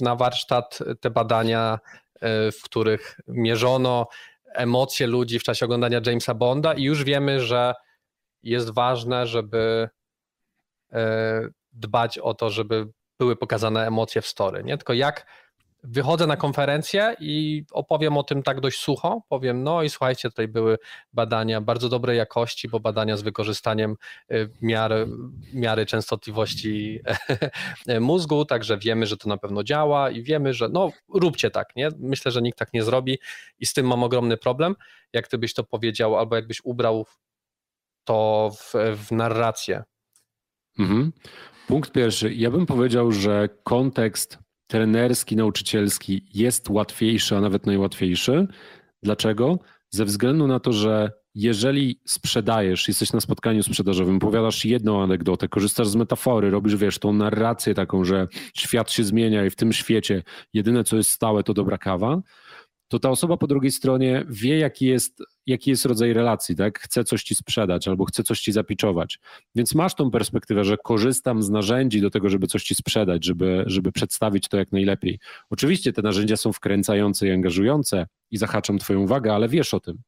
na 0.00 0.16
warsztat 0.16 0.78
te 1.00 1.10
badania, 1.10 1.78
e, 2.20 2.52
w 2.52 2.62
których 2.62 3.20
mierzono 3.28 4.08
emocje 4.54 5.06
ludzi 5.06 5.38
w 5.38 5.42
czasie 5.42 5.64
oglądania 5.66 6.00
Jamesa 6.06 6.34
Bonda 6.34 6.74
i 6.74 6.82
już 6.82 7.04
wiemy, 7.04 7.40
że 7.40 7.74
jest 8.42 8.74
ważne, 8.74 9.26
żeby 9.26 9.88
dbać 11.72 12.18
o 12.18 12.34
to, 12.34 12.50
żeby 12.50 12.88
były 13.18 13.36
pokazane 13.36 13.86
emocje 13.86 14.22
w 14.22 14.26
story. 14.26 14.64
Nie? 14.64 14.78
Tylko 14.78 14.92
jak 14.92 15.26
wychodzę 15.88 16.26
na 16.26 16.36
konferencję 16.36 17.16
i 17.20 17.64
opowiem 17.72 18.16
o 18.16 18.22
tym 18.22 18.42
tak 18.42 18.60
dość 18.60 18.80
sucho. 18.80 19.22
Powiem, 19.28 19.62
no 19.62 19.82
i 19.82 19.90
słuchajcie, 19.90 20.28
tutaj 20.28 20.48
były 20.48 20.78
badania 21.12 21.60
bardzo 21.60 21.88
dobrej 21.88 22.18
jakości, 22.18 22.68
bo 22.68 22.80
badania 22.80 23.16
z 23.16 23.22
wykorzystaniem 23.22 23.96
y, 24.30 24.50
miary, 24.62 25.06
miary 25.54 25.86
częstotliwości 25.86 27.00
mózgu, 28.00 28.44
także 28.44 28.78
wiemy, 28.78 29.06
że 29.06 29.16
to 29.16 29.28
na 29.28 29.36
pewno 29.36 29.64
działa 29.64 30.10
i 30.10 30.22
wiemy, 30.22 30.54
że 30.54 30.68
no 30.68 30.90
róbcie 31.14 31.50
tak, 31.50 31.76
nie? 31.76 31.88
Myślę, 31.98 32.32
że 32.32 32.42
nikt 32.42 32.58
tak 32.58 32.72
nie 32.72 32.82
zrobi 32.82 33.18
i 33.58 33.66
z 33.66 33.72
tym 33.72 33.86
mam 33.86 34.02
ogromny 34.02 34.36
problem. 34.36 34.76
Jak 35.12 35.28
ty 35.28 35.38
byś 35.38 35.54
to 35.54 35.64
powiedział, 35.64 36.16
albo 36.16 36.36
jakbyś 36.36 36.60
ubrał 36.64 37.06
to 38.04 38.50
w, 38.58 38.74
w 38.96 39.12
narrację? 39.12 39.82
Mhm. 40.78 41.12
Punkt 41.66 41.92
pierwszy. 41.92 42.34
Ja 42.34 42.50
bym 42.50 42.66
powiedział, 42.66 43.12
że 43.12 43.48
kontekst 43.64 44.45
trenerski, 44.66 45.36
nauczycielski 45.36 46.26
jest 46.34 46.70
łatwiejszy, 46.70 47.36
a 47.36 47.40
nawet 47.40 47.66
najłatwiejszy. 47.66 48.46
Dlaczego? 49.02 49.58
Ze 49.90 50.04
względu 50.04 50.46
na 50.46 50.60
to, 50.60 50.72
że 50.72 51.12
jeżeli 51.34 52.00
sprzedajesz, 52.06 52.88
jesteś 52.88 53.12
na 53.12 53.20
spotkaniu 53.20 53.62
sprzedażowym, 53.62 54.16
opowiadasz 54.16 54.64
jedną 54.64 55.02
anegdotę, 55.02 55.48
korzystasz 55.48 55.88
z 55.88 55.96
metafory, 55.96 56.50
robisz, 56.50 56.76
wiesz, 56.76 56.98
tą 56.98 57.12
narrację 57.12 57.74
taką, 57.74 58.04
że 58.04 58.28
świat 58.54 58.90
się 58.90 59.04
zmienia 59.04 59.44
i 59.44 59.50
w 59.50 59.56
tym 59.56 59.72
świecie 59.72 60.22
jedyne, 60.52 60.84
co 60.84 60.96
jest 60.96 61.10
stałe, 61.10 61.42
to 61.42 61.54
dobra 61.54 61.78
kawa, 61.78 62.22
to 62.88 62.98
ta 62.98 63.10
osoba 63.10 63.36
po 63.36 63.46
drugiej 63.46 63.72
stronie 63.72 64.24
wie, 64.28 64.58
jaki 64.58 64.86
jest, 64.86 65.22
jaki 65.46 65.70
jest 65.70 65.84
rodzaj 65.84 66.12
relacji, 66.12 66.56
tak? 66.56 66.78
Chcę 66.78 67.04
coś 67.04 67.22
ci 67.22 67.34
sprzedać 67.34 67.88
albo 67.88 68.04
chcę 68.04 68.22
coś 68.22 68.40
ci 68.40 68.52
zapiczować. 68.52 69.18
Więc 69.54 69.74
masz 69.74 69.94
tą 69.94 70.10
perspektywę, 70.10 70.64
że 70.64 70.76
korzystam 70.76 71.42
z 71.42 71.50
narzędzi 71.50 72.00
do 72.00 72.10
tego, 72.10 72.28
żeby 72.28 72.46
coś 72.46 72.64
ci 72.64 72.74
sprzedać, 72.74 73.24
żeby, 73.24 73.64
żeby 73.66 73.92
przedstawić 73.92 74.48
to 74.48 74.56
jak 74.56 74.72
najlepiej. 74.72 75.18
Oczywiście 75.50 75.92
te 75.92 76.02
narzędzia 76.02 76.36
są 76.36 76.52
wkręcające 76.52 77.26
i 77.26 77.30
angażujące 77.30 78.06
i 78.30 78.36
zahaczam 78.36 78.78
twoją 78.78 79.00
uwagę, 79.00 79.34
ale 79.34 79.48
wiesz 79.48 79.74
o 79.74 79.80
tym. 79.80 79.98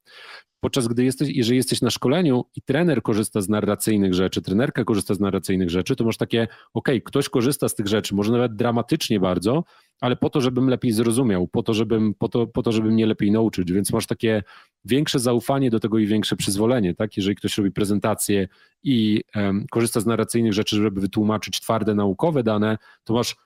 Podczas 0.61 0.88
gdy 0.88 1.05
jesteś, 1.05 1.29
jeżeli 1.29 1.57
jesteś 1.57 1.83
na 1.83 1.90
szkoleniu 1.90 2.44
i 2.57 2.62
trener 2.62 3.03
korzysta 3.03 3.40
z 3.40 3.48
narracyjnych 3.48 4.14
rzeczy, 4.14 4.42
trenerka 4.42 4.85
korzysta 4.85 5.14
z 5.14 5.20
narracyjnych 5.20 5.70
rzeczy, 5.70 5.96
to 5.96 6.05
masz 6.05 6.16
takie, 6.16 6.48
ok, 6.74 6.88
ktoś 7.05 7.29
korzysta 7.29 7.68
z 7.68 7.74
tych 7.74 7.87
rzeczy, 7.87 8.14
może 8.14 8.33
nawet 8.33 8.57
dramatycznie 8.57 9.20
bardzo, 9.20 9.64
ale 10.01 10.16
po 10.16 10.31
to, 10.31 10.40
żebym 10.40 10.68
lepiej 10.68 10.92
zrozumiał, 10.92 11.48
po 11.48 11.62
to, 11.62 11.74
żebym, 11.74 12.14
po 12.14 12.29
to, 12.29 12.46
po 12.46 12.62
to, 12.62 12.72
żeby 12.72 12.90
mnie 12.90 13.07
lepiej 13.07 13.31
nauczyć, 13.31 13.72
więc 13.72 13.92
masz 13.92 14.07
takie 14.07 14.42
większe 14.85 15.18
zaufanie 15.29 15.71
do 15.71 15.81
tego 15.81 15.99
i 15.99 16.07
większe 16.07 16.37
przyzwolenie, 16.37 16.95
tak? 16.95 17.17
Jeżeli 17.17 17.37
ktoś 17.37 17.59
robi 17.59 17.73
prezentację 17.73 18.49
i 18.83 19.21
um, 19.35 19.67
korzysta 19.71 20.01
z 20.01 20.07
narracyjnych 20.07 20.53
rzeczy, 20.53 20.77
żeby 20.77 21.01
wytłumaczyć 21.01 21.61
twarde 21.61 21.95
naukowe 21.95 22.43
dane, 22.43 22.79
to 23.05 23.14
masz 23.14 23.37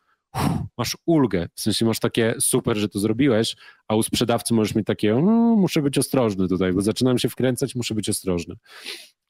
masz 0.78 0.96
ulgę, 1.06 1.48
w 1.54 1.60
sensie 1.60 1.84
masz 1.86 2.00
takie 2.00 2.34
super, 2.40 2.76
że 2.76 2.88
to 2.88 2.98
zrobiłeś, 2.98 3.56
a 3.88 3.94
u 3.94 4.02
sprzedawcy 4.02 4.54
możesz 4.54 4.74
mieć 4.74 4.86
takie, 4.86 5.14
no, 5.14 5.56
muszę 5.56 5.82
być 5.82 5.98
ostrożny 5.98 6.48
tutaj, 6.48 6.72
bo 6.72 6.80
zaczynam 6.80 7.18
się 7.18 7.28
wkręcać, 7.28 7.74
muszę 7.74 7.94
być 7.94 8.08
ostrożny. 8.08 8.54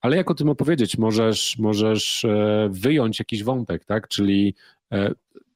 Ale 0.00 0.16
jak 0.16 0.30
o 0.30 0.34
tym 0.34 0.48
opowiedzieć? 0.48 0.98
Możesz, 0.98 1.58
możesz 1.58 2.24
e, 2.24 2.68
wyjąć 2.72 3.18
jakiś 3.18 3.42
wątek, 3.44 3.84
tak? 3.84 4.08
Czyli 4.08 4.54
e, 4.92 5.12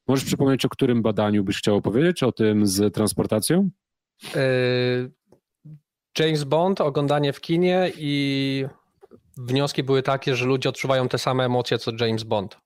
możesz 0.07 0.25
przypomnieć, 0.25 0.65
o 0.65 0.69
którym 0.69 1.01
badaniu 1.01 1.43
byś 1.43 1.57
chciał 1.57 1.75
opowiedzieć, 1.75 2.23
o 2.23 2.31
tym 2.31 2.65
z 2.67 2.93
transportacją? 2.93 3.69
James 6.19 6.43
Bond, 6.43 6.81
oglądanie 6.81 7.33
w 7.33 7.41
kinie 7.41 7.91
i 7.97 8.65
wnioski 9.37 9.83
były 9.83 10.03
takie, 10.03 10.35
że 10.35 10.45
ludzie 10.45 10.69
odczuwają 10.69 11.07
te 11.07 11.17
same 11.17 11.45
emocje 11.45 11.77
co 11.77 11.91
James 11.99 12.23
Bond 12.23 12.57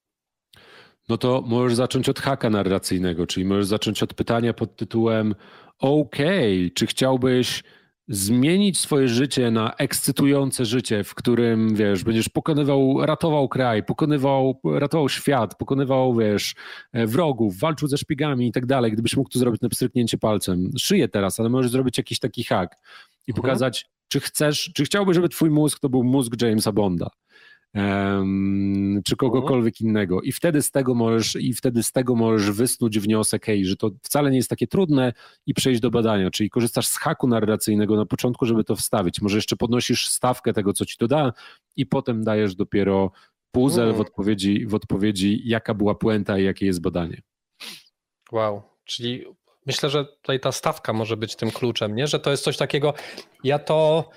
no 1.11 1.17
to 1.17 1.43
możesz 1.47 1.75
zacząć 1.75 2.09
od 2.09 2.19
haka 2.19 2.49
narracyjnego, 2.49 3.27
czyli 3.27 3.45
możesz 3.45 3.65
zacząć 3.65 4.03
od 4.03 4.13
pytania 4.13 4.53
pod 4.53 4.75
tytułem 4.75 5.35
OK, 5.79 6.15
czy 6.75 6.87
chciałbyś 6.87 7.63
zmienić 8.07 8.79
swoje 8.79 9.07
życie 9.07 9.51
na 9.51 9.73
ekscytujące 9.73 10.65
życie, 10.65 11.03
w 11.03 11.15
którym, 11.15 11.75
wiesz, 11.75 12.03
będziesz 12.03 12.29
pokonywał, 12.29 13.05
ratował 13.05 13.49
kraj, 13.49 13.83
pokonywał, 13.83 14.61
ratował 14.63 15.09
świat, 15.09 15.55
pokonywał, 15.55 16.15
wiesz, 16.15 16.55
e, 16.93 17.07
wrogów, 17.07 17.59
walczył 17.59 17.87
ze 17.87 17.97
szpiegami 17.97 18.47
i 18.47 18.51
tak 18.51 18.65
dalej. 18.65 18.91
Gdybyś 18.91 19.17
mógł 19.17 19.29
to 19.29 19.39
zrobić 19.39 19.61
na 19.61 19.69
pstryknięcie 19.69 20.17
palcem. 20.17 20.69
Szyję 20.77 21.07
teraz, 21.07 21.39
ale 21.39 21.49
możesz 21.49 21.71
zrobić 21.71 21.97
jakiś 21.97 22.19
taki 22.19 22.43
hak 22.43 22.77
i 23.31 23.33
mhm. 23.33 23.41
pokazać, 23.41 23.89
czy 24.07 24.19
chcesz, 24.19 24.71
czy 24.75 24.85
chciałbyś, 24.85 25.15
żeby 25.15 25.29
twój 25.29 25.49
mózg 25.49 25.79
to 25.79 25.89
był 25.89 26.03
mózg 26.03 26.41
Jamesa 26.41 26.71
Bonda 26.71 27.07
um, 27.73 29.01
czy 29.05 29.15
kogokolwiek 29.15 29.81
innego. 29.81 30.21
I 30.21 30.31
wtedy 30.31 30.61
z 30.61 30.71
tego 30.71 30.95
możesz, 30.95 31.35
i 31.35 31.53
wtedy 31.53 31.83
z 31.83 31.91
tego 31.91 32.15
możesz 32.15 32.51
wysnuć 32.51 32.99
wniosek, 32.99 33.45
hej, 33.45 33.65
że 33.65 33.75
to 33.75 33.89
wcale 34.03 34.31
nie 34.31 34.37
jest 34.37 34.49
takie 34.49 34.67
trudne 34.67 35.13
i 35.45 35.53
przejść 35.53 35.81
do 35.81 35.91
badania, 35.91 36.31
czyli 36.31 36.49
korzystasz 36.49 36.87
z 36.87 36.97
haku 36.97 37.27
narracyjnego 37.27 37.95
na 37.95 38.05
początku, 38.05 38.45
żeby 38.45 38.63
to 38.63 38.75
wstawić. 38.75 39.21
Może 39.21 39.37
jeszcze 39.37 39.55
podnosisz 39.55 40.07
stawkę 40.07 40.53
tego, 40.53 40.73
co 40.73 40.85
ci 40.85 40.97
to 40.97 41.07
da 41.07 41.33
i 41.75 41.85
potem 41.85 42.23
dajesz 42.23 42.55
dopiero 42.55 43.11
puzzle 43.51 43.93
w 43.93 43.99
odpowiedzi, 43.99 44.65
w 44.67 44.75
odpowiedzi, 44.75 45.41
jaka 45.45 45.73
była 45.73 45.95
puenta 45.95 46.39
i 46.39 46.43
jakie 46.43 46.65
jest 46.65 46.81
badanie. 46.81 47.21
Wow, 48.31 48.61
czyli 48.85 49.25
myślę, 49.65 49.89
że 49.89 50.05
tutaj 50.05 50.39
ta 50.39 50.51
stawka 50.51 50.93
może 50.93 51.17
być 51.17 51.35
tym 51.35 51.51
kluczem, 51.51 51.95
nie? 51.95 52.07
że 52.07 52.19
to 52.19 52.31
jest 52.31 52.43
coś 52.43 52.57
takiego, 52.57 52.93
ja 53.43 53.59
to 53.59 54.09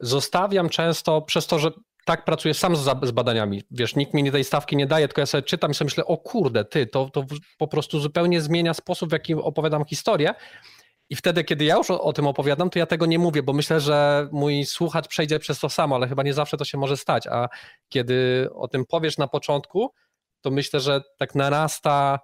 zostawiam 0.00 0.68
często 0.68 1.22
przez 1.22 1.46
to, 1.46 1.58
że 1.58 1.70
tak 2.04 2.24
pracuję 2.24 2.54
sam 2.54 2.76
z, 2.76 2.80
z, 3.02 3.10
badaniami. 3.10 3.62
Wiesz, 3.70 3.96
nikt 3.96 4.14
mi 4.14 4.32
tej 4.32 4.44
stawki 4.44 4.76
nie 4.76 4.86
daje, 4.86 5.08
tylko 5.08 5.20
ja 5.20 5.26
sobie 5.26 5.42
czytam 5.42 5.70
i 5.70 5.74
sobie 5.74 5.86
myślę, 5.86 6.04
o 6.04 6.16
kurde, 6.16 6.64
ty, 6.64 6.86
to, 6.86 7.10
to 7.10 7.24
po 7.58 7.68
prostu 7.68 8.00
zupełnie 8.00 8.40
zmienia 8.40 8.74
sposób, 8.74 9.08
w 9.10 9.12
jaki 9.12 9.34
opowiadam 9.34 9.84
historię. 9.84 10.34
I 11.10 11.16
wtedy, 11.16 11.44
kiedy 11.44 11.64
ja 11.64 11.76
już 11.76 11.90
o, 11.90 12.02
o, 12.02 12.12
tym 12.12 12.26
opowiadam, 12.26 12.70
to 12.70 12.78
ja 12.78 12.86
tego 12.86 13.06
nie 13.06 13.18
mówię, 13.18 13.42
bo 13.42 13.52
myślę, 13.52 13.80
że 13.80 14.28
mój 14.32 14.64
słuchacz 14.64 15.08
przejdzie 15.08 15.38
przez 15.38 15.60
to 15.60 15.68
samo, 15.68 15.96
ale 15.96 16.08
chyba 16.08 16.22
nie 16.22 16.34
zawsze 16.34 16.56
to 16.56 16.64
się 16.64 16.78
może 16.78 16.96
stać. 16.96 17.26
A 17.26 17.48
kiedy 17.88 18.48
o 18.54 18.68
tym 18.68 18.84
powiesz 18.86 19.18
na 19.18 19.28
początku, 19.28 19.92
to 20.40 20.50
myślę, 20.50 20.80
że 20.80 21.00
tak 21.18 21.34
narasta 21.34 22.18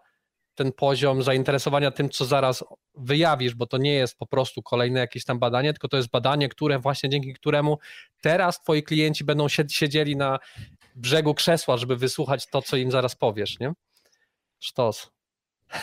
ten 0.57 0.73
poziom 0.73 1.23
zainteresowania 1.23 1.91
tym, 1.91 2.11
co 2.11 2.25
zaraz 2.25 2.65
wyjawisz, 2.95 3.55
bo 3.55 3.67
to 3.67 3.79
nie 3.79 3.93
jest 3.93 4.19
po 4.19 4.27
prostu 4.27 4.63
kolejne 4.63 5.01
jakieś 5.01 5.25
tam 5.25 5.39
badanie, 5.39 5.73
tylko 5.73 5.89
to 5.89 5.97
jest 5.97 6.11
badanie, 6.11 6.49
które 6.49 6.79
właśnie 6.79 7.11
dzięki 7.11 7.35
któremu 7.35 7.79
teraz 8.21 8.61
twoi 8.61 8.83
klienci 8.83 9.25
będą 9.25 9.49
siedzieli 9.69 10.17
na 10.17 10.39
brzegu 10.95 11.35
krzesła, 11.35 11.77
żeby 11.77 11.97
wysłuchać 11.97 12.47
to, 12.47 12.63
co 12.63 12.77
im 12.77 12.91
zaraz 12.91 13.17
powiesz, 13.17 13.59
nie? 13.61 13.73
Sztos. 14.59 15.11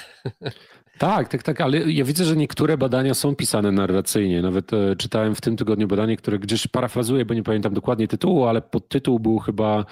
Tak, 0.98 1.28
tak, 1.30 1.44
tak, 1.44 1.62
ale 1.62 1.92
ja 1.92 2.06
widzę, 2.06 2.26
że 2.26 2.36
niektóre 2.36 2.78
badania 2.78 3.14
są 3.14 3.36
pisane 3.36 3.72
narracyjnie. 3.72 4.42
Nawet 4.42 4.74
e, 4.74 4.96
czytałem 4.96 5.36
w 5.36 5.42
tym 5.42 5.58
tygodniu 5.58 5.88
badanie, 5.88 6.18
które 6.18 6.40
gdzieś 6.40 6.68
parafrazuję, 6.68 7.26
bo 7.26 7.34
nie 7.34 7.44
pamiętam 7.44 7.74
dokładnie 7.74 8.08
tytułu, 8.08 8.46
ale 8.46 8.62
podtytuł 8.62 9.20
był 9.20 9.40
chyba 9.40 9.86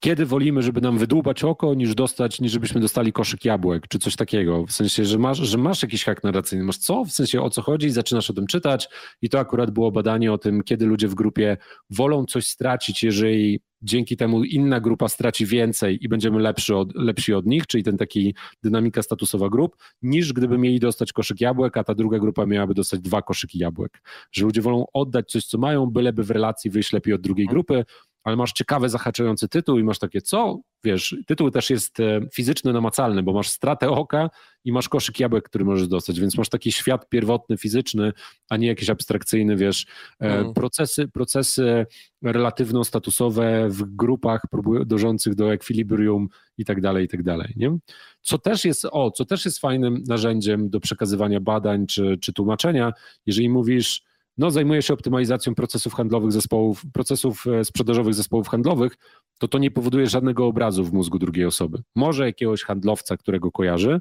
kiedy 0.00 0.26
wolimy, 0.26 0.62
żeby 0.62 0.80
nam 0.80 0.98
wydłubać 0.98 1.44
oko, 1.44 1.74
niż 1.74 1.94
dostać, 1.94 2.40
niż 2.40 2.52
żebyśmy 2.52 2.80
dostali 2.80 3.12
koszyk 3.12 3.44
jabłek, 3.44 3.88
czy 3.88 3.98
coś 3.98 4.16
takiego. 4.16 4.66
W 4.66 4.72
sensie, 4.72 5.04
że 5.04 5.18
masz, 5.18 5.38
że 5.38 5.58
masz 5.58 5.82
jakiś 5.82 6.04
hak 6.04 6.24
narracyjny. 6.24 6.64
Masz 6.64 6.78
co? 6.78 7.04
W 7.04 7.10
sensie 7.10 7.42
o 7.42 7.50
co 7.50 7.62
chodzi? 7.62 7.90
Zaczynasz 7.90 8.30
o 8.30 8.34
tym 8.34 8.46
czytać 8.46 8.88
i 9.22 9.28
to 9.28 9.38
akurat 9.38 9.70
było 9.70 9.92
badanie 9.92 10.32
o 10.32 10.38
tym, 10.38 10.62
kiedy 10.62 10.86
ludzie 10.86 11.08
w 11.08 11.14
grupie 11.14 11.56
wolą 11.90 12.24
coś 12.24 12.46
stracić, 12.46 13.02
jeżeli 13.02 13.60
dzięki 13.82 14.16
temu 14.16 14.44
inna 14.44 14.80
grupa 14.80 15.08
straci 15.08 15.46
więcej 15.46 15.98
i 16.04 16.08
będziemy 16.08 16.40
lepszy 16.40 16.76
od, 16.76 16.94
lepsi 16.94 17.34
od 17.34 17.46
nich, 17.46 17.66
czyli 17.66 17.84
ten 17.84 17.96
taki 17.96 18.34
dynamika 18.62 19.02
statusowa 19.02 19.48
grup, 19.48 19.76
niż 20.02 20.32
gdyby 20.32 20.58
mieli 20.58 20.80
dostać 20.80 21.12
koszyk 21.12 21.40
jabłek, 21.40 21.76
a 21.76 21.84
ta 21.84 21.94
druga 21.94 22.18
grupa 22.18 22.46
miałaby 22.46 22.74
dostać 22.74 23.00
dwa 23.00 23.22
koszyki 23.22 23.58
jabłek. 23.58 24.02
Że 24.32 24.44
ludzie 24.44 24.62
wolą 24.62 24.84
oddać 24.92 25.30
coś, 25.30 25.44
co 25.44 25.58
mają, 25.58 25.86
byleby 25.86 26.24
w 26.24 26.30
relacji 26.30 26.70
wyjść 26.70 26.92
lepiej 26.92 27.14
od 27.14 27.20
drugiej 27.20 27.46
grupy, 27.46 27.84
ale 28.26 28.36
masz 28.36 28.52
ciekawy, 28.52 28.88
zahaczający 28.88 29.48
tytuł 29.48 29.78
i 29.78 29.84
masz 29.84 29.98
takie, 29.98 30.20
co? 30.20 30.60
Wiesz, 30.84 31.16
tytuł 31.26 31.50
też 31.50 31.70
jest 31.70 32.00
e, 32.00 32.20
fizyczny, 32.34 32.72
namacalny, 32.72 33.22
bo 33.22 33.32
masz 33.32 33.48
stratę 33.48 33.90
oka 33.90 34.30
i 34.64 34.72
masz 34.72 34.88
koszyk 34.88 35.20
jabłek, 35.20 35.44
który 35.44 35.64
możesz 35.64 35.88
dostać, 35.88 36.20
więc 36.20 36.38
masz 36.38 36.48
taki 36.48 36.72
świat 36.72 37.08
pierwotny, 37.08 37.56
fizyczny, 37.56 38.12
a 38.48 38.56
nie 38.56 38.66
jakiś 38.66 38.90
abstrakcyjny, 38.90 39.56
wiesz, 39.56 39.86
mm. 40.18 40.54
procesy, 40.54 41.08
procesy 41.08 41.86
relatywno-statusowe 42.24 43.70
w 43.70 43.84
grupach 43.84 44.42
dążących 44.86 45.34
do 45.34 45.52
ekwilibrium 45.52 46.28
i 46.58 46.64
tak 46.64 46.80
dalej, 46.80 47.04
i 47.04 47.08
tak 47.08 47.22
dalej, 47.22 47.52
nie? 47.56 47.78
Co 48.22 48.38
też 48.38 48.64
jest, 48.64 48.86
o, 48.90 49.10
co 49.10 49.24
też 49.24 49.44
jest 49.44 49.58
fajnym 49.58 50.04
narzędziem 50.08 50.70
do 50.70 50.80
przekazywania 50.80 51.40
badań 51.40 51.86
czy, 51.86 52.18
czy 52.20 52.32
tłumaczenia, 52.32 52.92
jeżeli 53.26 53.48
mówisz, 53.48 54.02
no, 54.38 54.50
zajmuje 54.50 54.82
się 54.82 54.94
optymalizacją 54.94 55.54
procesów 55.54 55.94
handlowych 55.94 56.32
zespołów, 56.32 56.82
procesów 56.92 57.46
e, 57.46 57.64
sprzedażowych 57.64 58.14
zespołów 58.14 58.48
handlowych, 58.48 58.96
to 59.38 59.48
to 59.48 59.58
nie 59.58 59.70
powoduje 59.70 60.06
żadnego 60.06 60.46
obrazu 60.46 60.84
w 60.84 60.92
mózgu 60.92 61.18
drugiej 61.18 61.46
osoby. 61.46 61.82
Może 61.94 62.26
jakiegoś 62.26 62.62
handlowca, 62.62 63.16
którego 63.16 63.52
kojarzy, 63.52 64.00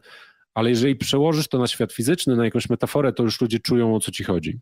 ale 0.54 0.69
jeżeli 0.69 0.95
przełożysz 0.95 1.48
to 1.48 1.60
na 1.60 1.67
świat 1.67 1.93
fizyczny, 1.93 2.36
na 2.36 2.45
jakąś 2.45 2.69
metaforę, 2.69 3.13
to 3.13 3.24
już 3.24 3.41
ludzie 3.41 3.60
czują, 3.60 3.95
o 3.95 4.00
co 4.00 4.12
ci 4.12 4.24
chodzi. 4.24 4.60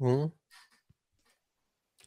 Mhm. 0.00 0.28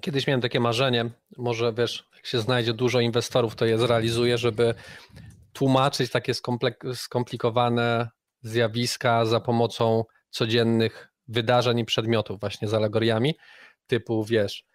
Kiedyś 0.02 0.28
miałem 0.28 0.42
takie 0.42 0.60
marzenie, 0.60 1.10
może 1.38 1.74
wiesz, 1.74 2.10
jak 2.16 2.26
się 2.26 2.40
znajdzie 2.40 2.74
dużo 2.74 3.00
inwestorów, 3.00 3.56
to 3.56 3.66
je 3.66 3.78
zrealizuję, 3.78 4.38
żeby 4.38 4.74
tłumaczyć 5.54 6.12
takie 6.12 6.34
skomplikowane 6.94 8.10
zjawiska 8.42 9.26
za 9.26 9.40
pomocą 9.40 10.04
codziennych 10.30 11.15
wydarzeń 11.28 11.80
i 11.80 11.86
przedmiotów 11.86 12.40
właśnie 12.40 12.68
z 12.68 12.74
alegoriami, 12.74 13.36
typu 13.88 14.26
wiesz, 14.26 14.66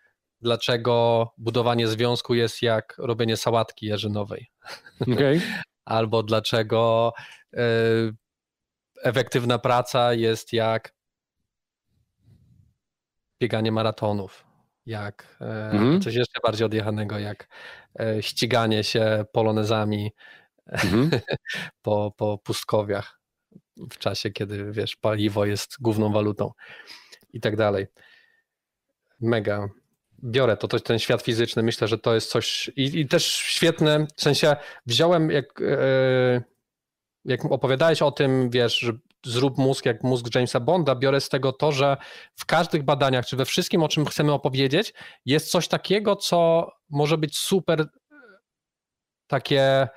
dlaczego 0.40 1.26
budowanie 1.38 1.88
związku 1.88 2.34
jest 2.34 2.62
jak 2.62 2.94
robienie 2.98 3.36
sałatki 3.36 3.86
jarzynowej. 3.86 4.50
Okay. 5.00 5.40
Albo 5.84 6.22
dlaczego 6.22 7.12
y, 7.54 7.58
efektywna 9.02 9.58
praca 9.58 10.14
jest 10.14 10.52
jak 10.52 10.94
bieganie 13.40 13.72
maratonów, 13.72 14.46
jak 14.86 15.36
mm. 15.40 16.00
coś 16.00 16.14
jeszcze 16.14 16.40
bardziej 16.44 16.66
odjechanego, 16.66 17.18
jak 17.18 17.48
y, 18.00 18.22
ściganie 18.22 18.84
się 18.84 19.24
polonezami 19.32 20.12
mm. 20.66 21.10
po, 21.82 22.12
po 22.16 22.38
pustkowiach 22.38 23.19
w 23.90 23.98
czasie, 23.98 24.30
kiedy 24.30 24.72
wiesz, 24.72 24.96
paliwo 24.96 25.46
jest 25.46 25.76
główną 25.80 26.12
walutą 26.12 26.52
i 27.32 27.40
tak 27.40 27.56
dalej. 27.56 27.86
Mega. 29.20 29.68
Biorę 30.24 30.56
to, 30.56 30.68
to 30.68 30.80
ten 30.80 30.98
świat 30.98 31.22
fizyczny, 31.22 31.62
myślę, 31.62 31.88
że 31.88 31.98
to 31.98 32.14
jest 32.14 32.30
coś 32.30 32.70
i, 32.76 33.00
i 33.00 33.08
też 33.08 33.26
świetne, 33.26 34.06
w 34.16 34.22
sensie 34.22 34.56
wziąłem 34.86 35.30
jak, 35.30 35.62
e, 35.62 36.42
jak 37.24 37.44
opowiadałeś 37.44 38.02
o 38.02 38.12
tym, 38.12 38.50
wiesz, 38.50 38.78
że 38.78 38.92
zrób 39.26 39.58
mózg 39.58 39.86
jak 39.86 40.02
mózg 40.02 40.34
Jamesa 40.34 40.60
Bonda, 40.60 40.94
biorę 40.94 41.20
z 41.20 41.28
tego 41.28 41.52
to, 41.52 41.72
że 41.72 41.96
w 42.36 42.46
każdych 42.46 42.82
badaniach, 42.82 43.26
czy 43.26 43.36
we 43.36 43.44
wszystkim, 43.44 43.82
o 43.82 43.88
czym 43.88 44.06
chcemy 44.06 44.32
opowiedzieć, 44.32 44.94
jest 45.26 45.50
coś 45.50 45.68
takiego, 45.68 46.16
co 46.16 46.70
może 46.90 47.18
być 47.18 47.38
super 47.38 47.86
takie 49.26 49.88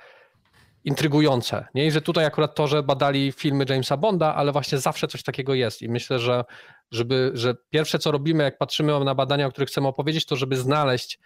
intrygujące. 0.84 1.66
Nie? 1.74 1.86
I 1.86 1.90
że 1.90 2.02
tutaj 2.02 2.24
akurat 2.24 2.54
to, 2.54 2.66
że 2.66 2.82
badali 2.82 3.32
filmy 3.32 3.64
Jamesa 3.68 3.96
Bonda, 3.96 4.34
ale 4.34 4.52
właśnie 4.52 4.78
zawsze 4.78 5.08
coś 5.08 5.22
takiego 5.22 5.54
jest. 5.54 5.82
I 5.82 5.88
myślę, 5.88 6.18
że, 6.18 6.44
żeby, 6.90 7.30
że 7.34 7.54
pierwsze, 7.70 7.98
co 7.98 8.10
robimy, 8.10 8.44
jak 8.44 8.58
patrzymy 8.58 9.04
na 9.04 9.14
badania, 9.14 9.46
o 9.46 9.50
których 9.50 9.68
chcemy 9.68 9.88
opowiedzieć, 9.88 10.26
to 10.26 10.36
żeby 10.36 10.56
znaleźć 10.56 11.18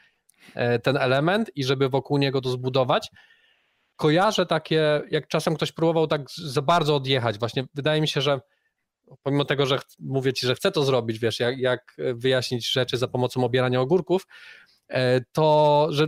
e, 0.55 0.79
ten 0.79 0.97
element 0.97 1.51
i 1.55 1.65
żeby 1.65 1.89
wokół 1.89 2.19
niego 2.19 2.41
to 2.41 2.51
zbudować. 2.51 3.09
Kojarzę 3.97 4.47
takie, 4.47 5.03
jak 5.11 5.29
czasem 5.29 5.55
ktoś 5.55 5.73
próbował 5.73 6.07
tak 6.07 6.31
za 6.31 6.63
bardzo 6.63 6.97
odjechać. 6.97 7.39
Właśnie 7.39 7.65
wydaje 7.75 8.01
mi 8.01 8.09
się, 8.09 8.21
że 8.21 8.41
pomimo 9.23 9.45
tego, 9.45 9.67
że 9.67 9.79
mówię 9.99 10.33
ci, 10.33 10.47
że 10.47 10.55
chcę 10.55 10.73
to 10.73 10.85
zrobić, 10.85 11.19
wiesz, 11.19 11.41
jak, 11.41 11.59
jak 11.59 11.97
wyjaśnić 12.15 12.73
rzeczy 12.73 12.97
za 12.97 13.09
pomocą 13.09 13.45
obierania 13.45 13.81
ogórków, 13.81 14.27
e, 14.89 15.21
to 15.33 15.87
że 15.91 16.07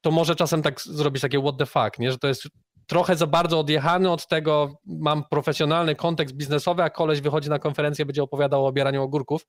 to 0.00 0.10
może 0.10 0.36
czasem 0.36 0.62
tak 0.62 0.80
zrobić 0.80 1.22
takie 1.22 1.40
what 1.40 1.56
the 1.58 1.66
fuck, 1.66 1.98
nie? 1.98 2.12
że 2.12 2.18
to 2.18 2.28
jest 2.28 2.48
trochę 2.90 3.16
za 3.16 3.26
bardzo 3.26 3.60
odjechany 3.60 4.10
od 4.10 4.26
tego, 4.26 4.80
mam 4.86 5.24
profesjonalny 5.24 5.94
kontekst 5.94 6.36
biznesowy, 6.36 6.82
a 6.82 6.90
koleś 6.90 7.20
wychodzi 7.20 7.50
na 7.50 7.58
konferencję, 7.58 8.06
będzie 8.06 8.22
opowiadał 8.22 8.64
o 8.64 8.68
obieraniu 8.68 9.02
ogórków, 9.02 9.46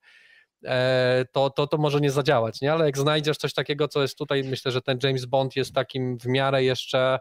e, 0.64 1.24
to, 1.32 1.50
to, 1.50 1.66
to 1.66 1.78
może 1.78 2.00
nie 2.00 2.10
zadziałać, 2.10 2.60
nie? 2.60 2.72
Ale 2.72 2.84
jak 2.84 2.98
znajdziesz 2.98 3.36
coś 3.36 3.54
takiego, 3.54 3.88
co 3.88 4.02
jest 4.02 4.18
tutaj, 4.18 4.44
myślę, 4.44 4.72
że 4.72 4.82
ten 4.82 4.98
James 5.02 5.24
Bond 5.24 5.56
jest 5.56 5.74
takim 5.74 6.18
w 6.18 6.26
miarę 6.26 6.64
jeszcze 6.64 7.18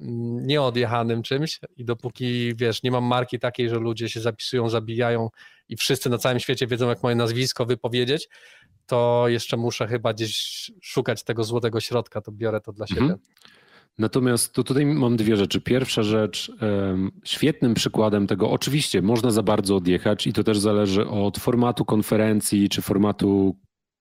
mm, 0.00 0.46
nieodjechanym 0.46 1.22
czymś 1.22 1.60
i 1.76 1.84
dopóki, 1.84 2.56
wiesz, 2.56 2.82
nie 2.82 2.90
mam 2.90 3.04
marki 3.04 3.38
takiej, 3.38 3.68
że 3.68 3.76
ludzie 3.76 4.08
się 4.08 4.20
zapisują, 4.20 4.68
zabijają 4.68 5.28
i 5.68 5.76
wszyscy 5.76 6.10
na 6.10 6.18
całym 6.18 6.40
świecie 6.40 6.66
wiedzą, 6.66 6.88
jak 6.88 7.02
moje 7.02 7.16
nazwisko 7.16 7.66
wypowiedzieć, 7.66 8.28
to 8.86 9.24
jeszcze 9.28 9.56
muszę 9.56 9.86
chyba 9.86 10.12
gdzieś 10.14 10.70
szukać 10.82 11.24
tego 11.24 11.44
złotego 11.44 11.80
środka, 11.80 12.20
to 12.20 12.32
biorę 12.32 12.60
to 12.60 12.72
dla 12.72 12.86
mhm. 12.90 13.18
Natomiast 13.98 14.54
tu, 14.54 14.64
tutaj 14.64 14.86
mam 14.86 15.16
dwie 15.16 15.36
rzeczy. 15.36 15.60
Pierwsza 15.60 16.02
rzecz, 16.02 16.52
świetnym 17.24 17.74
przykładem 17.74 18.26
tego, 18.26 18.50
oczywiście 18.50 19.02
można 19.02 19.30
za 19.30 19.42
bardzo 19.42 19.76
odjechać 19.76 20.26
i 20.26 20.32
to 20.32 20.44
też 20.44 20.58
zależy 20.58 21.08
od 21.08 21.38
formatu 21.38 21.84
konferencji 21.84 22.68
czy 22.68 22.82
formatu 22.82 23.56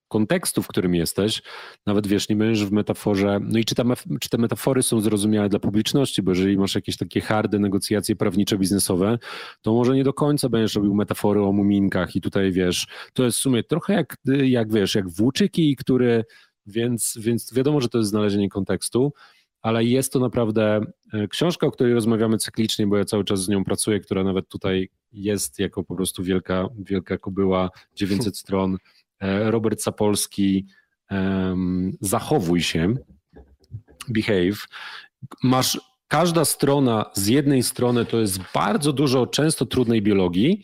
kontekstu, 0.07 0.61
w 0.61 0.67
którym 0.67 0.95
jesteś. 0.95 1.41
Nawet 1.85 2.07
wiesz, 2.07 2.29
nie 2.29 2.35
będziesz 2.35 2.65
w 2.65 2.71
metaforze, 2.71 3.39
no 3.43 3.59
i 3.59 3.65
czy, 3.65 3.75
ta, 3.75 3.83
czy 4.19 4.29
te 4.29 4.37
metafory 4.37 4.83
są 4.83 5.01
zrozumiałe 5.01 5.49
dla 5.49 5.59
publiczności, 5.59 6.21
bo 6.21 6.31
jeżeli 6.31 6.57
masz 6.57 6.75
jakieś 6.75 6.97
takie 6.97 7.21
harde 7.21 7.59
negocjacje 7.59 8.15
prawnicze-biznesowe, 8.15 9.17
to 9.61 9.73
może 9.73 9.95
nie 9.95 10.03
do 10.03 10.13
końca 10.13 10.49
będziesz 10.49 10.75
robił 10.75 10.95
metafory 10.95 11.41
o 11.41 11.51
muminkach 11.51 12.15
i 12.15 12.21
tutaj 12.21 12.51
wiesz, 12.51 12.87
to 13.13 13.23
jest 13.23 13.37
w 13.37 13.41
sumie 13.41 13.63
trochę 13.63 13.93
jak, 13.93 14.17
jak 14.43 14.73
wiesz, 14.73 14.95
jak 14.95 15.09
włóczyki, 15.09 15.75
który, 15.75 16.25
więc, 16.65 17.17
więc 17.21 17.53
wiadomo, 17.53 17.81
że 17.81 17.89
to 17.89 17.97
jest 17.97 18.09
znalezienie 18.09 18.49
kontekstu 18.49 19.13
ale 19.61 19.83
jest 19.83 20.13
to 20.13 20.19
naprawdę 20.19 20.81
e, 21.13 21.27
książka, 21.27 21.67
o 21.67 21.71
której 21.71 21.93
rozmawiamy 21.93 22.37
cyklicznie, 22.37 22.87
bo 22.87 22.97
ja 22.97 23.05
cały 23.05 23.23
czas 23.23 23.43
z 23.43 23.49
nią 23.49 23.63
pracuję, 23.63 23.99
która 23.99 24.23
nawet 24.23 24.47
tutaj 24.47 24.89
jest 25.11 25.59
jako 25.59 25.83
po 25.83 25.95
prostu 25.95 26.23
wielka, 26.23 26.67
wielka 26.79 27.17
kobyła, 27.17 27.69
900 27.95 28.37
stron. 28.37 28.77
E, 29.19 29.51
Robert 29.51 29.81
Sapolski, 29.81 30.65
um, 31.11 31.91
zachowuj 32.01 32.61
się, 32.61 32.95
behave. 34.07 34.67
Masz 35.43 35.79
każda 36.07 36.45
strona 36.45 37.05
z 37.13 37.27
jednej 37.27 37.63
strony 37.63 38.05
to 38.05 38.19
jest 38.19 38.39
bardzo 38.53 38.93
dużo 38.93 39.27
często 39.27 39.65
trudnej 39.65 40.01
biologii, 40.01 40.63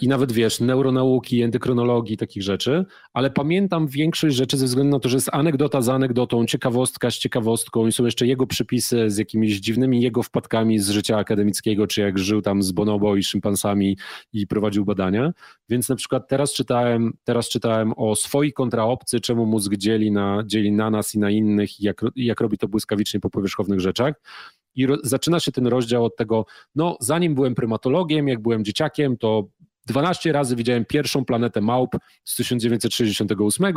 i 0.00 0.08
nawet 0.08 0.32
wiesz, 0.32 0.60
neuronauki, 0.60 1.42
endokronologii, 1.42 2.16
takich 2.16 2.42
rzeczy, 2.42 2.84
ale 3.12 3.30
pamiętam 3.30 3.88
większość 3.88 4.36
rzeczy 4.36 4.56
ze 4.56 4.66
względu 4.66 4.96
na 4.96 5.00
to, 5.00 5.08
że 5.08 5.16
jest 5.16 5.28
anegdota 5.32 5.82
z 5.82 5.88
anegdotą, 5.88 6.46
ciekawostka 6.46 7.10
z 7.10 7.18
ciekawostką 7.18 7.86
i 7.86 7.92
są 7.92 8.04
jeszcze 8.04 8.26
jego 8.26 8.46
przypisy 8.46 9.10
z 9.10 9.18
jakimiś 9.18 9.60
dziwnymi 9.60 10.02
jego 10.02 10.22
wpadkami 10.22 10.78
z 10.78 10.90
życia 10.90 11.18
akademickiego, 11.18 11.86
czy 11.86 12.00
jak 12.00 12.18
żył 12.18 12.42
tam 12.42 12.62
z 12.62 12.72
bonobo 12.72 13.16
i 13.16 13.22
szympansami 13.22 13.98
i 14.32 14.46
prowadził 14.46 14.84
badania. 14.84 15.32
Więc 15.68 15.88
na 15.88 15.96
przykład 15.96 16.28
teraz 16.28 16.52
czytałem, 16.52 17.12
teraz 17.24 17.48
czytałem 17.48 17.92
o 17.96 18.16
swoi 18.16 18.52
kontraobcy, 18.52 19.20
czemu 19.20 19.46
mózg 19.46 19.74
dzieli 19.74 20.12
na, 20.12 20.42
dzieli 20.46 20.72
na 20.72 20.90
nas 20.90 21.14
i 21.14 21.18
na 21.18 21.30
innych 21.30 21.80
jak, 21.80 22.00
jak 22.16 22.40
robi 22.40 22.58
to 22.58 22.68
błyskawicznie 22.68 23.20
po 23.20 23.30
powierzchownych 23.30 23.80
rzeczach. 23.80 24.14
I 24.74 24.86
zaczyna 25.02 25.40
się 25.40 25.52
ten 25.52 25.66
rozdział 25.66 26.04
od 26.04 26.16
tego, 26.16 26.46
no 26.74 26.96
zanim 27.00 27.34
byłem 27.34 27.54
prymatologiem, 27.54 28.28
jak 28.28 28.42
byłem 28.42 28.64
dzieciakiem, 28.64 29.16
to 29.16 29.48
12 29.86 30.32
razy 30.32 30.56
widziałem 30.56 30.84
pierwszą 30.84 31.24
planetę 31.24 31.60
małp 31.60 31.96
z 32.24 32.36
1968. 32.36 33.74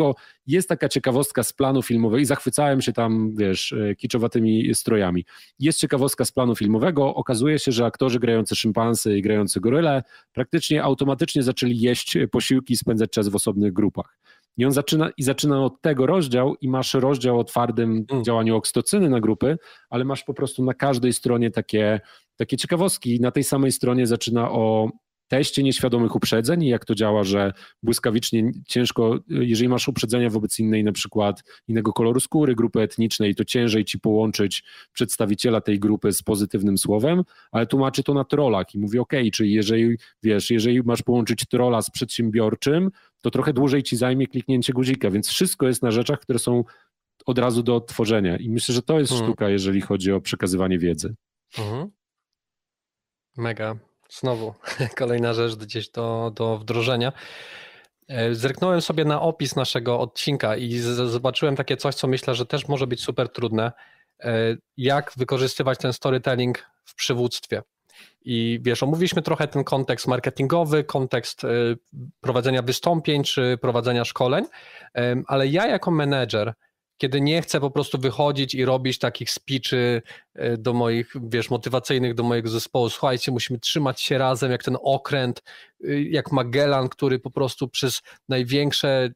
Jest 0.48 0.70
taka 0.70 0.90
ciekawostka 0.90 1.44
z 1.44 1.54
planu 1.54 1.82
filmowego 1.82 2.18
i 2.18 2.26
zachwycałem 2.26 2.82
się 2.82 2.94
tam, 2.94 3.36
wiesz, 3.36 3.74
e, 3.74 3.96
kiczowatymi 3.96 4.76
strojami. 4.76 5.26
Jest 5.60 5.80
ciekawostka 5.80 6.26
z 6.26 6.32
planu 6.32 6.56
filmowego. 6.56 7.16
Okazuje 7.16 7.60
się, 7.60 7.72
że 7.72 7.86
aktorzy 7.86 8.20
grający 8.20 8.56
szympansy 8.56 9.18
i 9.18 9.22
grający 9.22 9.60
goryle 9.60 10.04
praktycznie 10.34 10.84
automatycznie 10.84 11.44
zaczęli 11.44 11.80
jeść 11.80 12.18
posiłki 12.32 12.74
i 12.74 12.78
spędzać 12.78 13.10
czas 13.10 13.28
w 13.28 13.36
osobnych 13.36 13.74
grupach. 13.74 14.18
I 14.58 14.66
on 14.66 14.72
zaczyna, 14.72 15.10
i 15.18 15.24
zaczyna 15.24 15.64
od 15.64 15.82
tego 15.82 16.06
rozdział 16.06 16.56
i 16.62 16.70
masz 16.70 16.94
rozdział 16.94 17.40
o 17.40 17.44
twardym 17.44 18.06
mm. 18.12 18.24
działaniu 18.24 18.56
oksytocyny 18.56 19.10
na 19.10 19.20
grupy, 19.20 19.58
ale 19.90 20.06
masz 20.06 20.24
po 20.24 20.34
prostu 20.34 20.64
na 20.64 20.74
każdej 20.74 21.14
stronie 21.14 21.52
takie, 21.52 22.02
takie 22.36 22.58
ciekawostki. 22.58 23.20
Na 23.22 23.32
tej 23.32 23.44
samej 23.44 23.72
stronie 23.72 24.08
zaczyna 24.08 24.52
o 24.52 24.90
teście 25.30 25.64
nieświadomych 25.64 26.16
uprzedzeń 26.16 26.64
i 26.64 26.70
jak 26.70 26.86
to 26.86 26.96
działa, 26.96 27.24
że 27.24 27.54
błyskawicznie 27.84 28.52
ciężko, 28.68 29.20
jeżeli 29.28 29.70
masz 29.70 29.88
uprzedzenia 29.88 30.30
wobec 30.30 30.60
innej, 30.60 30.84
na 30.84 30.92
przykład 30.92 31.44
innego 31.68 31.94
koloru 31.94 32.20
skóry, 32.20 32.56
grupy 32.56 32.82
etnicznej, 32.82 33.36
to 33.36 33.46
ciężej 33.46 33.86
ci 33.86 34.00
połączyć 34.00 34.64
przedstawiciela 34.94 35.62
tej 35.62 35.80
grupy 35.80 36.14
z 36.14 36.24
pozytywnym 36.24 36.78
słowem, 36.78 37.24
ale 37.52 37.68
tłumaczy 37.68 38.04
to 38.04 38.14
na 38.14 38.24
trollach 38.24 38.76
i 38.76 38.80
mówi, 38.80 39.00
ok, 39.00 39.14
czyli 39.34 39.54
jeżeli, 39.54 39.98
wiesz, 40.24 40.52
jeżeli 40.52 40.84
masz 40.84 41.02
połączyć 41.02 41.46
trolla 41.46 41.82
z 41.82 41.90
przedsiębiorczym, 41.90 42.92
to 43.22 43.32
trochę 43.32 43.54
dłużej 43.54 43.84
ci 43.84 43.98
zajmie 43.98 44.28
kliknięcie 44.28 44.74
guzika, 44.74 45.12
więc 45.12 45.28
wszystko 45.28 45.68
jest 45.68 45.84
na 45.84 45.92
rzeczach, 45.92 46.20
które 46.20 46.40
są 46.40 46.64
od 47.26 47.40
razu 47.40 47.64
do 47.64 47.82
tworzenia 47.82 48.38
i 48.38 48.50
myślę, 48.50 48.76
że 48.76 48.82
to 48.82 49.00
jest 49.00 49.12
hmm. 49.12 49.28
sztuka, 49.28 49.50
jeżeli 49.50 49.82
chodzi 49.82 50.12
o 50.12 50.22
przekazywanie 50.22 50.80
wiedzy. 50.80 51.16
Mhm. 51.58 51.90
Mega. 53.38 53.89
Znowu 54.10 54.54
kolejna 54.98 55.34
rzecz 55.34 55.56
gdzieś 55.56 55.90
do, 55.90 56.32
do 56.36 56.58
wdrożenia. 56.58 57.12
E, 58.08 58.36
zerknąłem 58.36 58.82
sobie 58.82 59.06
na 59.06 59.22
opis 59.22 59.56
naszego 59.56 60.00
odcinka 60.00 60.56
i 60.56 60.78
zobaczyłem 60.80 61.56
takie 61.56 61.78
coś, 61.78 61.96
co 61.96 62.08
myślę, 62.08 62.36
że 62.36 62.46
też 62.46 62.68
może 62.68 62.88
być 62.88 63.04
super 63.04 63.30
trudne. 63.30 63.72
E, 64.20 64.56
jak 64.78 65.12
wykorzystywać 65.18 65.80
ten 65.80 65.94
storytelling 65.94 66.66
w 66.86 66.96
przywództwie. 66.96 67.62
I 68.22 68.60
wiesz, 68.62 68.84
omówiliśmy 68.84 69.22
trochę 69.22 69.48
ten 69.48 69.64
kontekst 69.64 70.08
marketingowy, 70.08 70.84
kontekst 70.84 71.44
e, 71.44 71.48
prowadzenia 72.22 72.62
wystąpień 72.62 73.24
czy 73.24 73.58
prowadzenia 73.62 74.06
szkoleń, 74.06 74.46
ale 75.28 75.48
ja 75.48 75.68
jako 75.68 75.92
menedżer 75.92 76.54
kiedy 77.00 77.22
nie 77.22 77.42
chcę 77.42 77.60
po 77.60 77.72
prostu 77.72 77.98
wychodzić 77.98 78.54
i 78.54 78.66
robić 78.66 79.00
takich 79.00 79.32
speechy 79.32 80.02
e, 80.36 80.58
do 80.58 80.74
moich, 80.74 81.14
wiesz, 81.24 81.50
motywacyjnych 81.50 82.14
do 82.14 82.24
mojego 82.24 82.50
zespołu. 82.50 82.90
Słuchajcie, 82.90 83.32
musimy 83.32 83.60
trzymać 83.60 84.02
się 84.02 84.18
razem, 84.18 84.52
jak 84.52 84.64
ten 84.64 84.78
okręt, 84.82 85.44
y, 85.84 86.04
jak 86.04 86.32
Magellan, 86.32 86.90
który 86.90 87.20
po 87.20 87.32
prostu 87.32 87.68
przez 87.68 88.02
największe 88.30 89.06
y, 89.06 89.12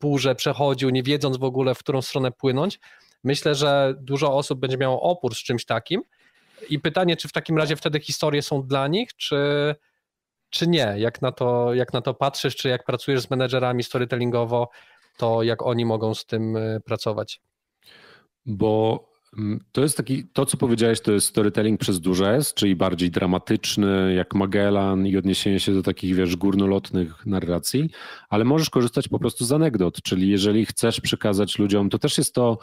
burze 0.00 0.34
przechodził, 0.34 0.90
nie 0.90 1.02
wiedząc 1.02 1.36
w 1.36 1.44
ogóle, 1.44 1.74
w 1.74 1.78
którą 1.78 2.02
stronę 2.02 2.32
płynąć. 2.32 2.80
Myślę, 3.24 3.54
że 3.54 3.94
dużo 3.98 4.36
osób 4.36 4.60
będzie 4.60 4.76
miało 4.76 5.02
opór 5.02 5.34
z 5.34 5.38
czymś 5.38 5.64
takim. 5.64 6.02
I 6.68 6.80
pytanie, 6.80 7.16
czy 7.16 7.28
w 7.28 7.32
takim 7.32 7.58
razie 7.58 7.76
wtedy 7.76 8.00
historie 8.00 8.42
są 8.42 8.62
dla 8.62 8.88
nich, 8.88 9.16
czy, 9.16 9.36
czy 10.50 10.66
nie? 10.66 10.94
Jak 10.96 11.22
na, 11.22 11.32
to, 11.32 11.74
jak 11.74 11.92
na 11.92 12.00
to 12.00 12.14
patrzysz, 12.14 12.56
czy 12.56 12.68
jak 12.68 12.84
pracujesz 12.84 13.20
z 13.20 13.30
menedżerami 13.30 13.82
storytellingowo, 13.82 14.68
to 15.16 15.42
jak 15.42 15.62
oni 15.62 15.84
mogą 15.84 16.14
z 16.14 16.26
tym 16.26 16.56
e, 16.56 16.80
pracować? 16.80 17.40
Bo 18.46 19.04
mm, 19.38 19.64
to 19.72 19.82
jest 19.82 19.96
taki, 19.96 20.28
to 20.28 20.46
co 20.46 20.56
powiedziałeś, 20.56 21.00
to 21.00 21.12
jest 21.12 21.26
storytelling 21.26 21.80
przez 21.80 22.00
duże 22.00 22.34
S, 22.34 22.54
czyli 22.54 22.76
bardziej 22.76 23.10
dramatyczny, 23.10 24.14
jak 24.14 24.34
Magellan 24.34 25.06
i 25.06 25.16
odniesienie 25.16 25.60
się 25.60 25.74
do 25.74 25.82
takich, 25.82 26.14
wiesz, 26.14 26.36
górnolotnych 26.36 27.26
narracji, 27.26 27.90
ale 28.28 28.44
możesz 28.44 28.70
korzystać 28.70 29.08
po 29.08 29.18
prostu 29.18 29.44
z 29.44 29.52
anegdot, 29.52 30.02
czyli 30.02 30.28
jeżeli 30.28 30.66
chcesz 30.66 31.00
przekazać 31.00 31.58
ludziom, 31.58 31.90
to 31.90 31.98
też 31.98 32.18
jest 32.18 32.34
to, 32.34 32.58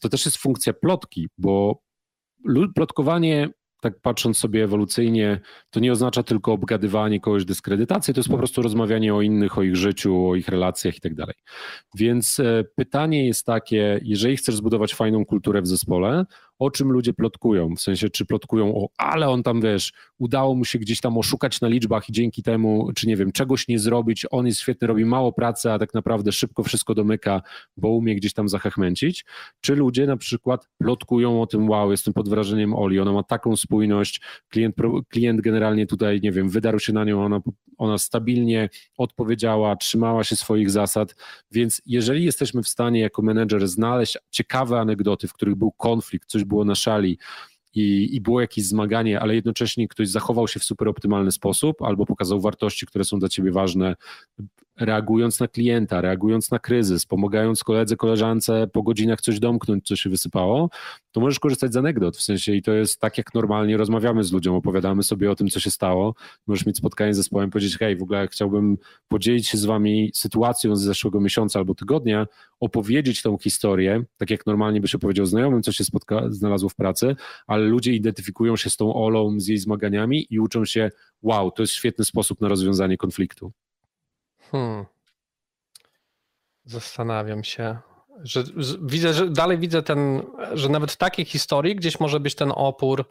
to 0.00 0.08
też 0.08 0.24
jest 0.24 0.36
funkcja 0.36 0.72
plotki, 0.72 1.28
bo 1.38 1.82
plotkowanie 2.74 3.48
tak 3.80 4.00
patrząc 4.00 4.38
sobie 4.38 4.64
ewolucyjnie, 4.64 5.40
to 5.70 5.80
nie 5.80 5.92
oznacza 5.92 6.22
tylko 6.22 6.52
obgadywanie 6.52 7.20
kogoś 7.20 7.44
dyskredytacji, 7.44 8.14
to 8.14 8.20
jest 8.20 8.30
po 8.30 8.38
prostu 8.38 8.62
rozmawianie 8.62 9.14
o 9.14 9.22
innych, 9.22 9.58
o 9.58 9.62
ich 9.62 9.76
życiu, 9.76 10.28
o 10.28 10.34
ich 10.34 10.48
relacjach 10.48 10.96
i 10.96 11.00
tak 11.00 11.14
dalej. 11.14 11.34
Więc 11.94 12.40
e, 12.40 12.64
pytanie 12.74 13.26
jest 13.26 13.46
takie, 13.46 14.00
jeżeli 14.02 14.36
chcesz 14.36 14.56
zbudować 14.56 14.94
fajną 14.94 15.24
kulturę 15.24 15.62
w 15.62 15.66
zespole, 15.66 16.24
o 16.60 16.70
czym 16.70 16.92
ludzie 16.92 17.12
plotkują, 17.12 17.76
w 17.76 17.80
sensie 17.80 18.10
czy 18.10 18.26
plotkują 18.26 18.74
o, 18.76 18.88
ale 18.98 19.28
on 19.28 19.42
tam, 19.42 19.60
wiesz, 19.60 19.92
udało 20.18 20.54
mu 20.54 20.64
się 20.64 20.78
gdzieś 20.78 21.00
tam 21.00 21.18
oszukać 21.18 21.60
na 21.60 21.68
liczbach 21.68 22.08
i 22.08 22.12
dzięki 22.12 22.42
temu, 22.42 22.90
czy 22.94 23.06
nie 23.06 23.16
wiem, 23.16 23.32
czegoś 23.32 23.68
nie 23.68 23.78
zrobić, 23.78 24.26
on 24.30 24.46
jest 24.46 24.60
świetny, 24.60 24.88
robi 24.88 25.04
mało 25.04 25.32
pracy, 25.32 25.72
a 25.72 25.78
tak 25.78 25.94
naprawdę 25.94 26.32
szybko 26.32 26.62
wszystko 26.62 26.94
domyka, 26.94 27.42
bo 27.76 27.88
umie 27.88 28.14
gdzieś 28.14 28.32
tam 28.32 28.48
zachachmęcić, 28.48 29.24
czy 29.60 29.74
ludzie 29.74 30.06
na 30.06 30.16
przykład 30.16 30.68
plotkują 30.78 31.42
o 31.42 31.46
tym, 31.46 31.68
wow, 31.68 31.90
jestem 31.90 32.14
pod 32.14 32.28
wrażeniem 32.28 32.74
Oli, 32.74 33.00
ona 33.00 33.12
ma 33.12 33.22
taką 33.22 33.56
spójność, 33.56 34.20
klient, 34.48 34.76
klient 35.08 35.40
generalnie 35.40 35.86
tutaj, 35.86 36.20
nie 36.22 36.32
wiem, 36.32 36.48
wydarł 36.48 36.78
się 36.78 36.92
na 36.92 37.04
nią, 37.04 37.24
ona, 37.24 37.40
ona 37.78 37.98
stabilnie 37.98 38.68
odpowiedziała, 38.98 39.76
trzymała 39.76 40.24
się 40.24 40.36
swoich 40.36 40.70
zasad, 40.70 41.14
więc 41.50 41.82
jeżeli 41.86 42.24
jesteśmy 42.24 42.62
w 42.62 42.68
stanie 42.68 43.00
jako 43.00 43.22
menedżer 43.22 43.68
znaleźć 43.68 44.18
ciekawe 44.30 44.80
anegdoty, 44.80 45.28
w 45.28 45.32
których 45.32 45.54
był 45.54 45.72
konflikt, 45.72 46.30
coś 46.30 46.44
było 46.50 46.64
na 46.64 46.74
szali, 46.74 47.18
i, 47.74 48.16
i 48.16 48.20
było 48.20 48.40
jakieś 48.40 48.66
zmaganie, 48.66 49.20
ale 49.20 49.34
jednocześnie 49.34 49.88
ktoś 49.88 50.08
zachował 50.08 50.48
się 50.48 50.60
w 50.60 50.64
super 50.64 50.88
optymalny 50.88 51.32
sposób 51.32 51.82
albo 51.82 52.06
pokazał 52.06 52.40
wartości, 52.40 52.86
które 52.86 53.04
są 53.04 53.18
dla 53.18 53.28
ciebie 53.28 53.52
ważne, 53.52 53.96
reagując 54.80 55.40
na 55.40 55.48
klienta, 55.48 56.00
reagując 56.00 56.50
na 56.50 56.58
kryzys, 56.58 57.06
pomagając 57.06 57.64
koledze, 57.64 57.96
koleżance 57.96 58.66
po 58.72 58.82
godzinach 58.82 59.20
coś 59.20 59.40
domknąć, 59.40 59.86
co 59.86 59.96
się 59.96 60.10
wysypało, 60.10 60.70
to 61.12 61.20
możesz 61.20 61.38
korzystać 61.38 61.72
z 61.72 61.76
anegdot, 61.76 62.16
w 62.16 62.22
sensie 62.22 62.54
i 62.54 62.62
to 62.62 62.72
jest 62.72 63.00
tak, 63.00 63.18
jak 63.18 63.34
normalnie 63.34 63.76
rozmawiamy 63.76 64.24
z 64.24 64.32
ludziom, 64.32 64.54
opowiadamy 64.54 65.02
sobie 65.02 65.30
o 65.30 65.34
tym, 65.34 65.48
co 65.48 65.60
się 65.60 65.70
stało, 65.70 66.14
możesz 66.46 66.66
mieć 66.66 66.76
spotkanie 66.76 67.14
z 67.14 67.16
zespołem, 67.16 67.50
powiedzieć, 67.50 67.78
hej, 67.78 67.96
w 67.96 68.02
ogóle 68.02 68.28
chciałbym 68.28 68.76
podzielić 69.08 69.48
się 69.48 69.58
z 69.58 69.64
wami 69.64 70.10
sytuacją 70.14 70.76
z 70.76 70.80
zeszłego 70.80 71.20
miesiąca 71.20 71.58
albo 71.58 71.74
tygodnia, 71.74 72.26
opowiedzieć 72.60 73.22
tą 73.22 73.38
historię, 73.38 74.04
tak 74.16 74.30
jak 74.30 74.46
normalnie 74.46 74.80
byś 74.80 74.94
opowiedział 74.94 75.26
znajomym, 75.26 75.62
co 75.62 75.72
się 75.72 75.84
spotka, 75.84 76.22
znalazło 76.28 76.68
w 76.68 76.74
pracy, 76.74 77.16
ale 77.46 77.59
ludzie 77.60 77.92
identyfikują 77.92 78.56
się 78.56 78.70
z 78.70 78.76
tą 78.76 78.94
Olą, 78.94 79.40
z 79.40 79.46
jej 79.46 79.58
zmaganiami 79.58 80.26
i 80.30 80.40
uczą 80.40 80.64
się, 80.64 80.90
wow, 81.22 81.50
to 81.50 81.62
jest 81.62 81.72
świetny 81.72 82.04
sposób 82.04 82.40
na 82.40 82.48
rozwiązanie 82.48 82.96
konfliktu. 82.96 83.52
Hmm. 84.50 84.84
Zastanawiam 86.64 87.44
się. 87.44 87.76
Że, 88.22 88.44
widzę, 88.82 89.14
że 89.14 89.30
dalej 89.30 89.58
widzę 89.58 89.82
ten, 89.82 90.22
że 90.52 90.68
nawet 90.68 90.92
w 90.92 90.96
takiej 90.96 91.24
historii 91.24 91.76
gdzieś 91.76 92.00
może 92.00 92.20
być 92.20 92.34
ten 92.34 92.52
opór, 92.54 93.04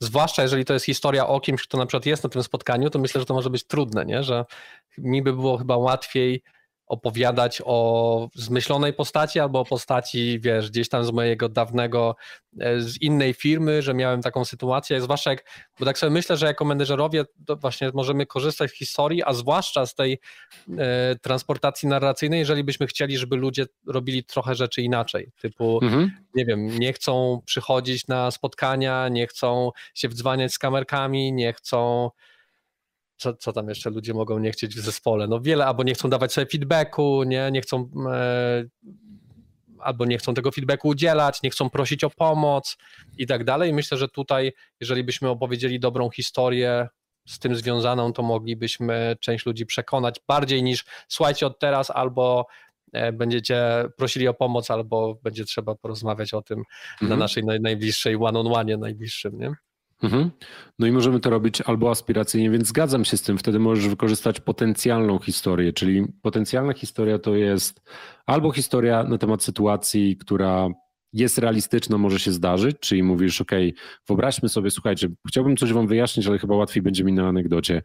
zwłaszcza 0.00 0.42
jeżeli 0.42 0.64
to 0.64 0.72
jest 0.72 0.86
historia 0.86 1.26
o 1.26 1.40
kimś, 1.40 1.62
kto 1.62 1.78
na 1.78 1.86
przykład 1.86 2.06
jest 2.06 2.24
na 2.24 2.30
tym 2.30 2.42
spotkaniu, 2.42 2.90
to 2.90 2.98
myślę, 2.98 3.20
że 3.20 3.26
to 3.26 3.34
może 3.34 3.50
być 3.50 3.64
trudne, 3.64 4.04
nie? 4.04 4.22
że 4.22 4.44
mi 4.98 5.22
by 5.22 5.32
było 5.32 5.58
chyba 5.58 5.76
łatwiej 5.76 6.42
opowiadać 6.88 7.62
o 7.64 8.28
zmyślonej 8.34 8.92
postaci 8.92 9.40
albo 9.40 9.60
o 9.60 9.64
postaci, 9.64 10.40
wiesz, 10.40 10.70
gdzieś 10.70 10.88
tam 10.88 11.04
z 11.04 11.10
mojego 11.10 11.48
dawnego, 11.48 12.16
e, 12.60 12.80
z 12.80 13.02
innej 13.02 13.34
firmy, 13.34 13.82
że 13.82 13.94
miałem 13.94 14.22
taką 14.22 14.44
sytuację, 14.44 15.00
zwłaszcza 15.00 15.30
jak, 15.30 15.44
bo 15.80 15.86
tak 15.86 15.98
sobie 15.98 16.10
myślę, 16.10 16.36
że 16.36 16.46
jako 16.46 16.64
menedżerowie 16.64 17.24
właśnie 17.60 17.90
możemy 17.94 18.26
korzystać 18.26 18.70
z 18.70 18.74
historii, 18.74 19.22
a 19.22 19.32
zwłaszcza 19.32 19.86
z 19.86 19.94
tej 19.94 20.20
e, 20.78 21.16
transportacji 21.22 21.88
narracyjnej, 21.88 22.38
jeżeli 22.38 22.64
byśmy 22.64 22.86
chcieli, 22.86 23.18
żeby 23.18 23.36
ludzie 23.36 23.66
robili 23.86 24.24
trochę 24.24 24.54
rzeczy 24.54 24.82
inaczej, 24.82 25.32
typu, 25.40 25.78
mhm. 25.82 26.10
nie 26.34 26.44
wiem, 26.44 26.78
nie 26.78 26.92
chcą 26.92 27.42
przychodzić 27.44 28.06
na 28.06 28.30
spotkania, 28.30 29.08
nie 29.08 29.26
chcą 29.26 29.70
się 29.94 30.08
wdzwaniać 30.08 30.52
z 30.52 30.58
kamerkami, 30.58 31.32
nie 31.32 31.52
chcą 31.52 32.10
co, 33.18 33.34
co 33.34 33.52
tam 33.52 33.68
jeszcze 33.68 33.90
ludzie 33.90 34.14
mogą 34.14 34.38
nie 34.38 34.50
chcieć 34.50 34.74
w 34.76 34.80
zespole? 34.80 35.26
No 35.26 35.40
wiele, 35.40 35.66
albo 35.66 35.82
nie 35.82 35.94
chcą 35.94 36.10
dawać 36.10 36.32
sobie 36.32 36.46
feedbacku, 36.46 37.22
nie, 37.22 37.50
nie 37.52 37.60
chcą 37.60 37.90
e, 38.12 38.64
albo 39.78 40.04
nie 40.04 40.18
chcą 40.18 40.34
tego 40.34 40.52
feedbacku 40.52 40.88
udzielać, 40.88 41.42
nie 41.42 41.50
chcą 41.50 41.70
prosić 41.70 42.04
o 42.04 42.10
pomoc 42.10 42.76
i 43.18 43.26
tak 43.26 43.44
dalej. 43.44 43.72
Myślę, 43.72 43.98
że 43.98 44.08
tutaj, 44.08 44.52
jeżeli 44.80 45.04
byśmy 45.04 45.28
opowiedzieli 45.28 45.80
dobrą 45.80 46.10
historię 46.10 46.88
z 47.28 47.38
tym 47.38 47.56
związaną, 47.56 48.12
to 48.12 48.22
moglibyśmy 48.22 49.16
część 49.20 49.46
ludzi 49.46 49.66
przekonać 49.66 50.20
bardziej 50.28 50.62
niż 50.62 50.84
słuchajcie 51.08 51.46
od 51.46 51.58
teraz 51.58 51.90
albo 51.90 52.46
e, 52.92 53.12
będziecie 53.12 53.84
prosili 53.96 54.28
o 54.28 54.34
pomoc, 54.34 54.70
albo 54.70 55.14
będzie 55.14 55.44
trzeba 55.44 55.74
porozmawiać 55.74 56.34
o 56.34 56.42
tym 56.42 56.58
mhm. 56.92 57.10
na 57.10 57.16
naszej 57.16 57.44
naj, 57.44 57.60
najbliższej 57.60 58.16
one-on-one, 58.16 58.76
najbliższym, 58.76 59.38
nie? 59.38 59.52
Mhm. 60.02 60.30
No 60.78 60.86
i 60.86 60.92
możemy 60.92 61.20
to 61.20 61.30
robić 61.30 61.60
albo 61.60 61.90
aspiracyjnie, 61.90 62.50
więc 62.50 62.68
zgadzam 62.68 63.04
się 63.04 63.16
z 63.16 63.22
tym. 63.22 63.38
Wtedy 63.38 63.58
możesz 63.58 63.88
wykorzystać 63.88 64.40
potencjalną 64.40 65.18
historię, 65.18 65.72
czyli 65.72 66.06
potencjalna 66.22 66.72
historia 66.72 67.18
to 67.18 67.36
jest 67.36 67.80
albo 68.26 68.52
historia 68.52 69.04
na 69.04 69.18
temat 69.18 69.42
sytuacji, 69.42 70.16
która 70.16 70.68
jest 71.12 71.38
realistyczna, 71.38 71.98
może 71.98 72.18
się 72.18 72.32
zdarzyć, 72.32 72.76
czyli 72.80 73.02
mówisz, 73.02 73.40
OK, 73.40 73.50
wyobraźmy 74.08 74.48
sobie, 74.48 74.70
słuchajcie, 74.70 75.08
chciałbym 75.28 75.56
coś 75.56 75.72
wam 75.72 75.86
wyjaśnić, 75.86 76.26
ale 76.26 76.38
chyba 76.38 76.56
łatwiej 76.56 76.82
będzie 76.82 77.04
mi 77.04 77.12
na 77.12 77.28
anegdocie. 77.28 77.82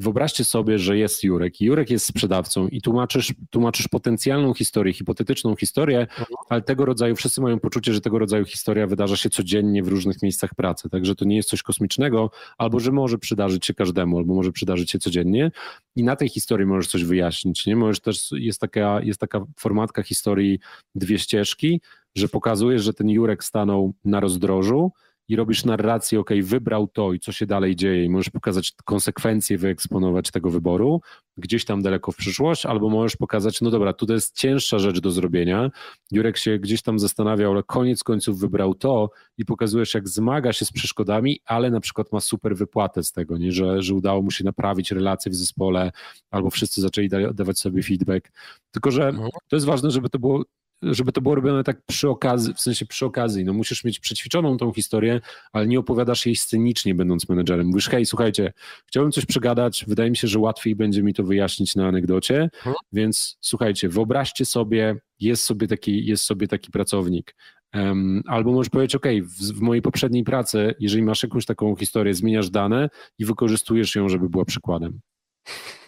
Wyobraźcie 0.00 0.44
sobie, 0.44 0.78
że 0.78 0.98
jest 0.98 1.24
Jurek 1.24 1.60
i 1.60 1.64
Jurek 1.64 1.90
jest 1.90 2.06
sprzedawcą 2.06 2.68
i 2.68 2.82
tłumaczysz, 2.82 3.34
tłumaczysz 3.50 3.88
potencjalną 3.88 4.54
historię, 4.54 4.92
hipotetyczną 4.92 5.56
historię, 5.56 6.06
ale 6.48 6.62
tego 6.62 6.84
rodzaju, 6.84 7.16
wszyscy 7.16 7.40
mają 7.40 7.60
poczucie, 7.60 7.94
że 7.94 8.00
tego 8.00 8.18
rodzaju 8.18 8.44
historia 8.44 8.86
wydarza 8.86 9.16
się 9.16 9.30
codziennie 9.30 9.82
w 9.82 9.88
różnych 9.88 10.22
miejscach 10.22 10.54
pracy, 10.54 10.88
także 10.88 11.14
to 11.14 11.24
nie 11.24 11.36
jest 11.36 11.48
coś 11.48 11.62
kosmicznego, 11.62 12.30
albo 12.58 12.80
że 12.80 12.92
może 12.92 13.18
przydarzyć 13.18 13.66
się 13.66 13.74
każdemu, 13.74 14.18
albo 14.18 14.34
może 14.34 14.52
przydarzyć 14.52 14.90
się 14.90 14.98
codziennie 14.98 15.50
i 15.96 16.04
na 16.04 16.16
tej 16.16 16.28
historii 16.28 16.66
możesz 16.66 16.86
coś 16.86 17.04
wyjaśnić, 17.04 17.66
nie? 17.66 17.76
Możesz 17.76 18.00
też, 18.00 18.30
jest 18.32 18.60
taka, 18.60 19.00
jest 19.02 19.20
taka 19.20 19.44
formatka 19.56 20.02
historii 20.02 20.58
dwie 20.94 21.18
ścieżki, 21.18 21.80
że 22.14 22.28
pokazujesz, 22.28 22.82
że 22.82 22.92
ten 22.92 23.08
Jurek 23.08 23.44
stanął 23.44 23.94
na 24.04 24.20
rozdrożu, 24.20 24.92
i 25.30 25.36
robisz 25.36 25.64
narrację, 25.64 26.20
ok, 26.20 26.30
wybrał 26.42 26.88
to 26.88 27.12
i 27.12 27.20
co 27.20 27.32
się 27.32 27.46
dalej 27.46 27.76
dzieje, 27.76 28.04
i 28.04 28.08
możesz 28.08 28.30
pokazać 28.30 28.72
konsekwencje, 28.84 29.58
wyeksponować 29.58 30.30
tego 30.30 30.50
wyboru 30.50 31.00
gdzieś 31.36 31.64
tam 31.64 31.82
daleko 31.82 32.12
w 32.12 32.16
przyszłość, 32.16 32.66
albo 32.66 32.88
możesz 32.88 33.16
pokazać, 33.16 33.60
no 33.60 33.70
dobra, 33.70 33.92
tutaj 33.92 34.14
jest 34.16 34.36
cięższa 34.36 34.78
rzecz 34.78 35.00
do 35.00 35.10
zrobienia. 35.10 35.70
Jurek 36.12 36.36
się 36.36 36.58
gdzieś 36.58 36.82
tam 36.82 36.98
zastanawiał, 36.98 37.52
ale 37.52 37.62
koniec 37.62 38.04
końców 38.04 38.40
wybrał 38.40 38.74
to 38.74 39.10
i 39.38 39.44
pokazujesz, 39.44 39.94
jak 39.94 40.08
zmaga 40.08 40.52
się 40.52 40.64
z 40.64 40.72
przeszkodami, 40.72 41.40
ale 41.44 41.70
na 41.70 41.80
przykład 41.80 42.12
ma 42.12 42.20
super 42.20 42.56
wypłatę 42.56 43.02
z 43.02 43.12
tego, 43.12 43.38
nie? 43.38 43.52
Że, 43.52 43.82
że 43.82 43.94
udało 43.94 44.22
mu 44.22 44.30
się 44.30 44.44
naprawić 44.44 44.92
relacje 44.92 45.32
w 45.32 45.34
zespole, 45.34 45.92
albo 46.30 46.50
wszyscy 46.50 46.80
zaczęli 46.80 47.08
dawać 47.34 47.58
sobie 47.58 47.82
feedback. 47.82 48.32
Tylko, 48.70 48.90
że 48.90 49.08
mhm. 49.08 49.30
to 49.48 49.56
jest 49.56 49.66
ważne, 49.66 49.90
żeby 49.90 50.10
to 50.10 50.18
było 50.18 50.44
żeby 50.82 51.12
to 51.12 51.20
było 51.20 51.34
robione 51.34 51.64
tak 51.64 51.82
przy 51.86 52.08
okazji, 52.08 52.54
w 52.54 52.60
sensie 52.60 52.86
przy 52.86 53.06
okazji, 53.06 53.44
no 53.44 53.52
musisz 53.52 53.84
mieć 53.84 54.00
przećwiczoną 54.00 54.56
tą 54.56 54.72
historię, 54.72 55.20
ale 55.52 55.66
nie 55.66 55.78
opowiadasz 55.78 56.26
jej 56.26 56.36
scenicznie, 56.36 56.94
będąc 56.94 57.28
menedżerem. 57.28 57.66
Mówisz, 57.66 57.88
hej, 57.88 58.06
słuchajcie, 58.06 58.52
chciałbym 58.86 59.12
coś 59.12 59.26
przegadać, 59.26 59.84
wydaje 59.88 60.10
mi 60.10 60.16
się, 60.16 60.28
że 60.28 60.38
łatwiej 60.38 60.76
będzie 60.76 61.02
mi 61.02 61.14
to 61.14 61.24
wyjaśnić 61.24 61.76
na 61.76 61.88
anegdocie, 61.88 62.50
hmm. 62.52 62.78
więc 62.92 63.38
słuchajcie, 63.40 63.88
wyobraźcie 63.88 64.44
sobie, 64.44 64.96
jest 65.20 65.44
sobie 65.44 65.66
taki, 65.68 66.06
jest 66.06 66.24
sobie 66.24 66.48
taki 66.48 66.70
pracownik, 66.70 67.34
um, 67.74 68.22
albo 68.26 68.52
możesz 68.52 68.70
powiedzieć, 68.70 68.94
ok, 68.94 69.06
w, 69.22 69.52
w 69.52 69.60
mojej 69.60 69.82
poprzedniej 69.82 70.24
pracy, 70.24 70.74
jeżeli 70.80 71.02
masz 71.02 71.22
jakąś 71.22 71.46
taką 71.46 71.76
historię, 71.76 72.14
zmieniasz 72.14 72.50
dane 72.50 72.88
i 73.18 73.24
wykorzystujesz 73.24 73.94
ją, 73.94 74.08
żeby 74.08 74.28
była 74.28 74.44
przykładem. 74.44 75.00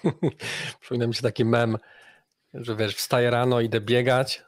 Przypomina 0.81 1.07
mi 1.07 1.15
się 1.15 1.23
taki 1.23 1.45
mem, 1.45 1.77
że 2.55 2.77
wiesz, 2.77 2.95
wstaję 2.95 3.31
rano, 3.31 3.61
idę 3.61 3.81
biegać, 3.81 4.43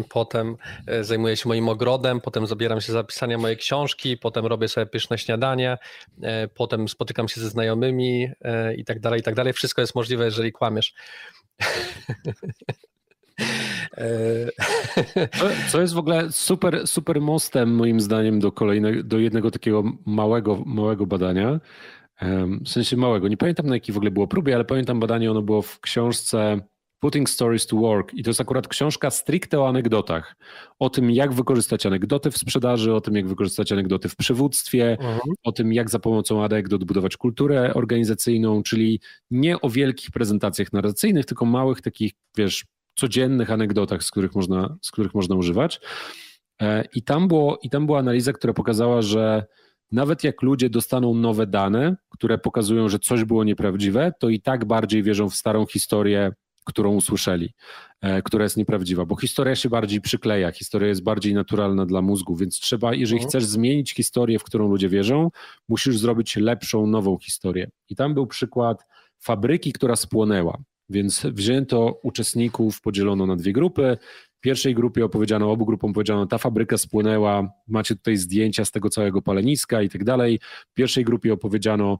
y, 0.00 0.04
potem 0.08 0.56
y, 0.90 1.04
zajmuję 1.04 1.36
się 1.36 1.48
moim 1.48 1.68
ogrodem, 1.68 2.20
potem 2.20 2.46
zabieram 2.46 2.80
się 2.80 2.92
za 2.92 3.04
pisanie 3.04 3.38
mojej 3.38 3.56
książki, 3.56 4.16
potem 4.16 4.46
robię 4.46 4.68
sobie 4.68 4.86
pyszne 4.86 5.18
śniadanie, 5.18 5.78
y, 6.18 6.18
potem 6.54 6.88
spotykam 6.88 7.28
się 7.28 7.40
ze 7.40 7.48
znajomymi 7.48 8.28
i 8.76 8.84
tak 8.84 9.00
dalej, 9.00 9.20
i 9.20 9.22
tak 9.22 9.34
dalej. 9.34 9.52
Wszystko 9.52 9.80
jest 9.80 9.94
możliwe, 9.94 10.24
jeżeli 10.24 10.52
kłamiesz. 10.52 10.94
Co 15.68 15.80
jest 15.80 15.94
w 15.94 15.98
ogóle 15.98 16.32
super, 16.32 16.86
super 16.86 17.20
mostem 17.20 17.74
moim 17.74 18.00
zdaniem 18.00 18.40
do 18.40 18.52
kolejnego, 18.52 19.02
do 19.02 19.18
jednego 19.18 19.50
takiego 19.50 19.82
małego, 20.06 20.62
małego 20.66 21.06
badania, 21.06 21.60
w 22.64 22.68
sensie 22.68 22.96
małego. 22.96 23.28
Nie 23.28 23.36
pamiętam 23.36 23.66
na 23.66 23.74
jakiej 23.74 23.92
w 23.92 23.96
ogóle 23.96 24.10
było 24.10 24.26
próbie, 24.26 24.54
ale 24.54 24.64
pamiętam 24.64 25.00
badanie, 25.00 25.30
ono 25.30 25.42
było 25.42 25.62
w 25.62 25.80
książce 25.80 26.60
Putting 27.02 27.30
Stories 27.30 27.66
to 27.66 27.76
Work. 27.76 28.14
I 28.14 28.22
to 28.22 28.30
jest 28.30 28.40
akurat 28.40 28.68
książka 28.68 29.10
stricte 29.10 29.60
o 29.60 29.68
anegdotach. 29.68 30.36
O 30.78 30.90
tym, 30.90 31.10
jak 31.10 31.32
wykorzystać 31.32 31.86
anegdoty 31.86 32.30
w 32.30 32.38
sprzedaży, 32.38 32.94
o 32.94 33.00
tym, 33.00 33.16
jak 33.16 33.28
wykorzystać 33.28 33.72
anegdoty 33.72 34.08
w 34.08 34.16
przywództwie, 34.16 34.90
mhm. 34.90 35.20
o 35.42 35.52
tym, 35.52 35.72
jak 35.72 35.90
za 35.90 35.98
pomocą 35.98 36.44
anegdot 36.44 36.84
budować 36.84 37.16
kulturę 37.16 37.74
organizacyjną, 37.74 38.62
czyli 38.62 39.00
nie 39.30 39.60
o 39.60 39.70
wielkich 39.70 40.10
prezentacjach 40.10 40.72
narracyjnych, 40.72 41.26
tylko 41.26 41.44
małych 41.44 41.80
takich, 41.80 42.12
wiesz, 42.36 42.64
codziennych 42.94 43.50
anegdotach, 43.50 44.02
z 44.02 44.10
których 44.10 44.34
można, 44.34 44.76
z 44.82 44.90
których 44.90 45.14
można 45.14 45.36
używać. 45.36 45.80
E, 46.60 46.84
I 46.94 47.02
tam, 47.02 47.28
było, 47.28 47.58
I 47.62 47.70
tam 47.70 47.86
była 47.86 47.98
analiza, 47.98 48.32
która 48.32 48.52
pokazała, 48.52 49.02
że 49.02 49.46
nawet 49.92 50.24
jak 50.24 50.42
ludzie 50.42 50.70
dostaną 50.70 51.14
nowe 51.14 51.46
dane, 51.46 51.96
które 52.10 52.38
pokazują, 52.38 52.88
że 52.88 52.98
coś 52.98 53.24
było 53.24 53.44
nieprawdziwe, 53.44 54.12
to 54.20 54.28
i 54.28 54.40
tak 54.40 54.64
bardziej 54.64 55.02
wierzą 55.02 55.28
w 55.28 55.34
starą 55.34 55.66
historię 55.66 56.32
którą 56.64 56.94
usłyszeli, 56.94 57.54
e, 58.00 58.22
która 58.22 58.44
jest 58.44 58.56
nieprawdziwa, 58.56 59.06
bo 59.06 59.16
historia 59.16 59.56
się 59.56 59.68
bardziej 59.68 60.00
przykleja, 60.00 60.52
historia 60.52 60.88
jest 60.88 61.02
bardziej 61.02 61.34
naturalna 61.34 61.86
dla 61.86 62.02
mózgu, 62.02 62.36
więc 62.36 62.60
trzeba, 62.60 62.94
jeżeli 62.94 63.18
mhm. 63.18 63.28
chcesz 63.28 63.44
zmienić 63.44 63.94
historię, 63.94 64.38
w 64.38 64.44
którą 64.44 64.68
ludzie 64.68 64.88
wierzą, 64.88 65.30
musisz 65.68 65.98
zrobić 65.98 66.36
lepszą, 66.36 66.86
nową 66.86 67.18
historię. 67.18 67.70
I 67.88 67.96
tam 67.96 68.14
był 68.14 68.26
przykład 68.26 68.86
fabryki, 69.18 69.72
która 69.72 69.96
spłonęła. 69.96 70.62
Więc 70.88 71.26
wzięto 71.26 72.00
uczestników, 72.02 72.80
podzielono 72.80 73.26
na 73.26 73.36
dwie 73.36 73.52
grupy. 73.52 73.96
W 74.34 74.40
pierwszej 74.40 74.74
grupie 74.74 75.04
opowiedziano, 75.04 75.50
obu 75.50 75.66
grupom 75.66 75.92
powiedziano, 75.92 76.26
ta 76.26 76.38
fabryka 76.38 76.78
spłonęła, 76.78 77.48
macie 77.68 77.96
tutaj 77.96 78.16
zdjęcia 78.16 78.64
z 78.64 78.70
tego 78.70 78.90
całego 78.90 79.22
paleniska 79.22 79.82
i 79.82 79.88
tak 79.88 80.04
dalej. 80.04 80.40
W 80.70 80.74
pierwszej 80.74 81.04
grupie 81.04 81.32
opowiedziano, 81.32 81.98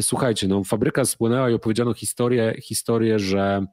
słuchajcie, 0.00 0.48
no 0.48 0.64
fabryka 0.64 1.04
spłonęła 1.04 1.50
i 1.50 1.54
opowiedziano 1.54 1.94
historię, 1.94 2.54
historię 2.62 3.18
że 3.18 3.66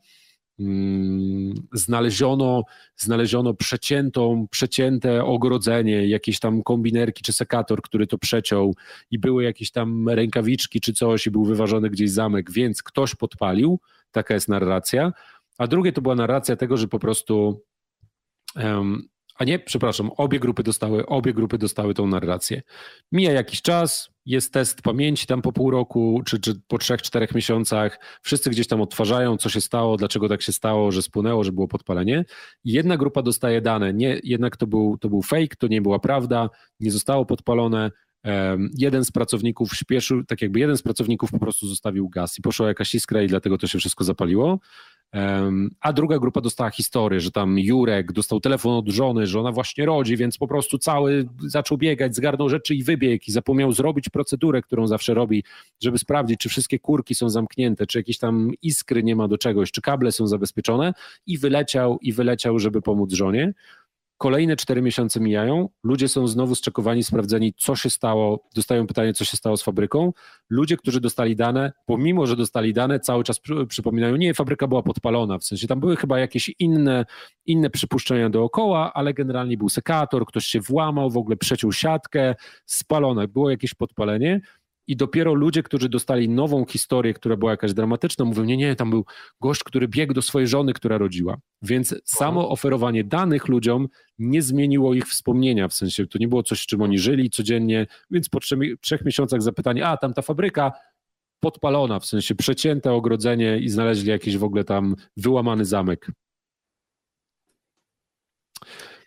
znaleziono, 1.74 2.64
znaleziono 2.98 3.54
przeciętą, 3.54 4.48
przecięte 4.52 5.24
ogrodzenie, 5.24 6.08
jakieś 6.08 6.40
tam 6.40 6.64
kombinerki 6.64 7.24
czy 7.24 7.34
sekator, 7.34 7.82
który 7.82 8.08
to 8.08 8.18
przeciął 8.18 8.76
i 9.12 9.20
były 9.20 9.44
jakieś 9.44 9.72
tam 9.72 10.10
rękawiczki 10.10 10.82
czy 10.82 10.94
coś 10.94 11.28
i 11.28 11.32
był 11.32 11.46
wyważony 11.46 11.90
gdzieś 11.90 12.12
zamek, 12.12 12.52
więc 12.52 12.84
ktoś 12.84 13.16
podpalił, 13.16 13.80
taka 14.12 14.34
jest 14.34 14.50
narracja, 14.50 15.12
a 15.58 15.68
drugie 15.68 15.92
to 15.92 16.02
była 16.02 16.16
narracja 16.16 16.56
tego, 16.56 16.78
że 16.78 16.88
po 16.88 17.00
prostu 17.00 17.62
a 19.42 19.44
nie, 19.44 19.60
przepraszam, 19.60 20.12
obie 20.18 20.40
grupy 20.40 20.64
dostały, 20.64 21.06
obie 21.06 21.34
grupy 21.34 21.58
dostały 21.58 21.94
tą 21.94 22.08
narrację. 22.08 22.62
Mija 23.12 23.32
jakiś 23.32 23.62
czas, 23.62 24.10
jest 24.26 24.54
test 24.54 24.82
pamięci 24.82 25.28
tam 25.28 25.42
po 25.42 25.52
pół 25.52 25.72
roku, 25.72 26.22
czy, 26.26 26.40
czy 26.40 26.62
po 26.68 26.78
trzech, 26.78 27.02
czterech 27.02 27.36
miesiącach, 27.36 28.00
wszyscy 28.22 28.50
gdzieś 28.50 28.68
tam 28.68 28.82
odtwarzają, 28.82 29.38
co 29.38 29.50
się 29.50 29.62
stało, 29.62 29.98
dlaczego 29.98 30.30
tak 30.30 30.42
się 30.42 30.52
stało, 30.52 30.92
że 30.92 31.02
spłynęło, 31.02 31.44
że 31.44 31.52
było 31.52 31.68
podpalenie. 31.68 32.26
jedna 32.66 32.98
grupa 32.98 33.22
dostaje 33.22 33.62
dane, 33.62 33.94
nie, 33.94 34.20
jednak 34.24 34.58
to 34.58 34.68
był, 34.68 34.98
to 34.98 35.10
był 35.10 35.22
fake, 35.22 35.56
to 35.60 35.68
nie 35.68 35.82
była 35.82 36.00
prawda, 36.00 36.50
nie 36.80 36.92
zostało 36.92 37.26
podpalone, 37.26 37.92
jeden 38.78 39.06
z 39.06 39.12
pracowników 39.12 39.74
śpieszył, 39.74 40.24
tak 40.24 40.42
jakby 40.42 40.60
jeden 40.60 40.78
z 40.78 40.82
pracowników 40.82 41.32
po 41.32 41.40
prostu 41.40 41.68
zostawił 41.68 42.10
gaz 42.10 42.40
i 42.40 42.42
poszła 42.42 42.68
jakaś 42.68 42.96
iskra 42.96 43.22
i 43.22 43.28
dlatego 43.28 43.58
to 43.58 43.68
się 43.68 43.80
wszystko 43.80 44.04
zapaliło. 44.04 44.60
A 45.82 45.94
druga 45.94 46.20
grupa 46.20 46.42
dostała 46.42 46.70
historię, 46.70 47.20
że 47.20 47.32
tam 47.32 47.60
Jurek 47.60 48.12
dostał 48.12 48.40
telefon 48.40 48.74
od 48.74 48.90
żony, 48.90 49.28
że 49.28 49.40
ona 49.40 49.52
właśnie 49.52 49.86
rodzi, 49.86 50.18
więc 50.18 50.38
po 50.38 50.48
prostu 50.48 50.78
cały 50.78 51.28
zaczął 51.40 51.78
biegać, 51.78 52.16
zgarnął 52.16 52.50
rzeczy 52.50 52.76
i 52.76 52.84
wybiegł 52.84 53.24
i 53.28 53.32
zapomniał 53.32 53.72
zrobić 53.72 54.10
procedurę, 54.10 54.62
którą 54.62 54.88
zawsze 54.88 55.14
robi, 55.14 55.44
żeby 55.84 55.98
sprawdzić, 55.98 56.40
czy 56.40 56.50
wszystkie 56.50 56.80
kurki 56.80 57.16
są 57.16 57.30
zamknięte, 57.30 57.88
czy 57.88 58.00
jakieś 58.00 58.18
tam 58.18 58.52
iskry 58.62 59.04
nie 59.04 59.16
ma 59.16 59.28
do 59.28 59.38
czegoś, 59.38 59.72
czy 59.72 59.82
kable 59.82 60.12
są 60.12 60.28
zabezpieczone 60.28 60.94
i 61.28 61.38
wyleciał 61.38 61.98
i 62.02 62.14
wyleciał, 62.14 62.60
żeby 62.60 62.82
pomóc 62.82 63.14
żonie. 63.14 63.54
Kolejne 64.22 64.56
cztery 64.56 64.82
miesiące 64.82 65.20
mijają, 65.20 65.70
ludzie 65.84 66.08
są 66.08 66.28
znowu 66.28 66.56
zczekowani, 66.56 67.04
sprawdzeni, 67.04 67.54
co 67.58 67.76
się 67.76 67.90
stało, 67.90 68.44
dostają 68.56 68.88
pytanie, 68.88 69.14
co 69.14 69.26
się 69.26 69.38
stało 69.38 69.58
z 69.58 69.64
fabryką. 69.64 70.14
Ludzie, 70.50 70.78
którzy 70.78 71.02
dostali 71.02 71.36
dane, 71.36 71.72
pomimo, 71.86 72.28
że 72.28 72.36
dostali 72.36 72.74
dane, 72.74 73.00
cały 73.00 73.24
czas 73.24 73.40
przypominają, 73.68 74.16
nie, 74.16 74.34
fabryka 74.34 74.68
była 74.68 74.84
podpalona, 74.84 75.38
w 75.38 75.44
sensie 75.44 75.68
tam 75.68 75.80
były 75.80 75.96
chyba 75.96 76.20
jakieś 76.20 76.52
inne, 76.60 77.06
inne 77.46 77.70
przypuszczenia 77.70 78.30
dookoła, 78.30 78.94
ale 78.94 79.14
generalnie 79.14 79.58
był 79.58 79.70
sekator, 79.70 80.26
ktoś 80.26 80.46
się 80.46 80.60
włamał, 80.60 81.10
w 81.10 81.18
ogóle 81.18 81.38
przeciął 81.38 81.72
siatkę, 81.72 82.36
spalone, 82.66 83.28
było 83.28 83.50
jakieś 83.50 83.74
podpalenie 83.74 84.42
i 84.88 84.96
dopiero 84.96 85.34
ludzie, 85.34 85.64
którzy 85.64 85.90
dostali 85.90 86.30
nową 86.30 86.66
historię, 86.66 87.14
która 87.14 87.38
była 87.38 87.52
jakaś 87.52 87.74
dramatyczna, 87.74 88.26
mówią, 88.26 88.44
nie, 88.44 88.58
nie, 88.58 88.76
tam 88.76 88.90
był 88.90 89.06
gość, 89.42 89.64
który 89.64 89.88
biegł 89.88 90.14
do 90.14 90.22
swojej 90.22 90.48
żony, 90.48 90.74
która 90.74 90.98
rodziła. 90.98 91.38
Więc 91.62 91.96
samo 92.06 92.50
oferowanie 92.50 93.04
danych 93.04 93.48
ludziom 93.48 93.88
nie 94.20 94.42
zmieniło 94.42 94.94
ich 94.94 95.08
wspomnienia, 95.08 95.68
w 95.68 95.74
sensie 95.74 96.08
to 96.08 96.20
nie 96.20 96.28
było 96.28 96.44
coś, 96.44 96.66
czym 96.66 96.82
oni 96.82 97.00
żyli 97.00 97.30
codziennie, 97.30 97.88
więc 98.12 98.30
po 98.30 98.40
trzech, 98.40 98.60
trzech 98.82 99.06
miesiącach 99.06 99.42
zapytanie, 99.42 99.88
a 99.88 99.98
tam 99.98 100.14
ta 100.14 100.22
fabryka 100.22 100.72
podpalona, 101.40 102.00
w 102.00 102.06
sensie 102.06 102.36
przecięte 102.36 102.94
ogrodzenie 102.94 103.58
i 103.58 103.70
znaleźli 103.70 104.10
jakiś 104.10 104.38
w 104.38 104.44
ogóle 104.44 104.64
tam 104.64 104.96
wyłamany 105.18 105.66
zamek. 105.66 106.12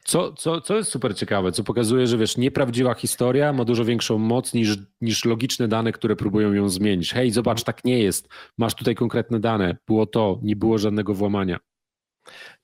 Co, 0.04 0.32
co, 0.32 0.60
co 0.60 0.76
jest 0.76 0.90
super 0.90 1.16
ciekawe, 1.16 1.52
co 1.52 1.64
pokazuje, 1.64 2.06
że 2.06 2.18
wiesz, 2.18 2.36
nieprawdziwa 2.36 2.94
historia 2.94 3.52
ma 3.52 3.64
dużo 3.64 3.84
większą 3.84 4.18
moc 4.18 4.54
niż, 4.54 4.76
niż 5.00 5.24
logiczne 5.24 5.68
dane, 5.68 5.92
które 5.92 6.16
próbują 6.16 6.52
ją 6.52 6.68
zmienić. 6.68 7.12
Hej, 7.12 7.30
zobacz, 7.30 7.64
tak 7.64 7.84
nie 7.84 7.98
jest. 7.98 8.28
Masz 8.58 8.74
tutaj 8.74 8.94
konkretne 8.94 9.40
dane. 9.40 9.76
Było 9.86 10.06
to, 10.06 10.38
nie 10.42 10.56
było 10.56 10.78
żadnego 10.78 11.14
włamania. 11.14 11.58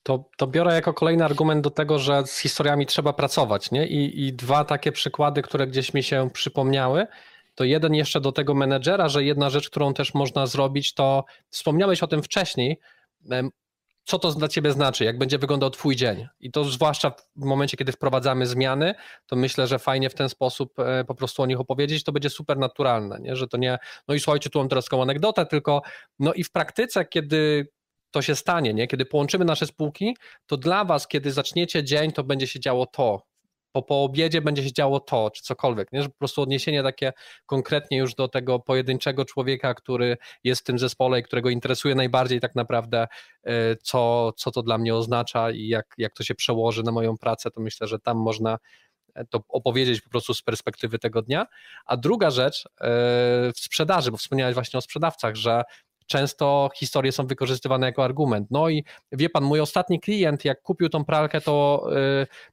To, 0.02 0.28
to 0.36 0.46
biorę 0.46 0.74
jako 0.74 0.94
kolejny 0.94 1.24
argument 1.24 1.64
do 1.64 1.70
tego, 1.70 1.98
że 1.98 2.26
z 2.26 2.38
historiami 2.38 2.86
trzeba 2.86 3.12
pracować. 3.12 3.70
Nie? 3.70 3.86
I, 3.86 4.26
I 4.26 4.32
dwa 4.32 4.64
takie 4.64 4.92
przykłady, 4.92 5.42
które 5.42 5.66
gdzieś 5.66 5.94
mi 5.94 6.02
się 6.02 6.30
przypomniały. 6.32 7.06
To 7.54 7.64
jeden 7.64 7.94
jeszcze 7.94 8.20
do 8.20 8.32
tego 8.32 8.54
menedżera, 8.54 9.08
że 9.08 9.24
jedna 9.24 9.50
rzecz, 9.50 9.70
którą 9.70 9.94
też 9.94 10.14
można 10.14 10.46
zrobić, 10.46 10.94
to 10.94 11.24
wspomniałeś 11.50 12.02
o 12.02 12.06
tym 12.06 12.22
wcześniej 12.22 12.80
co 14.04 14.18
to 14.18 14.32
dla 14.32 14.48
ciebie 14.48 14.72
znaczy, 14.72 15.04
jak 15.04 15.18
będzie 15.18 15.38
wyglądał 15.38 15.70
twój 15.70 15.96
dzień. 15.96 16.28
I 16.40 16.50
to 16.50 16.64
zwłaszcza 16.64 17.10
w 17.36 17.44
momencie, 17.44 17.76
kiedy 17.76 17.92
wprowadzamy 17.92 18.46
zmiany, 18.46 18.94
to 19.26 19.36
myślę, 19.36 19.66
że 19.66 19.78
fajnie 19.78 20.10
w 20.10 20.14
ten 20.14 20.28
sposób 20.28 20.78
e, 20.78 21.04
po 21.04 21.14
prostu 21.14 21.42
o 21.42 21.46
nich 21.46 21.60
opowiedzieć, 21.60 22.04
to 22.04 22.12
będzie 22.12 22.30
super 22.30 22.58
naturalne, 22.58 23.18
nie? 23.20 23.36
że 23.36 23.48
to 23.48 23.56
nie, 23.56 23.78
no 24.08 24.14
i 24.14 24.20
słuchajcie, 24.20 24.50
tu 24.50 24.58
mam 24.58 24.68
teraz 24.68 24.84
taką 24.84 25.02
anegdotę, 25.02 25.46
tylko 25.46 25.82
no 26.18 26.32
i 26.32 26.44
w 26.44 26.50
praktyce, 26.50 27.04
kiedy 27.04 27.68
to 28.10 28.22
się 28.22 28.36
stanie, 28.36 28.74
nie? 28.74 28.86
kiedy 28.86 29.06
połączymy 29.06 29.44
nasze 29.44 29.66
spółki, 29.66 30.16
to 30.46 30.56
dla 30.56 30.84
was, 30.84 31.08
kiedy 31.08 31.32
zaczniecie 31.32 31.84
dzień, 31.84 32.12
to 32.12 32.24
będzie 32.24 32.46
się 32.46 32.60
działo 32.60 32.86
to, 32.86 33.29
po, 33.72 33.82
po 33.82 34.02
obiedzie 34.02 34.40
będzie 34.42 34.64
się 34.64 34.72
działo 34.72 35.00
to, 35.00 35.30
czy 35.30 35.42
cokolwiek, 35.42 35.92
nie? 35.92 36.02
że 36.02 36.08
po 36.08 36.18
prostu 36.18 36.42
odniesienie 36.42 36.82
takie 36.82 37.12
konkretnie 37.46 37.98
już 37.98 38.14
do 38.14 38.28
tego 38.28 38.58
pojedynczego 38.58 39.24
człowieka, 39.24 39.74
który 39.74 40.16
jest 40.44 40.60
w 40.60 40.64
tym 40.64 40.78
zespole 40.78 41.20
i 41.20 41.22
którego 41.22 41.50
interesuje 41.50 41.94
najbardziej 41.94 42.40
tak 42.40 42.54
naprawdę, 42.54 43.08
e, 43.44 43.76
co, 43.76 44.32
co 44.36 44.50
to 44.50 44.62
dla 44.62 44.78
mnie 44.78 44.94
oznacza 44.94 45.50
i 45.50 45.68
jak, 45.68 45.94
jak 45.98 46.14
to 46.14 46.24
się 46.24 46.34
przełoży 46.34 46.82
na 46.82 46.92
moją 46.92 47.18
pracę, 47.18 47.50
to 47.50 47.60
myślę, 47.60 47.86
że 47.86 47.98
tam 47.98 48.16
można 48.16 48.58
e, 49.14 49.24
to 49.24 49.40
opowiedzieć 49.48 50.00
po 50.00 50.10
prostu 50.10 50.34
z 50.34 50.42
perspektywy 50.42 50.98
tego 50.98 51.22
dnia. 51.22 51.46
A 51.86 51.96
druga 51.96 52.30
rzecz 52.30 52.64
e, 52.66 52.70
w 53.52 53.58
sprzedaży, 53.58 54.10
bo 54.10 54.16
wspomniałeś 54.16 54.54
właśnie 54.54 54.78
o 54.78 54.80
sprzedawcach, 54.80 55.36
że 55.36 55.62
często 56.10 56.70
historie 56.76 57.12
są 57.12 57.26
wykorzystywane 57.26 57.86
jako 57.86 58.04
argument. 58.04 58.48
No 58.50 58.68
i 58.68 58.84
wie 59.12 59.28
pan, 59.28 59.44
mój 59.44 59.60
ostatni 59.60 60.00
klient, 60.00 60.44
jak 60.44 60.62
kupił 60.62 60.88
tą 60.88 61.04
pralkę, 61.04 61.40
to 61.40 61.86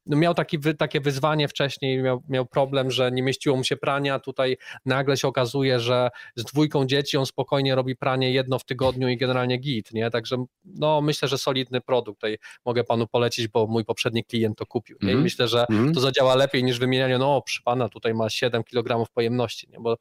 yy, 0.08 0.18
miał 0.18 0.34
taki, 0.34 0.60
takie 0.78 1.02
wyzwanie 1.02 1.48
wcześniej, 1.48 2.04
miał, 2.04 2.24
miał 2.30 2.46
problem, 2.46 2.92
że 2.92 3.12
nie 3.12 3.24
mieściło 3.24 3.58
mu 3.58 3.64
się 3.64 3.78
prania. 3.78 4.20
Tutaj 4.20 4.58
nagle 4.86 5.18
się 5.18 5.28
okazuje, 5.28 5.80
że 5.80 6.10
z 6.36 6.44
dwójką 6.44 6.86
dzieci 6.86 7.18
on 7.18 7.26
spokojnie 7.26 7.76
robi 7.76 7.96
pranie 7.96 8.32
jedno 8.32 8.60
w 8.60 8.66
tygodniu 8.66 9.10
i 9.10 9.18
generalnie 9.18 9.58
git, 9.58 9.94
nie? 9.94 10.10
Także 10.10 10.46
no, 10.66 11.02
myślę, 11.02 11.28
że 11.28 11.38
solidny 11.38 11.82
produkt. 11.82 12.18
Tutaj 12.18 12.38
mogę 12.66 12.84
panu 12.84 13.08
polecić, 13.08 13.48
bo 13.48 13.68
mój 13.68 13.86
poprzedni 13.86 14.24
klient 14.24 14.58
to 14.58 14.66
kupił. 14.66 14.98
Mhm. 15.02 15.22
myślę, 15.22 15.48
że 15.48 15.66
mm. 15.70 15.94
to 15.94 16.00
zadziała 16.00 16.36
lepiej 16.36 16.64
niż 16.64 16.80
wymienianie, 16.80 17.18
no 17.18 17.42
przy 17.42 17.64
pana 17.64 17.90
tutaj 17.90 18.14
ma 18.14 18.30
7 18.30 18.64
kg 18.64 19.12
pojemności, 19.14 19.68
nie? 19.72 19.78
bo 19.80 19.98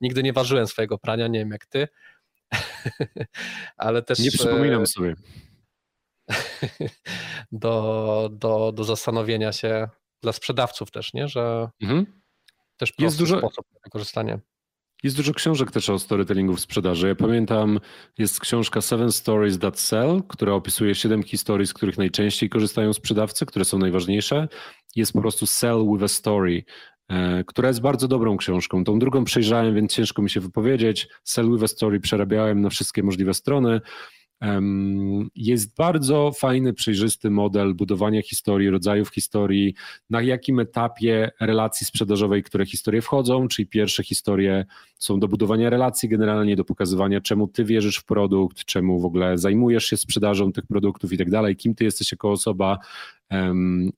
nigdy 0.00 0.22
nie 0.22 0.32
ważyłem 0.32 0.66
swojego 0.66 0.98
prania, 0.98 1.26
nie 1.26 1.38
wiem 1.38 1.50
jak 1.50 1.66
ty, 1.66 1.88
ale 3.76 4.02
też... 4.02 4.18
Nie 4.18 4.30
przypominam 4.30 4.86
sobie. 4.86 5.14
Do, 7.52 8.28
do, 8.32 8.72
do 8.72 8.84
zastanowienia 8.84 9.52
się 9.52 9.88
dla 10.22 10.32
sprzedawców 10.32 10.90
też, 10.90 11.14
nie? 11.14 11.28
Że 11.28 11.68
mhm. 11.82 12.20
też 12.76 12.92
jest 12.98 13.18
dużo 13.18 13.38
sposób 13.38 13.66
wykorzystania. 13.84 14.40
Jest 15.02 15.16
dużo 15.16 15.34
książek 15.34 15.70
też 15.70 15.90
o 15.90 15.98
storytellingu 15.98 16.54
w 16.54 16.60
sprzedaży. 16.60 17.08
Ja 17.08 17.14
pamiętam, 17.14 17.80
jest 18.18 18.40
książka 18.40 18.80
Seven 18.80 19.12
Stories 19.12 19.58
That 19.58 19.80
Sell, 19.80 20.22
która 20.28 20.52
opisuje 20.52 20.94
siedem 20.94 21.22
historii, 21.22 21.66
z 21.66 21.74
których 21.74 21.98
najczęściej 21.98 22.48
korzystają 22.48 22.92
sprzedawcy, 22.92 23.46
które 23.46 23.64
są 23.64 23.78
najważniejsze. 23.78 24.48
Jest 24.96 25.12
po 25.12 25.20
prostu 25.20 25.46
Sell 25.46 25.86
with 25.92 26.04
a 26.04 26.08
Story. 26.08 26.64
E, 27.08 27.44
która 27.44 27.68
jest 27.68 27.80
bardzo 27.80 28.08
dobrą 28.08 28.36
książką. 28.36 28.84
Tą 28.84 28.98
drugą 28.98 29.24
przejrzałem, 29.24 29.74
więc 29.74 29.92
ciężko 29.92 30.22
mi 30.22 30.30
się 30.30 30.40
wypowiedzieć. 30.40 31.08
A 31.62 31.66
Story 31.66 32.00
przerabiałem 32.00 32.60
na 32.60 32.70
wszystkie 32.70 33.02
możliwe 33.02 33.34
strony. 33.34 33.80
Jest 35.34 35.76
bardzo 35.76 36.32
fajny, 36.32 36.72
przejrzysty 36.72 37.30
model 37.30 37.74
budowania 37.74 38.22
historii, 38.22 38.70
rodzajów 38.70 39.08
historii, 39.08 39.74
na 40.10 40.22
jakim 40.22 40.60
etapie 40.60 41.30
relacji 41.40 41.86
sprzedażowej, 41.86 42.42
które 42.42 42.66
historie 42.66 43.02
wchodzą, 43.02 43.48
czyli 43.48 43.68
pierwsze 43.68 44.02
historie 44.02 44.66
są 44.98 45.20
do 45.20 45.28
budowania 45.28 45.70
relacji, 45.70 46.08
generalnie 46.08 46.56
do 46.56 46.64
pokazywania, 46.64 47.20
czemu 47.20 47.48
ty 47.48 47.64
wierzysz 47.64 47.96
w 47.96 48.04
produkt, 48.04 48.64
czemu 48.64 49.00
w 49.00 49.04
ogóle 49.04 49.38
zajmujesz 49.38 49.84
się 49.84 49.96
sprzedażą 49.96 50.52
tych 50.52 50.66
produktów 50.66 51.12
i 51.12 51.18
tak 51.18 51.30
dalej, 51.30 51.56
kim 51.56 51.74
ty 51.74 51.84
jesteś 51.84 52.12
jako 52.12 52.30
osoba. 52.30 52.78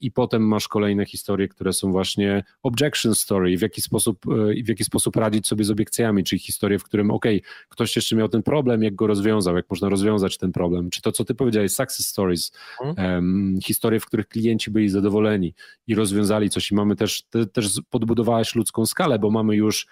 I 0.01 0.11
potem 0.11 0.49
masz 0.49 0.69
kolejne 0.69 1.07
historie, 1.07 1.49
które 1.49 1.73
są 1.73 1.93
właśnie 1.93 2.45
objection 2.63 3.15
story, 3.15 3.59
w 3.59 3.61
jaki 3.61 3.81
sposób, 3.81 4.25
w 4.65 4.69
jaki 4.69 4.85
sposób 4.85 5.17
radzić 5.17 5.47
sobie 5.47 5.65
z 5.65 5.71
obiekcjami, 5.71 6.25
czyli 6.25 6.39
historie, 6.39 6.79
w 6.79 6.85
którym 6.85 7.11
ok, 7.11 7.25
ktoś 7.69 7.97
jeszcze 7.97 8.17
miał 8.17 8.29
ten 8.29 8.43
problem, 8.43 8.83
jak 8.83 8.95
go 8.95 9.07
rozwiązał, 9.07 9.57
jak 9.57 9.71
można 9.71 9.89
rozwiązać 9.89 10.39
ten 10.39 10.53
problem, 10.53 10.91
czy 10.91 11.03
to, 11.03 11.13
co 11.13 11.25
ty 11.25 11.35
powiedziałeś, 11.35 11.73
success 11.73 12.07
stories, 12.07 12.53
um, 12.97 13.59
historie, 13.65 14.01
w 14.01 14.07
których 14.07 14.29
klienci 14.29 14.71
byli 14.71 14.89
zadowoleni 14.89 15.55
i 15.87 15.95
rozwiązali 15.95 16.51
coś 16.51 16.71
i 16.71 16.75
mamy 16.75 16.97
też, 16.97 17.23
te, 17.23 17.47
też 17.47 17.81
podbudowałeś 17.91 18.55
ludzką 18.55 18.87
skalę, 18.87 19.19
bo 19.19 19.31
mamy 19.31 19.57
już 19.57 19.87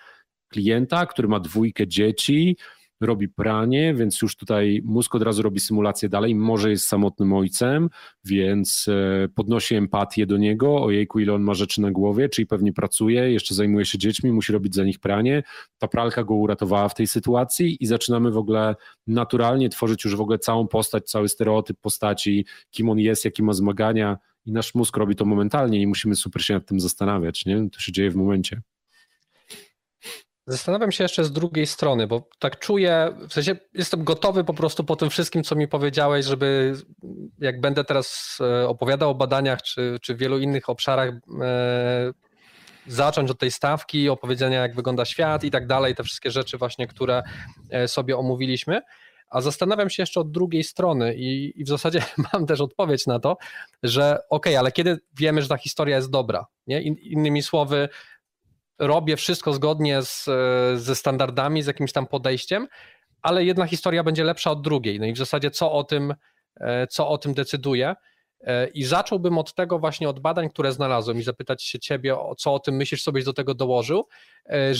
klienta, 0.48 1.06
który 1.06 1.28
ma 1.28 1.40
dwójkę 1.40 1.86
dzieci, 1.86 2.56
robi 3.00 3.28
pranie, 3.28 3.94
więc 3.94 4.22
już 4.22 4.36
tutaj 4.36 4.82
mózg 4.84 5.14
od 5.14 5.22
razu 5.22 5.42
robi 5.42 5.60
symulację 5.60 6.08
dalej, 6.08 6.34
może 6.34 6.70
jest 6.70 6.88
samotnym 6.88 7.32
ojcem, 7.32 7.88
więc 8.24 8.86
e, 8.88 9.28
podnosi 9.28 9.74
empatię 9.74 10.26
do 10.26 10.36
niego, 10.36 10.82
ojejku 10.82 11.20
ile 11.20 11.34
on 11.34 11.42
ma 11.42 11.54
rzeczy 11.54 11.80
na 11.80 11.90
głowie, 11.90 12.28
czyli 12.28 12.46
pewnie 12.46 12.72
pracuje, 12.72 13.32
jeszcze 13.32 13.54
zajmuje 13.54 13.84
się 13.84 13.98
dziećmi, 13.98 14.32
musi 14.32 14.52
robić 14.52 14.74
za 14.74 14.84
nich 14.84 14.98
pranie, 14.98 15.42
ta 15.78 15.88
pralka 15.88 16.24
go 16.24 16.34
uratowała 16.34 16.88
w 16.88 16.94
tej 16.94 17.06
sytuacji 17.06 17.76
i 17.80 17.86
zaczynamy 17.86 18.30
w 18.30 18.36
ogóle 18.36 18.74
naturalnie 19.06 19.68
tworzyć 19.68 20.04
już 20.04 20.16
w 20.16 20.20
ogóle 20.20 20.38
całą 20.38 20.68
postać, 20.68 21.10
cały 21.10 21.28
stereotyp 21.28 21.80
postaci, 21.80 22.46
kim 22.70 22.88
on 22.88 22.98
jest, 22.98 23.24
jakie 23.24 23.42
ma 23.42 23.52
zmagania 23.52 24.18
i 24.46 24.52
nasz 24.52 24.74
mózg 24.74 24.96
robi 24.96 25.16
to 25.16 25.24
momentalnie 25.24 25.82
i 25.82 25.86
musimy 25.86 26.16
super 26.16 26.44
się 26.44 26.54
nad 26.54 26.66
tym 26.66 26.80
zastanawiać, 26.80 27.46
nie? 27.46 27.70
To 27.70 27.80
się 27.80 27.92
dzieje 27.92 28.10
w 28.10 28.16
momencie. 28.16 28.62
Zastanawiam 30.48 30.92
się 30.92 31.04
jeszcze 31.04 31.24
z 31.24 31.32
drugiej 31.32 31.66
strony, 31.66 32.06
bo 32.06 32.28
tak 32.38 32.58
czuję, 32.58 33.14
w 33.28 33.32
sensie 33.32 33.56
jestem 33.74 34.04
gotowy 34.04 34.44
po 34.44 34.54
prostu 34.54 34.84
po 34.84 34.96
tym 34.96 35.10
wszystkim, 35.10 35.42
co 35.42 35.54
mi 35.54 35.68
powiedziałeś, 35.68 36.26
żeby 36.26 36.74
jak 37.38 37.60
będę 37.60 37.84
teraz 37.84 38.38
e, 38.40 38.68
opowiadał 38.68 39.10
o 39.10 39.14
badaniach 39.14 39.62
czy, 39.62 39.98
czy 40.02 40.14
wielu 40.14 40.38
innych 40.38 40.68
obszarach, 40.68 41.08
e, 41.42 42.12
zacząć 42.86 43.30
od 43.30 43.38
tej 43.38 43.50
stawki, 43.50 44.08
opowiedzenia 44.08 44.60
jak 44.60 44.74
wygląda 44.74 45.04
świat 45.04 45.44
i 45.44 45.50
tak 45.50 45.66
dalej, 45.66 45.94
te 45.94 46.04
wszystkie 46.04 46.30
rzeczy 46.30 46.58
właśnie, 46.58 46.86
które 46.86 47.22
e, 47.70 47.88
sobie 47.88 48.16
omówiliśmy. 48.16 48.80
A 49.30 49.40
zastanawiam 49.40 49.90
się 49.90 50.02
jeszcze 50.02 50.20
od 50.20 50.30
drugiej 50.30 50.64
strony 50.64 51.14
i, 51.14 51.60
i 51.60 51.64
w 51.64 51.68
zasadzie 51.68 52.02
mam 52.32 52.46
też 52.46 52.60
odpowiedź 52.60 53.06
na 53.06 53.20
to, 53.20 53.36
że 53.82 54.04
okej, 54.12 54.52
okay, 54.52 54.58
ale 54.58 54.72
kiedy 54.72 54.98
wiemy, 55.18 55.42
że 55.42 55.48
ta 55.48 55.56
historia 55.56 55.96
jest 55.96 56.10
dobra? 56.10 56.46
Nie? 56.66 56.82
In, 56.82 56.94
innymi 56.94 57.42
słowy, 57.42 57.88
robię 58.78 59.16
wszystko 59.16 59.52
zgodnie 59.52 60.02
z, 60.02 60.28
e, 60.28 60.78
ze 60.78 60.94
standardami, 60.94 61.62
z 61.62 61.66
jakimś 61.66 61.92
tam 61.92 62.06
podejściem, 62.06 62.68
ale 63.22 63.44
jedna 63.44 63.66
historia 63.66 64.04
będzie 64.04 64.24
lepsza 64.24 64.50
od 64.50 64.62
drugiej. 64.62 65.00
No 65.00 65.06
i 65.06 65.12
w 65.12 65.18
zasadzie 65.18 65.50
co 65.50 65.72
o 65.72 65.84
tym, 65.84 66.14
e, 66.60 66.86
co 66.86 67.08
o 67.08 67.18
tym 67.18 67.34
decyduje? 67.34 67.94
E, 68.40 68.68
I 68.68 68.84
zacząłbym 68.84 69.38
od 69.38 69.54
tego 69.54 69.78
właśnie 69.78 70.08
od 70.08 70.20
badań, 70.20 70.50
które 70.50 70.72
znalazłem 70.72 71.18
i 71.18 71.22
zapytać 71.22 71.62
się 71.62 71.78
ciebie, 71.78 72.16
co 72.38 72.54
o 72.54 72.58
tym 72.58 72.76
myślisz, 72.76 73.02
co 73.02 73.12
byś 73.12 73.24
do 73.24 73.32
tego 73.32 73.54
dołożył. 73.54 74.08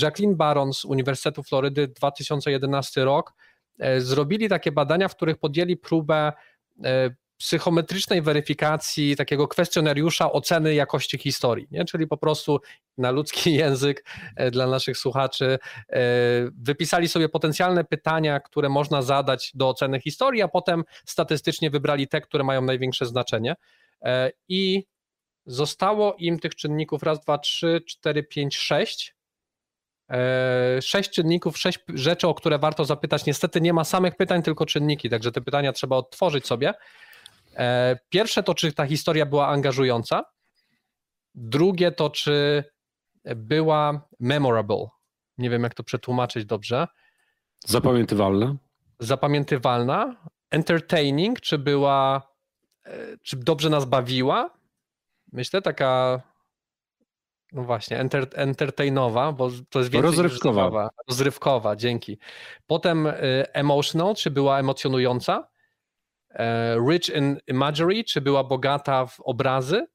Jacqueline 0.03 0.37
Baron 0.37 0.73
z 0.73 0.85
Uniwersytetu 0.85 1.43
Florydy 1.43 1.89
2011 1.89 3.05
rok 3.05 3.35
zrobili 3.99 4.49
takie 4.49 4.73
badania, 4.73 5.09
w 5.09 5.17
których 5.17 5.39
podjęli 5.39 5.77
próbę 5.77 6.33
psychometrycznej 7.39 8.23
weryfikacji 8.23 9.17
takiego 9.17 9.49
kwestionariusza 9.49 10.33
oceny 10.33 10.75
jakości 10.75 11.19
historii, 11.19 11.67
nie? 11.71 11.85
czyli 11.85 12.07
po 12.07 12.17
prostu 12.17 12.61
na 12.99 13.11
ludzki 13.11 13.55
język 13.63 14.05
e, 14.37 14.51
dla 14.51 14.67
naszych 14.67 14.99
słuchaczy 14.99 15.59
e, 15.89 16.01
wypisali 16.57 17.09
sobie 17.09 17.29
potencjalne 17.29 17.85
pytania, 17.85 18.41
które 18.41 18.69
można 18.69 19.03
zadać 19.03 19.51
do 19.55 19.69
oceny 19.69 20.01
historii, 20.01 20.43
a 20.43 20.49
potem 20.49 20.85
statystycznie 21.07 21.71
wybrali 21.71 22.09
te, 22.09 22.21
które 22.21 22.45
mają 22.45 22.63
największe 22.63 23.07
znaczenie 23.07 23.55
e, 24.03 24.31
i 24.49 24.85
zostało 25.47 26.15
im 26.19 26.39
tych 26.39 26.55
czynników 26.55 27.03
raz, 27.03 27.21
dwa, 27.21 27.39
trzy, 27.39 27.81
cztery, 27.87 28.23
pięć, 28.23 28.57
sześć 28.57 29.19
sześć 30.81 31.11
czynników, 31.11 31.59
sześć 31.59 31.79
rzeczy, 31.95 32.29
o 32.29 32.35
które 32.35 32.59
warto 32.59 32.85
zapytać. 32.85 33.27
Niestety 33.27 33.61
nie 33.61 33.73
ma 33.73 33.85
samych 33.85 34.17
pytań, 34.17 34.43
tylko 34.43 34.67
czynniki, 34.67 35.11
także 35.11 35.33
te 35.33 35.41
pytania 35.41 35.73
trzeba 35.73 35.97
odtworzyć 35.97 36.47
sobie. 36.47 36.75
E, 37.59 37.99
pierwsze 38.09 38.43
to, 38.43 38.55
czy 38.55 38.73
ta 38.73 38.87
historia 38.87 39.27
była 39.27 39.49
angażująca. 39.49 40.25
Drugie 41.35 41.93
to, 41.93 42.11
czy 42.11 42.65
była 43.37 44.09
memorable. 44.21 44.87
Nie 45.39 45.51
wiem, 45.51 45.63
jak 45.63 45.75
to 45.75 45.83
przetłumaczyć 45.83 46.45
dobrze. 46.45 46.87
Zapamiętywalna. 47.67 48.57
Zapamiętywalna. 48.99 50.17
Entertaining, 50.51 51.41
czy 51.41 51.59
była, 51.59 52.23
e, 52.85 53.19
czy 53.23 53.37
dobrze 53.37 53.71
nas 53.71 53.85
bawiła. 53.85 54.51
Myślę, 55.33 55.63
taka 55.63 56.23
no 57.53 57.63
właśnie, 57.63 57.99
enter, 57.99 58.29
entertainowa, 58.35 59.33
bo 59.33 59.51
to 59.71 59.79
jest 59.79 59.91
więcej 59.91 60.11
rozrywkowa. 60.11 60.91
Rozrywkowa, 61.09 61.77
dzięki. 61.77 62.19
Potem 62.67 63.07
e, 63.07 63.15
emotional, 63.55 64.15
czy 64.15 64.31
była 64.31 64.59
emocjonująca. 64.59 65.49
E, 66.31 66.77
rich 66.91 67.09
in 67.09 67.39
imagery, 67.47 68.05
czy 68.05 68.21
była 68.21 68.45
bogata 68.45 69.07
w 69.07 69.21
obrazy 69.21 69.87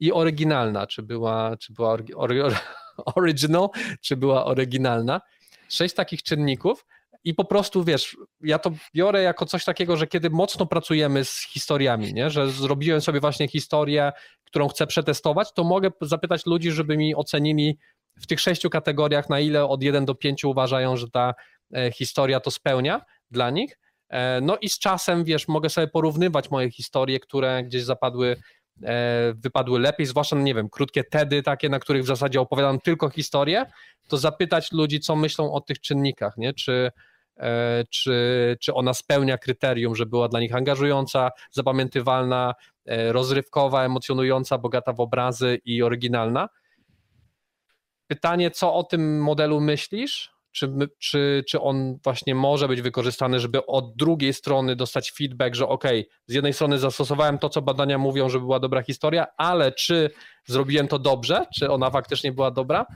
i 0.00 0.12
oryginalna, 0.12 0.86
czy 0.86 1.02
była, 1.02 1.56
czy 1.56 1.72
była 1.72 1.92
or, 1.92 2.04
or, 2.16 2.54
original, 3.16 3.68
czy 4.00 4.16
była 4.16 4.44
oryginalna. 4.44 5.20
Sześć 5.68 5.94
takich 5.94 6.22
czynników 6.22 6.84
i 7.24 7.34
po 7.34 7.44
prostu 7.44 7.84
wiesz, 7.84 8.16
ja 8.40 8.58
to 8.58 8.72
biorę 8.94 9.22
jako 9.22 9.46
coś 9.46 9.64
takiego, 9.64 9.96
że 9.96 10.06
kiedy 10.06 10.30
mocno 10.30 10.66
pracujemy 10.66 11.24
z 11.24 11.40
historiami, 11.40 12.14
nie? 12.14 12.30
że 12.30 12.50
zrobiłem 12.50 13.00
sobie 13.00 13.20
właśnie 13.20 13.48
historię, 13.48 14.12
którą 14.44 14.68
chcę 14.68 14.86
przetestować, 14.86 15.52
to 15.52 15.64
mogę 15.64 15.90
zapytać 16.00 16.46
ludzi, 16.46 16.70
żeby 16.70 16.96
mi 16.96 17.14
ocenili 17.14 17.78
w 18.16 18.26
tych 18.26 18.40
sześciu 18.40 18.70
kategoriach, 18.70 19.28
na 19.28 19.40
ile 19.40 19.64
od 19.66 19.82
1 19.82 20.04
do 20.04 20.14
5 20.14 20.44
uważają, 20.44 20.96
że 20.96 21.10
ta 21.10 21.34
e, 21.74 21.92
historia 21.92 22.40
to 22.40 22.50
spełnia 22.50 23.00
dla 23.30 23.50
nich. 23.50 23.78
E, 24.14 24.40
no 24.40 24.56
i 24.56 24.68
z 24.68 24.78
czasem, 24.78 25.24
wiesz, 25.24 25.48
mogę 25.48 25.70
sobie 25.70 25.86
porównywać 25.86 26.50
moje 26.50 26.70
historie, 26.70 27.20
które 27.20 27.64
gdzieś 27.64 27.82
zapadły, 27.84 28.36
e, 28.82 29.32
wypadły 29.36 29.80
lepiej, 29.80 30.06
zwłaszcza, 30.06 30.36
no 30.36 30.42
nie 30.42 30.54
wiem, 30.54 30.68
krótkie 30.68 31.04
TEDy 31.04 31.42
takie, 31.42 31.68
na 31.68 31.78
których 31.78 32.02
w 32.02 32.06
zasadzie 32.06 32.40
opowiadam 32.40 32.80
tylko 32.80 33.10
historię, 33.10 33.66
to 34.08 34.16
zapytać 34.16 34.72
ludzi, 34.72 35.00
co 35.00 35.16
myślą 35.16 35.52
o 35.52 35.60
tych 35.60 35.80
czynnikach, 35.80 36.36
nie? 36.36 36.52
Czy, 36.52 36.90
e, 37.36 37.84
czy, 37.90 38.56
czy 38.60 38.74
ona 38.74 38.94
spełnia 38.94 39.38
kryterium, 39.38 39.96
że 39.96 40.06
była 40.06 40.28
dla 40.28 40.40
nich 40.40 40.54
angażująca, 40.54 41.30
zapamiętywalna, 41.50 42.54
rozrywkowa, 43.08 43.84
emocjonująca, 43.84 44.58
bogata 44.58 44.92
w 44.92 45.00
obrazy 45.00 45.60
i 45.64 45.82
oryginalna. 45.82 46.48
Pytanie, 48.06 48.50
co 48.50 48.74
o 48.74 48.84
tym 48.84 49.20
modelu 49.20 49.60
myślisz? 49.60 50.33
Czy, 50.54 50.72
czy, 50.98 51.44
czy 51.48 51.60
on 51.60 51.98
właśnie 52.04 52.34
może 52.34 52.68
być 52.68 52.82
wykorzystany, 52.82 53.40
żeby 53.40 53.66
od 53.66 53.96
drugiej 53.96 54.32
strony 54.32 54.76
dostać 54.76 55.12
feedback, 55.12 55.54
że 55.54 55.68
ok, 55.68 55.84
z 56.26 56.34
jednej 56.34 56.52
strony 56.52 56.78
zastosowałem 56.78 57.38
to, 57.38 57.48
co 57.48 57.62
badania 57.62 57.98
mówią, 57.98 58.28
że 58.28 58.40
była 58.40 58.60
dobra 58.60 58.82
historia, 58.82 59.26
ale 59.36 59.72
czy 59.72 60.10
zrobiłem 60.46 60.88
to 60.88 60.98
dobrze, 60.98 61.46
czy 61.54 61.70
ona 61.70 61.90
faktycznie 61.90 62.32
była 62.32 62.50
dobra? 62.50 62.86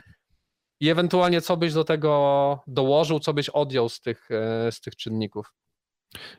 I 0.80 0.88
ewentualnie 0.88 1.40
co 1.40 1.56
byś 1.56 1.72
do 1.72 1.84
tego 1.84 2.58
dołożył, 2.66 3.20
co 3.20 3.34
byś 3.34 3.48
odjął 3.48 3.88
z 3.88 4.00
tych, 4.00 4.30
e, 4.30 4.72
z 4.72 4.80
tych 4.80 4.96
czynników? 4.96 5.52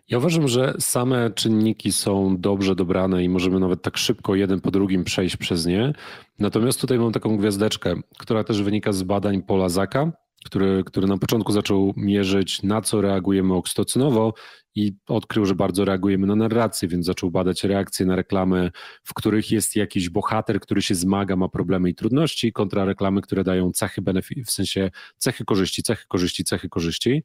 Ja 0.07 0.17
uważam, 0.17 0.47
że 0.47 0.73
same 0.79 1.31
czynniki 1.31 1.91
są 1.91 2.37
dobrze 2.37 2.75
dobrane 2.75 3.23
i 3.23 3.29
możemy 3.29 3.59
nawet 3.59 3.81
tak 3.81 3.97
szybko 3.97 4.35
jeden 4.35 4.61
po 4.61 4.71
drugim 4.71 5.03
przejść 5.03 5.37
przez 5.37 5.65
nie. 5.65 5.93
Natomiast 6.39 6.81
tutaj 6.81 6.99
mam 6.99 7.11
taką 7.11 7.37
gwiazdeczkę, 7.37 7.95
która 8.17 8.43
też 8.43 8.61
wynika 8.61 8.93
z 8.93 9.03
badań 9.03 9.41
Pola 9.41 9.69
Zaka, 9.69 10.11
który, 10.45 10.83
który 10.85 11.07
na 11.07 11.17
początku 11.17 11.51
zaczął 11.51 11.93
mierzyć, 11.97 12.63
na 12.63 12.81
co 12.81 13.01
reagujemy 13.01 13.53
oksytocynowo 13.53 14.33
i 14.75 14.93
odkrył, 15.07 15.45
że 15.45 15.55
bardzo 15.55 15.85
reagujemy 15.85 16.27
na 16.27 16.35
narrację, 16.35 16.87
więc 16.87 17.05
zaczął 17.05 17.31
badać 17.31 17.63
reakcje 17.63 18.05
na 18.05 18.15
reklamy, 18.15 18.71
w 19.03 19.13
których 19.13 19.51
jest 19.51 19.75
jakiś 19.75 20.09
bohater, 20.09 20.59
który 20.59 20.81
się 20.81 20.95
zmaga, 20.95 21.35
ma 21.35 21.49
problemy 21.49 21.89
i 21.89 21.95
trudności, 21.95 22.53
kontra 22.53 22.85
reklamy, 22.85 23.21
które 23.21 23.43
dają 23.43 23.71
cechy 23.71 24.01
benefit, 24.01 24.47
w 24.47 24.51
sensie 24.51 24.91
cechy 25.17 25.45
korzyści, 25.45 25.83
cechy 25.83 26.05
korzyści, 26.07 26.43
cechy 26.43 26.69
korzyści. 26.69 27.23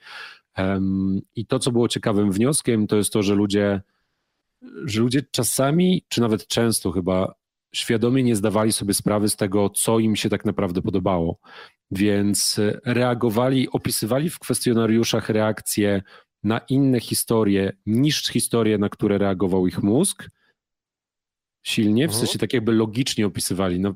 Um, 0.58 1.20
I 1.36 1.46
to, 1.46 1.58
co 1.58 1.72
było 1.72 1.88
ciekawym 1.88 2.32
wnioskiem, 2.32 2.86
to 2.86 2.96
jest 2.96 3.12
to, 3.12 3.22
że 3.22 3.34
ludzie, 3.34 3.80
że 4.84 5.00
ludzie 5.00 5.22
czasami, 5.30 6.04
czy 6.08 6.20
nawet 6.20 6.46
często 6.46 6.92
chyba 6.92 7.34
świadomie 7.74 8.22
nie 8.22 8.36
zdawali 8.36 8.72
sobie 8.72 8.94
sprawy 8.94 9.28
z 9.28 9.36
tego, 9.36 9.70
co 9.70 9.98
im 9.98 10.16
się 10.16 10.28
tak 10.28 10.44
naprawdę 10.44 10.82
podobało. 10.82 11.38
Więc 11.96 12.60
reagowali, 12.84 13.70
opisywali 13.70 14.30
w 14.30 14.38
kwestionariuszach 14.38 15.28
reakcje 15.28 16.02
na 16.42 16.58
inne 16.58 17.00
historie 17.00 17.72
niż 17.86 18.22
historie, 18.22 18.78
na 18.78 18.88
które 18.88 19.18
reagował 19.18 19.66
ich 19.66 19.82
mózg 19.82 20.28
silnie, 21.66 22.08
w 22.08 22.10
mhm. 22.10 22.26
sensie 22.26 22.38
tak 22.38 22.52
jakby 22.52 22.72
logicznie 22.72 23.26
opisywali. 23.26 23.80
No, 23.80 23.94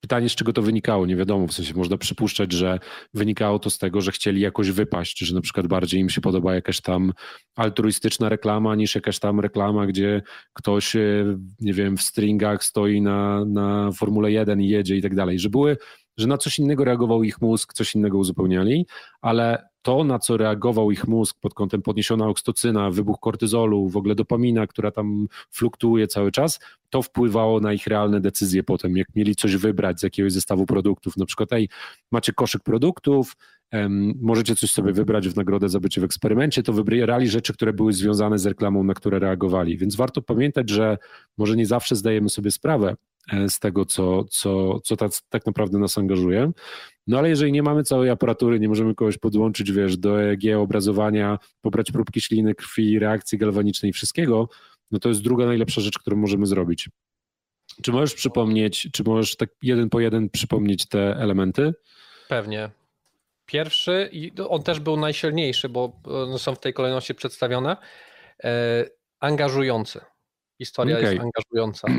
Pytanie, 0.00 0.28
z 0.28 0.34
czego 0.34 0.52
to 0.52 0.62
wynikało, 0.62 1.06
nie 1.06 1.16
wiadomo. 1.16 1.46
W 1.46 1.52
sensie 1.52 1.74
można 1.74 1.96
przypuszczać, 1.96 2.52
że 2.52 2.78
wynikało 3.14 3.58
to 3.58 3.70
z 3.70 3.78
tego, 3.78 4.00
że 4.00 4.12
chcieli 4.12 4.40
jakoś 4.40 4.70
wypaść, 4.70 5.18
że 5.18 5.34
na 5.34 5.40
przykład 5.40 5.66
bardziej 5.66 6.00
im 6.00 6.10
się 6.10 6.20
podoba 6.20 6.54
jakaś 6.54 6.80
tam 6.80 7.12
altruistyczna 7.56 8.28
reklama 8.28 8.74
niż 8.74 8.94
jakaś 8.94 9.18
tam 9.18 9.40
reklama, 9.40 9.86
gdzie 9.86 10.22
ktoś, 10.52 10.96
e, 10.96 11.38
nie 11.60 11.72
wiem, 11.72 11.96
w 11.96 12.02
stringach 12.02 12.64
stoi 12.64 13.00
na, 13.00 13.44
na 13.44 13.92
Formule 13.92 14.32
1 14.32 14.60
i 14.60 14.68
jedzie 14.68 14.96
i 14.96 15.02
tak 15.02 15.14
dalej. 15.14 15.38
Że 15.38 15.50
były, 15.50 15.76
że 16.16 16.26
na 16.26 16.38
coś 16.38 16.58
innego 16.58 16.84
reagował 16.84 17.22
ich 17.22 17.40
mózg, 17.40 17.72
coś 17.72 17.94
innego 17.94 18.18
uzupełniali, 18.18 18.86
ale 19.20 19.70
to, 19.82 20.04
na 20.04 20.18
co 20.18 20.36
reagował 20.36 20.90
ich 20.90 21.08
mózg 21.08 21.36
pod 21.40 21.54
kątem 21.54 21.82
podniesiona 21.82 22.28
okstocyna, 22.28 22.90
wybuch 22.90 23.20
kortyzolu, 23.20 23.88
w 23.88 23.96
ogóle 23.96 24.14
dopamina, 24.14 24.66
która 24.66 24.90
tam 24.90 25.26
fluktuuje 25.50 26.06
cały 26.06 26.32
czas, 26.32 26.60
to 26.90 27.02
wpływało 27.02 27.60
na 27.60 27.72
ich 27.72 27.86
realne 27.86 28.20
decyzje 28.20 28.62
potem, 28.62 28.96
jak 28.96 29.08
mieli 29.14 29.36
coś 29.36 29.56
wybrać 29.56 30.00
z 30.00 30.02
jakiegoś 30.02 30.32
zestawu 30.32 30.66
produktów. 30.66 31.16
Na 31.16 31.26
przykład, 31.26 31.52
ej, 31.52 31.68
macie 32.12 32.32
koszyk 32.32 32.62
produktów, 32.62 33.36
możecie 34.20 34.56
coś 34.56 34.70
sobie 34.70 34.92
wybrać 34.92 35.28
w 35.28 35.36
nagrodę 35.36 35.68
za 35.68 35.80
bycie 35.80 36.00
w 36.00 36.04
eksperymencie, 36.04 36.62
to 36.62 36.72
wybierali 36.72 37.28
rzeczy, 37.28 37.52
które 37.52 37.72
były 37.72 37.92
związane 37.92 38.38
z 38.38 38.46
reklamą, 38.46 38.84
na 38.84 38.94
które 38.94 39.18
reagowali. 39.18 39.78
Więc 39.78 39.96
warto 39.96 40.22
pamiętać, 40.22 40.70
że 40.70 40.98
może 41.38 41.56
nie 41.56 41.66
zawsze 41.66 41.96
zdajemy 41.96 42.28
sobie 42.28 42.50
sprawę 42.50 42.96
e, 43.32 43.48
z 43.48 43.58
tego, 43.58 43.84
co, 43.84 44.24
co, 44.24 44.80
co 44.80 44.96
tak, 44.96 45.12
tak 45.28 45.46
naprawdę 45.46 45.78
nas 45.78 45.98
angażuje. 45.98 46.52
No 47.06 47.18
ale 47.18 47.28
jeżeli 47.28 47.52
nie 47.52 47.62
mamy 47.62 47.84
całej 47.84 48.10
aparatury, 48.10 48.60
nie 48.60 48.68
możemy 48.68 48.94
kogoś 48.94 49.18
podłączyć, 49.18 49.72
wiesz, 49.72 49.96
do 49.96 50.22
EEG, 50.22 50.56
obrazowania, 50.56 51.38
pobrać 51.60 51.92
próbki 51.92 52.20
śliny, 52.20 52.54
krwi, 52.54 52.98
reakcji 52.98 53.38
galwanicznej, 53.38 53.92
wszystkiego, 53.92 54.48
no 54.90 54.98
to 54.98 55.08
jest 55.08 55.22
druga 55.22 55.46
najlepsza 55.46 55.80
rzecz, 55.80 55.98
którą 55.98 56.16
możemy 56.16 56.46
zrobić. 56.46 56.88
Czy 57.82 57.92
możesz 57.92 58.14
przypomnieć, 58.14 58.88
czy 58.92 59.04
możesz 59.04 59.36
tak 59.36 59.50
jeden 59.62 59.90
po 59.90 60.00
jeden 60.00 60.30
przypomnieć 60.30 60.86
te 60.86 61.16
elementy? 61.16 61.74
Pewnie. 62.28 62.70
Pierwszy, 63.50 64.08
i 64.12 64.32
on 64.48 64.62
też 64.62 64.80
był 64.80 64.96
najsilniejszy, 64.96 65.68
bo 65.68 65.92
są 66.38 66.54
w 66.54 66.60
tej 66.60 66.72
kolejności 66.72 67.14
przedstawione, 67.14 67.76
e, 68.44 68.84
angażujący. 69.20 70.00
Historia 70.58 70.98
okay. 70.98 71.14
jest 71.14 71.24
angażująca. 71.24 71.88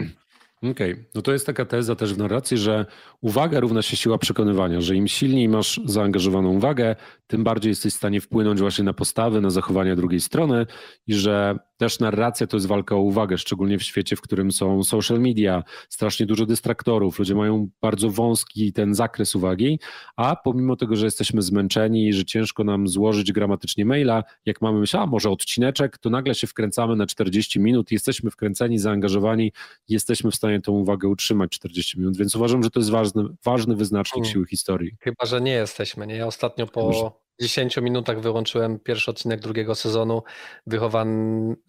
Okej, 0.72 0.92
okay. 0.94 1.06
no 1.16 1.22
to 1.22 1.34
jest 1.34 1.46
taka 1.46 1.66
teza 1.66 1.96
też 1.96 2.14
w 2.14 2.18
narracji, 2.18 2.58
że 2.58 2.86
uwaga 3.22 3.60
równa 3.60 3.82
się 3.82 3.98
siła 3.98 4.18
przekonywania, 4.18 4.82
że 4.82 4.96
im 4.96 5.08
silniej 5.08 5.50
masz 5.50 5.82
zaangażowaną 5.86 6.50
uwagę, 6.50 6.96
tym 7.28 7.44
bardziej 7.44 7.70
jesteś 7.70 7.94
w 7.94 7.98
stanie 7.98 8.22
wpłynąć 8.22 8.60
właśnie 8.60 8.84
na 8.84 8.94
postawy, 8.94 9.42
na 9.42 9.50
zachowania 9.50 9.96
drugiej 9.96 10.22
strony 10.22 10.66
i 11.08 11.14
że 11.14 11.60
też 11.82 12.00
narracja 12.00 12.48
to 12.48 12.58
jest 12.58 12.68
walka 12.68 12.96
o 12.96 13.00
uwagę, 13.00 13.38
szczególnie 13.38 13.78
w 13.78 13.84
świecie, 13.84 14.16
w 14.16 14.22
którym 14.22 14.52
są 14.52 14.84
social 14.84 15.20
media, 15.20 15.64
strasznie 15.90 16.26
dużo 16.26 16.46
dystraktorów, 16.46 17.20
ludzie 17.20 17.36
mają 17.36 17.68
bardzo 17.82 18.10
wąski 18.10 18.74
ten 18.74 18.96
zakres 18.96 19.36
uwagi, 19.36 19.80
a 20.16 20.36
pomimo 20.36 20.76
tego, 20.76 20.96
że 20.96 21.06
jesteśmy 21.06 21.42
zmęczeni 21.42 22.08
i 22.08 22.14
że 22.14 22.26
ciężko 22.26 22.64
nam 22.64 22.88
złożyć 22.88 23.32
gramatycznie 23.32 23.86
maila, 23.86 24.24
jak 24.46 24.62
mamy 24.62 24.80
myśleć, 24.80 25.02
a 25.02 25.06
może 25.06 25.30
odcineczek, 25.30 25.98
to 25.98 26.10
nagle 26.10 26.36
się 26.36 26.48
wkręcamy 26.48 26.96
na 26.96 27.06
40 27.06 27.60
minut, 27.60 27.92
jesteśmy 27.92 28.32
wkręceni, 28.32 28.80
zaangażowani, 28.80 29.52
jesteśmy 29.90 30.32
w 30.32 30.36
stanie 30.36 30.62
tą 30.62 30.72
uwagę 30.72 31.08
utrzymać 31.08 31.52
40 31.52 32.00
minut, 32.00 32.18
więc 32.18 32.36
uważam, 32.36 32.64
że 32.64 32.70
to 32.70 32.80
jest 32.80 32.90
ważny, 32.90 33.24
ważny 33.44 33.76
wyznacznik 33.76 34.24
hmm. 34.24 34.34
siły 34.34 34.48
historii. 34.48 34.92
Chyba, 35.00 35.26
że 35.26 35.42
nie 35.42 35.52
jesteśmy, 35.52 36.08
nie? 36.08 36.16
Ja 36.16 36.28
ostatnio 36.28 36.68
po 36.68 37.21
10 37.42 37.78
minutach 37.78 38.20
wyłączyłem 38.20 38.80
pierwszy 38.80 39.12
odcinek 39.12 39.40
drugiego 39.40 39.76
sezonu 39.76 40.24
wychowan, 40.68 41.10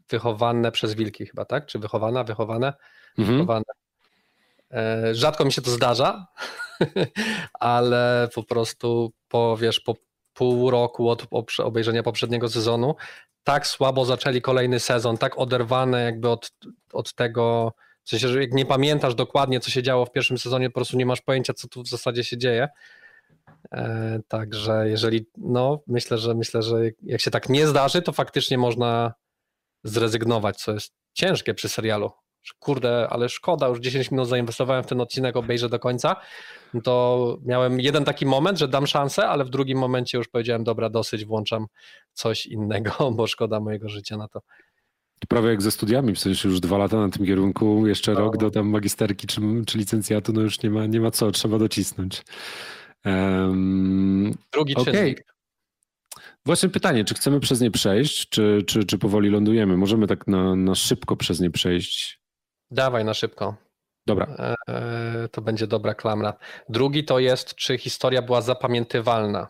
wychowane 0.08 0.72
przez 0.72 0.94
wilki 0.94 1.26
chyba, 1.26 1.44
tak? 1.44 1.66
Czy 1.66 1.78
wychowana, 1.78 2.24
wychowane? 2.24 2.72
Mhm. 3.18 3.38
Wychowane. 3.38 3.64
E, 4.70 5.14
rzadko 5.14 5.44
mi 5.44 5.52
się 5.52 5.62
to 5.62 5.70
zdarza, 5.70 6.26
ale 7.60 8.28
po 8.34 8.42
prostu 8.42 9.12
po, 9.28 9.56
wiesz, 9.56 9.80
po 9.80 9.94
pół 10.34 10.70
roku 10.70 11.08
od 11.08 11.26
obejrzenia 11.58 12.02
poprzedniego 12.02 12.48
sezonu 12.48 12.94
tak 13.44 13.66
słabo 13.66 14.04
zaczęli 14.04 14.40
kolejny 14.40 14.80
sezon, 14.80 15.18
tak 15.18 15.38
oderwane 15.38 16.02
jakby 16.02 16.28
od, 16.28 16.52
od 16.92 17.14
tego, 17.14 17.72
w 18.04 18.10
sensie, 18.10 18.28
że 18.28 18.40
jak 18.40 18.52
nie 18.52 18.66
pamiętasz 18.66 19.14
dokładnie, 19.14 19.60
co 19.60 19.70
się 19.70 19.82
działo 19.82 20.06
w 20.06 20.12
pierwszym 20.12 20.38
sezonie, 20.38 20.70
po 20.70 20.74
prostu 20.74 20.96
nie 20.96 21.06
masz 21.06 21.20
pojęcia, 21.20 21.54
co 21.54 21.68
tu 21.68 21.82
w 21.82 21.88
zasadzie 21.88 22.24
się 22.24 22.38
dzieje, 22.38 22.68
także 24.28 24.88
jeżeli, 24.88 25.26
no 25.36 25.82
myślę, 25.86 26.18
że 26.18 26.34
myślę, 26.34 26.62
że 26.62 26.76
jak 27.03 27.20
się 27.20 27.30
tak 27.30 27.49
nie 27.49 27.66
zdarzy, 27.66 28.03
to 28.03 28.12
faktycznie 28.12 28.59
można 28.59 29.12
zrezygnować, 29.84 30.57
co 30.57 30.72
jest 30.72 30.93
ciężkie 31.12 31.55
przy 31.55 31.68
serialu. 31.68 32.11
Kurde, 32.59 33.09
ale 33.11 33.28
szkoda, 33.28 33.68
już 33.68 33.80
10 33.80 34.11
minut 34.11 34.28
zainwestowałem 34.28 34.82
w 34.82 34.86
ten 34.86 35.01
odcinek, 35.01 35.36
obejrzę 35.36 35.68
do 35.68 35.78
końca. 35.78 36.16
To 36.84 37.38
miałem 37.45 37.80
jeden 37.80 38.05
taki 38.05 38.26
moment, 38.26 38.59
że 38.59 38.68
dam 38.68 38.86
szansę, 38.86 39.28
ale 39.28 39.45
w 39.45 39.51
drugim 39.51 39.78
momencie 39.78 40.18
już 40.18 40.28
powiedziałem, 40.28 40.64
dobra, 40.64 40.90
dosyć, 40.90 41.24
włączam 41.24 41.66
coś 42.12 42.47
innego, 42.47 42.93
bo 43.16 43.26
szkoda 43.26 43.61
mojego 43.61 43.88
życia 43.88 44.16
na 44.16 44.28
to. 44.28 44.40
Prawie 45.28 45.49
jak 45.49 45.62
ze 45.62 45.70
studiami, 45.70 46.14
w 46.14 46.18
sensie 46.18 46.49
już 46.49 46.61
dwa 46.61 46.78
lata 46.78 46.97
na 46.97 47.09
tym 47.09 47.26
kierunku, 47.26 47.86
jeszcze 47.86 48.12
no. 48.12 48.20
rok 48.20 48.36
do 48.36 48.51
tam 48.51 48.68
magisterki 48.68 49.26
czy, 49.26 49.40
czy 49.66 49.78
licencjatu, 49.78 50.32
no 50.32 50.40
już 50.40 50.62
nie 50.62 50.70
ma, 50.70 50.86
nie 50.86 51.01
ma 51.01 51.11
co, 51.11 51.30
trzeba 51.30 51.59
docisnąć. 51.59 52.22
Um, 53.05 54.34
Drugi 54.53 54.76
okay. 54.76 55.14
Właśnie 56.46 56.68
pytanie, 56.68 57.05
czy 57.05 57.14
chcemy 57.14 57.40
przez 57.40 57.61
nie 57.61 57.70
przejść, 57.70 58.28
czy, 58.28 58.62
czy, 58.66 58.84
czy 58.84 58.98
powoli 58.98 59.30
lądujemy? 59.30 59.76
Możemy 59.76 60.07
tak 60.07 60.26
na, 60.26 60.57
na 60.57 60.74
szybko 60.74 61.16
przez 61.16 61.40
nie 61.40 61.50
przejść. 61.50 62.20
Dawaj 62.70 63.05
na 63.05 63.14
szybko. 63.14 63.57
Dobra. 64.07 64.26
E, 64.38 64.55
e, 64.68 65.28
to 65.28 65.42
będzie 65.42 65.66
dobra 65.66 65.94
klamra. 65.94 66.34
Drugi 66.68 67.05
to 67.05 67.18
jest, 67.18 67.55
czy 67.55 67.78
historia 67.78 68.22
była 68.22 68.40
zapamiętywalna. 68.40 69.48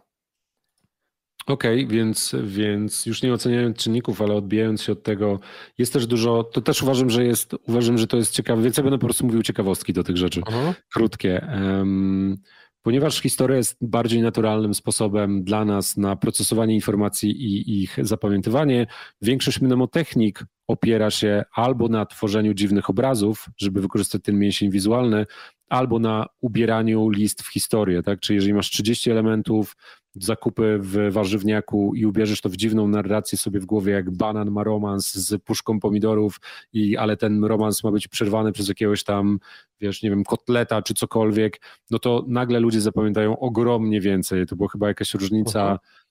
Okej, 1.46 1.84
okay, 1.84 1.96
więc, 1.96 2.34
więc 2.44 3.06
już 3.06 3.22
nie 3.22 3.32
oceniając 3.32 3.76
czynników, 3.76 4.22
ale 4.22 4.34
odbijając 4.34 4.82
się 4.82 4.92
od 4.92 5.02
tego, 5.02 5.40
jest 5.78 5.92
też 5.92 6.06
dużo, 6.06 6.44
to 6.44 6.60
też 6.60 6.82
uważam, 6.82 7.10
że 7.10 7.24
jest, 7.24 7.54
uważam, 7.68 7.98
że 7.98 8.06
to 8.06 8.16
jest 8.16 8.32
ciekawe, 8.32 8.62
więc 8.62 8.76
ja 8.76 8.82
będę 8.82 8.98
po 8.98 9.06
prostu 9.06 9.26
mówił 9.26 9.42
ciekawostki 9.42 9.92
do 9.92 10.04
tych 10.04 10.16
rzeczy, 10.16 10.40
uh-huh. 10.40 10.74
krótkie. 10.92 11.48
Um, 11.52 12.36
Ponieważ 12.82 13.20
historia 13.20 13.56
jest 13.56 13.76
bardziej 13.80 14.22
naturalnym 14.22 14.74
sposobem 14.74 15.44
dla 15.44 15.64
nas 15.64 15.96
na 15.96 16.16
procesowanie 16.16 16.74
informacji 16.74 17.30
i 17.30 17.82
ich 17.82 17.98
zapamiętywanie, 18.02 18.86
większość 19.22 19.60
mnemotechnik 19.60 20.44
opiera 20.68 21.10
się 21.10 21.44
albo 21.54 21.88
na 21.88 22.06
tworzeniu 22.06 22.54
dziwnych 22.54 22.90
obrazów, 22.90 23.46
żeby 23.56 23.80
wykorzystać 23.80 24.22
ten 24.22 24.38
mięsień 24.38 24.70
wizualny, 24.70 25.26
albo 25.68 25.98
na 25.98 26.26
ubieraniu 26.40 27.08
list 27.08 27.42
w 27.42 27.52
historię. 27.52 28.02
Tak? 28.02 28.20
Czyli 28.20 28.34
jeżeli 28.34 28.54
masz 28.54 28.70
30 28.70 29.10
elementów, 29.10 29.76
zakupy 30.14 30.78
w 30.82 31.12
warzywniaku 31.12 31.94
i 31.94 32.06
ubierzesz 32.06 32.40
to 32.40 32.48
w 32.48 32.56
dziwną 32.56 32.88
narrację 32.88 33.38
sobie 33.38 33.60
w 33.60 33.66
głowie, 33.66 33.92
jak 33.92 34.10
banan 34.10 34.50
ma 34.50 34.64
romans 34.64 35.14
z 35.14 35.42
puszką 35.42 35.80
pomidorów, 35.80 36.40
i, 36.72 36.96
ale 36.96 37.16
ten 37.16 37.44
romans 37.44 37.84
ma 37.84 37.90
być 37.90 38.08
przerwany 38.08 38.52
przez 38.52 38.68
jakiegoś 38.68 39.04
tam, 39.04 39.38
wiesz, 39.80 40.02
nie 40.02 40.10
wiem, 40.10 40.24
kotleta 40.24 40.82
czy 40.82 40.94
cokolwiek, 40.94 41.60
no 41.90 41.98
to 41.98 42.24
nagle 42.28 42.60
ludzie 42.60 42.80
zapamiętają 42.80 43.38
ogromnie 43.38 44.00
więcej. 44.00 44.46
To 44.46 44.56
była 44.56 44.68
chyba 44.68 44.88
jakaś 44.88 45.14
różnica. 45.14 45.72
E, 45.72 46.01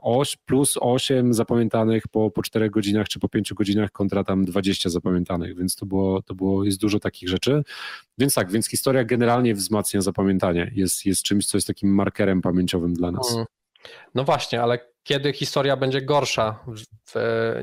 oś, 0.00 0.36
plus 0.36 0.74
8 0.80 1.34
zapamiętanych 1.34 2.08
po, 2.08 2.30
po 2.30 2.42
4 2.42 2.70
godzinach 2.70 3.08
czy 3.08 3.18
po 3.18 3.28
5 3.28 3.54
godzinach 3.54 3.90
kontra 3.90 4.24
tam 4.24 4.44
20 4.44 4.90
zapamiętanych, 4.90 5.56
więc 5.56 5.76
to 5.76 5.86
było, 5.86 6.22
to 6.22 6.34
było, 6.34 6.64
jest 6.64 6.80
dużo 6.80 7.00
takich 7.00 7.28
rzeczy. 7.28 7.62
Więc 8.18 8.34
tak, 8.34 8.50
więc 8.50 8.68
historia 8.68 9.04
generalnie 9.04 9.54
wzmacnia 9.54 10.00
zapamiętanie, 10.00 10.72
jest, 10.74 11.06
jest 11.06 11.22
czymś, 11.22 11.46
co 11.46 11.56
jest 11.56 11.66
takim 11.66 11.94
markerem 11.94 12.42
pamięciowym 12.42 12.94
dla 12.94 13.10
nas. 13.10 13.34
Mm. 13.34 13.46
No 14.14 14.24
właśnie, 14.24 14.62
ale 14.62 14.78
kiedy 15.02 15.32
historia 15.32 15.76
będzie 15.76 16.02
gorsza, 16.02 16.64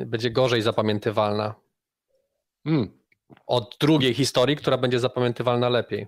będzie 0.05 0.31
gorzej 0.31 0.61
zapamiętywalna? 0.61 1.55
Mm. 2.65 2.89
Od 3.47 3.77
drugiej 3.79 4.13
historii, 4.13 4.55
która 4.55 4.77
będzie 4.77 4.99
zapamiętywalna 4.99 5.69
lepiej. 5.69 6.07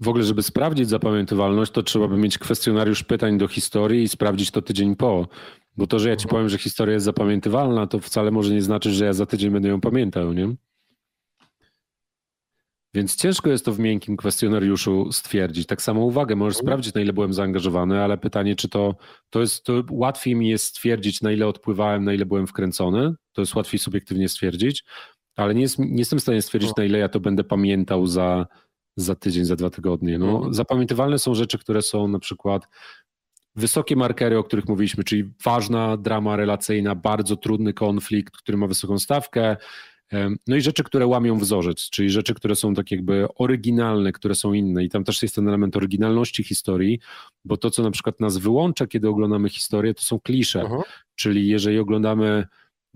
W 0.00 0.08
ogóle, 0.08 0.24
żeby 0.24 0.42
sprawdzić 0.42 0.88
zapamiętywalność, 0.88 1.72
to 1.72 1.82
trzeba 1.82 2.08
by 2.08 2.16
mieć 2.16 2.38
kwestionariusz 2.38 3.02
pytań 3.04 3.38
do 3.38 3.48
historii 3.48 4.02
i 4.02 4.08
sprawdzić 4.08 4.50
to 4.50 4.62
tydzień 4.62 4.96
po. 4.96 5.28
Bo 5.76 5.86
to, 5.86 5.98
że 5.98 6.08
ja 6.08 6.16
ci 6.16 6.24
mhm. 6.24 6.30
powiem, 6.30 6.48
że 6.48 6.58
historia 6.58 6.94
jest 6.94 7.04
zapamiętywalna, 7.04 7.86
to 7.86 7.98
wcale 7.98 8.30
może 8.30 8.54
nie 8.54 8.62
znaczyć, 8.62 8.94
że 8.94 9.04
ja 9.04 9.12
za 9.12 9.26
tydzień 9.26 9.50
będę 9.50 9.68
ją 9.68 9.80
pamiętał, 9.80 10.32
nie? 10.32 10.56
Więc 12.94 13.16
ciężko 13.16 13.50
jest 13.50 13.64
to 13.64 13.72
w 13.72 13.78
miękkim 13.78 14.16
kwestionariuszu 14.16 15.12
stwierdzić. 15.12 15.66
Tak 15.66 15.82
samo 15.82 16.04
uwagę, 16.04 16.36
możesz 16.36 16.54
mhm. 16.54 16.66
sprawdzić, 16.66 16.94
na 16.94 17.00
ile 17.00 17.12
byłem 17.12 17.32
zaangażowany, 17.32 18.02
ale 18.02 18.18
pytanie, 18.18 18.56
czy 18.56 18.68
to, 18.68 18.94
to 19.30 19.40
jest, 19.40 19.64
to 19.64 19.82
łatwiej 19.90 20.34
mi 20.34 20.48
jest 20.48 20.64
stwierdzić, 20.64 21.22
na 21.22 21.32
ile 21.32 21.46
odpływałem, 21.46 22.04
na 22.04 22.12
ile 22.12 22.26
byłem 22.26 22.46
wkręcony. 22.46 23.14
To 23.32 23.42
jest 23.42 23.54
łatwiej 23.54 23.78
subiektywnie 23.78 24.28
stwierdzić, 24.28 24.84
ale 25.36 25.54
nie, 25.54 25.62
jest, 25.62 25.78
nie 25.78 25.98
jestem 25.98 26.18
w 26.18 26.22
stanie 26.22 26.42
stwierdzić, 26.42 26.70
na 26.76 26.84
ile 26.84 26.98
ja 26.98 27.08
to 27.08 27.20
będę 27.20 27.44
pamiętał 27.44 28.06
za, 28.06 28.46
za 28.96 29.14
tydzień, 29.14 29.44
za 29.44 29.56
dwa 29.56 29.70
tygodnie. 29.70 30.18
No, 30.18 30.36
mhm. 30.36 30.54
zapamiętywalne 30.54 31.18
są 31.18 31.34
rzeczy, 31.34 31.58
które 31.58 31.82
są 31.82 32.08
na 32.08 32.18
przykład 32.18 32.68
wysokie 33.56 33.96
markery, 33.96 34.38
o 34.38 34.44
których 34.44 34.68
mówiliśmy, 34.68 35.04
czyli 35.04 35.24
ważna 35.44 35.96
drama 35.96 36.36
relacyjna, 36.36 36.94
bardzo 36.94 37.36
trudny 37.36 37.72
konflikt, 37.72 38.36
który 38.36 38.58
ma 38.58 38.66
wysoką 38.66 38.98
stawkę, 38.98 39.56
No 40.46 40.56
i 40.56 40.60
rzeczy, 40.60 40.84
które 40.84 41.06
łamią 41.06 41.38
wzorzec, 41.38 41.90
czyli 41.90 42.10
rzeczy, 42.10 42.34
które 42.34 42.56
są 42.56 42.74
tak 42.74 42.90
jakby 42.90 43.26
oryginalne, 43.34 44.12
które 44.12 44.34
są 44.34 44.52
inne 44.52 44.84
i 44.84 44.88
tam 44.88 45.04
też 45.04 45.22
jest 45.22 45.34
ten 45.34 45.48
element 45.48 45.76
oryginalności 45.76 46.44
historii, 46.44 47.00
bo 47.44 47.56
to, 47.56 47.70
co 47.70 47.82
na 47.82 47.90
przykład 47.90 48.20
nas 48.20 48.36
wyłącza, 48.36 48.86
kiedy 48.86 49.08
oglądamy 49.08 49.48
historię, 49.48 49.94
to 49.94 50.02
są 50.02 50.20
klisze, 50.20 50.64
czyli 51.14 51.48
jeżeli 51.48 51.78
oglądamy 51.78 52.46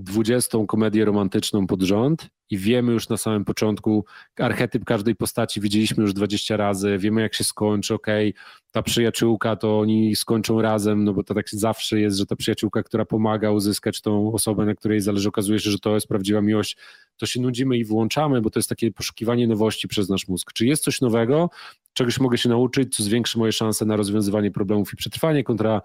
dwudziestą 0.02 0.66
komedię 0.66 1.04
romantyczną 1.04 1.66
pod 1.66 1.82
rząd 1.82 2.28
i 2.50 2.58
wiemy 2.58 2.92
już 2.92 3.08
na 3.08 3.16
samym 3.16 3.44
początku 3.44 4.04
archetyp 4.38 4.84
każdej 4.84 5.16
postaci, 5.16 5.60
widzieliśmy 5.60 6.02
już 6.02 6.12
20 6.12 6.56
razy, 6.56 6.98
wiemy 6.98 7.20
jak 7.20 7.34
się 7.34 7.44
skończy, 7.44 7.94
okej, 7.94 8.30
okay, 8.30 8.42
ta 8.72 8.82
przyjaciółka 8.82 9.56
to 9.56 9.80
oni 9.80 10.16
skończą 10.16 10.62
razem, 10.62 11.04
no 11.04 11.12
bo 11.12 11.24
to 11.24 11.34
tak 11.34 11.50
zawsze 11.50 12.00
jest, 12.00 12.18
że 12.18 12.26
ta 12.26 12.36
przyjaciółka, 12.36 12.82
która 12.82 13.04
pomaga 13.04 13.50
uzyskać 13.50 14.00
tą 14.00 14.32
osobę, 14.32 14.64
na 14.64 14.74
której 14.74 15.00
zależy, 15.00 15.28
okazuje 15.28 15.60
się, 15.60 15.70
że 15.70 15.78
to 15.78 15.94
jest 15.94 16.08
prawdziwa 16.08 16.40
miłość, 16.40 16.76
to 17.16 17.26
się 17.26 17.40
nudzimy 17.40 17.78
i 17.78 17.84
włączamy, 17.84 18.40
bo 18.40 18.50
to 18.50 18.58
jest 18.58 18.68
takie 18.68 18.92
poszukiwanie 18.92 19.46
nowości 19.46 19.88
przez 19.88 20.08
nasz 20.08 20.28
mózg. 20.28 20.52
Czy 20.52 20.66
jest 20.66 20.84
coś 20.84 21.00
nowego, 21.00 21.50
czegoś 21.92 22.20
mogę 22.20 22.38
się 22.38 22.48
nauczyć, 22.48 22.96
co 22.96 23.02
zwiększy 23.02 23.38
moje 23.38 23.52
szanse 23.52 23.84
na 23.84 23.96
rozwiązywanie 23.96 24.50
problemów 24.50 24.92
i 24.92 24.96
przetrwanie 24.96 25.44
kontra 25.44 25.82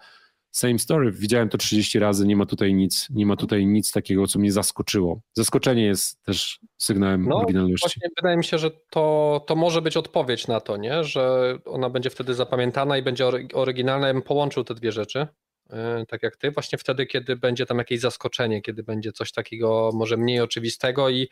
Same 0.56 0.80
story. 0.80 1.12
Widziałem 1.12 1.50
to 1.50 1.58
30 1.58 2.00
razy, 2.00 2.28
nie 2.28 2.36
ma 2.36 2.46
tutaj 2.46 2.74
nic, 2.74 3.08
nie 3.10 3.26
ma 3.26 3.36
tutaj 3.36 3.66
nic 3.66 3.92
takiego, 3.92 4.28
co 4.28 4.40
mnie 4.40 4.52
zaskoczyło. 4.52 5.22
Zaskoczenie 5.34 5.86
jest 5.86 6.24
też 6.24 6.60
sygnałem 6.78 7.26
no, 7.26 7.38
oryginalności. 7.38 7.84
Właśnie 7.84 8.10
wydaje 8.18 8.38
mi 8.38 8.44
się, 8.44 8.58
że 8.58 8.72
to, 8.90 9.44
to 9.48 9.56
może 9.56 9.82
być 9.82 9.98
odpowiedź 9.98 10.48
na 10.48 10.60
to, 10.60 10.78
nie? 10.78 11.04
że 11.04 11.56
ona 11.66 11.90
będzie 11.90 12.10
wtedy 12.10 12.34
zapamiętana 12.34 12.98
i 12.98 13.02
będzie 13.02 13.26
oryginalna. 13.54 14.08
Ja 14.08 14.14
bym 14.14 14.22
połączył 14.22 14.64
te 14.64 14.76
dwie 14.76 14.92
rzeczy, 14.92 15.28
yy, 15.70 15.78
tak 16.08 16.24
jak 16.24 16.36
ty, 16.38 16.52
właśnie 16.52 16.78
wtedy, 16.78 17.06
kiedy 17.06 17.36
będzie 17.36 17.66
tam 17.66 17.78
jakieś 17.78 18.00
zaskoczenie, 18.00 18.62
kiedy 18.62 18.84
będzie 18.84 19.12
coś 19.12 19.32
takiego 19.32 19.90
może 19.94 20.18
mniej 20.18 20.40
oczywistego 20.42 21.10
i 21.10 21.30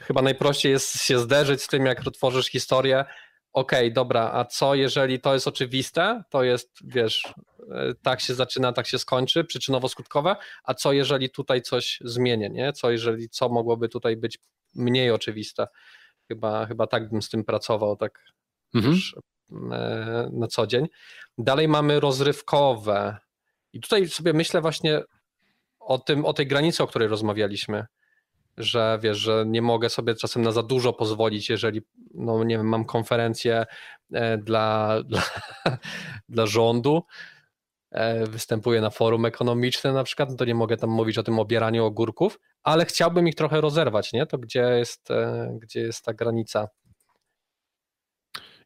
chyba 0.00 0.22
najprościej 0.22 0.72
jest 0.72 1.02
się 1.02 1.18
zderzyć 1.18 1.62
z 1.62 1.68
tym, 1.68 1.86
jak 1.86 2.06
otworzysz 2.06 2.46
historię, 2.46 3.04
okej, 3.56 3.86
okay, 3.86 3.90
dobra, 3.90 4.30
a 4.32 4.44
co 4.44 4.74
jeżeli 4.74 5.20
to 5.20 5.34
jest 5.34 5.48
oczywiste, 5.48 6.22
to 6.30 6.42
jest, 6.42 6.70
wiesz, 6.84 7.22
e, 7.70 7.94
tak 8.02 8.20
się 8.20 8.34
zaczyna, 8.34 8.72
tak 8.72 8.86
się 8.86 8.98
skończy, 8.98 9.44
przyczynowo-skutkowe, 9.44 10.36
a 10.64 10.74
co 10.74 10.92
jeżeli 10.92 11.30
tutaj 11.30 11.62
coś 11.62 11.98
zmienię, 12.04 12.50
nie? 12.50 12.72
Co 12.72 12.90
jeżeli, 12.90 13.28
co 13.28 13.48
mogłoby 13.48 13.88
tutaj 13.88 14.16
być 14.16 14.38
mniej 14.74 15.10
oczywiste? 15.10 15.66
Chyba, 16.28 16.66
chyba 16.66 16.86
tak 16.86 17.10
bym 17.10 17.22
z 17.22 17.28
tym 17.28 17.44
pracował, 17.44 17.96
tak 17.96 18.24
mhm. 18.74 18.94
już 18.94 19.16
e, 19.72 20.30
na 20.32 20.46
co 20.46 20.66
dzień. 20.66 20.86
Dalej 21.38 21.68
mamy 21.68 22.00
rozrywkowe 22.00 23.16
i 23.72 23.80
tutaj 23.80 24.08
sobie 24.08 24.32
myślę 24.32 24.60
właśnie 24.60 25.02
o 25.80 25.98
tym, 25.98 26.24
o 26.24 26.32
tej 26.32 26.46
granicy, 26.46 26.82
o 26.82 26.86
której 26.86 27.08
rozmawialiśmy, 27.08 27.86
że 28.56 28.98
wiesz, 29.02 29.18
że 29.18 29.44
nie 29.46 29.62
mogę 29.62 29.88
sobie 29.88 30.14
czasem 30.14 30.42
na 30.42 30.52
za 30.52 30.62
dużo 30.62 30.92
pozwolić, 30.92 31.50
jeżeli 31.50 31.82
no 32.14 32.44
nie 32.44 32.56
wiem, 32.56 32.68
mam 32.68 32.84
konferencję 32.84 33.66
e, 34.12 34.38
dla, 34.38 34.96
dla, 35.08 35.22
dla 36.28 36.46
rządu, 36.46 37.02
e, 37.90 38.26
występuję 38.26 38.80
na 38.80 38.90
forum 38.90 39.24
ekonomicznym 39.24 39.94
na 39.94 40.04
przykład, 40.04 40.30
no 40.30 40.36
to 40.36 40.44
nie 40.44 40.54
mogę 40.54 40.76
tam 40.76 40.90
mówić 40.90 41.18
o 41.18 41.22
tym 41.22 41.38
obieraniu 41.38 41.84
ogórków, 41.84 42.38
ale 42.62 42.86
chciałbym 42.86 43.28
ich 43.28 43.34
trochę 43.34 43.60
rozerwać, 43.60 44.12
nie? 44.12 44.26
To 44.26 44.38
gdzie 44.38 44.60
jest, 44.60 45.10
e, 45.10 45.50
gdzie 45.62 45.80
jest 45.80 46.04
ta 46.04 46.14
granica? 46.14 46.68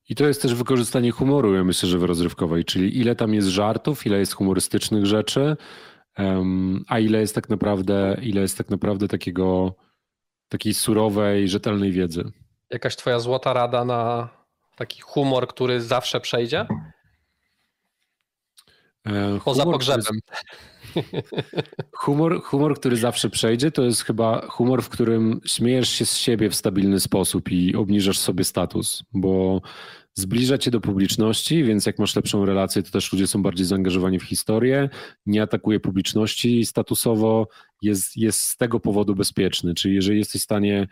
I 0.08 0.14
to 0.14 0.26
jest 0.26 0.42
też 0.42 0.54
wykorzystanie 0.54 1.10
humoru, 1.10 1.54
ja 1.54 1.64
myślę, 1.64 1.88
że 1.88 1.98
w 1.98 2.04
rozrywkowej, 2.04 2.64
czyli 2.64 2.98
ile 2.98 3.16
tam 3.16 3.34
jest 3.34 3.48
żartów, 3.48 4.06
ile 4.06 4.18
jest 4.18 4.32
humorystycznych 4.32 5.06
rzeczy, 5.06 5.56
a 6.88 6.98
ile 6.98 7.20
jest 7.20 7.34
tak 7.34 7.48
naprawdę, 7.48 8.16
ile 8.22 8.40
jest 8.40 8.58
tak 8.58 8.70
naprawdę 8.70 9.08
takiego, 9.08 9.74
takiej 10.48 10.74
surowej, 10.74 11.48
rzetelnej 11.48 11.92
wiedzy. 11.92 12.24
Jakaś 12.70 12.96
twoja 12.96 13.18
złota 13.18 13.52
rada 13.52 13.84
na 13.84 14.28
taki 14.76 15.00
humor, 15.00 15.48
który 15.48 15.80
zawsze 15.80 16.20
przejdzie? 16.20 16.66
E, 19.06 19.38
Poza 19.44 19.62
humor, 19.62 19.74
pogrzebem. 19.74 20.02
Który, 20.02 21.22
humor, 22.02 22.42
humor, 22.42 22.74
który 22.76 22.96
zawsze 22.96 23.30
przejdzie, 23.30 23.70
to 23.70 23.82
jest 23.82 24.02
chyba 24.02 24.46
humor, 24.46 24.82
w 24.82 24.88
którym 24.88 25.40
śmiejesz 25.44 25.88
się 25.88 26.06
z 26.06 26.16
siebie 26.16 26.50
w 26.50 26.54
stabilny 26.54 27.00
sposób 27.00 27.52
i 27.52 27.76
obniżasz 27.76 28.18
sobie 28.18 28.44
status, 28.44 29.02
bo 29.12 29.60
zbliża 30.20 30.58
cię 30.58 30.70
do 30.70 30.80
publiczności, 30.80 31.64
więc 31.64 31.86
jak 31.86 31.98
masz 31.98 32.16
lepszą 32.16 32.44
relację, 32.44 32.82
to 32.82 32.90
też 32.90 33.12
ludzie 33.12 33.26
są 33.26 33.42
bardziej 33.42 33.66
zaangażowani 33.66 34.18
w 34.18 34.22
historię, 34.22 34.88
nie 35.26 35.42
atakuje 35.42 35.80
publiczności 35.80 36.66
statusowo, 36.66 37.48
jest, 37.82 38.16
jest 38.16 38.40
z 38.40 38.56
tego 38.56 38.80
powodu 38.80 39.14
bezpieczny. 39.14 39.74
Czyli 39.74 39.94
jeżeli 39.94 40.18
jesteś 40.18 40.40
w 40.40 40.44
stanie 40.44 40.88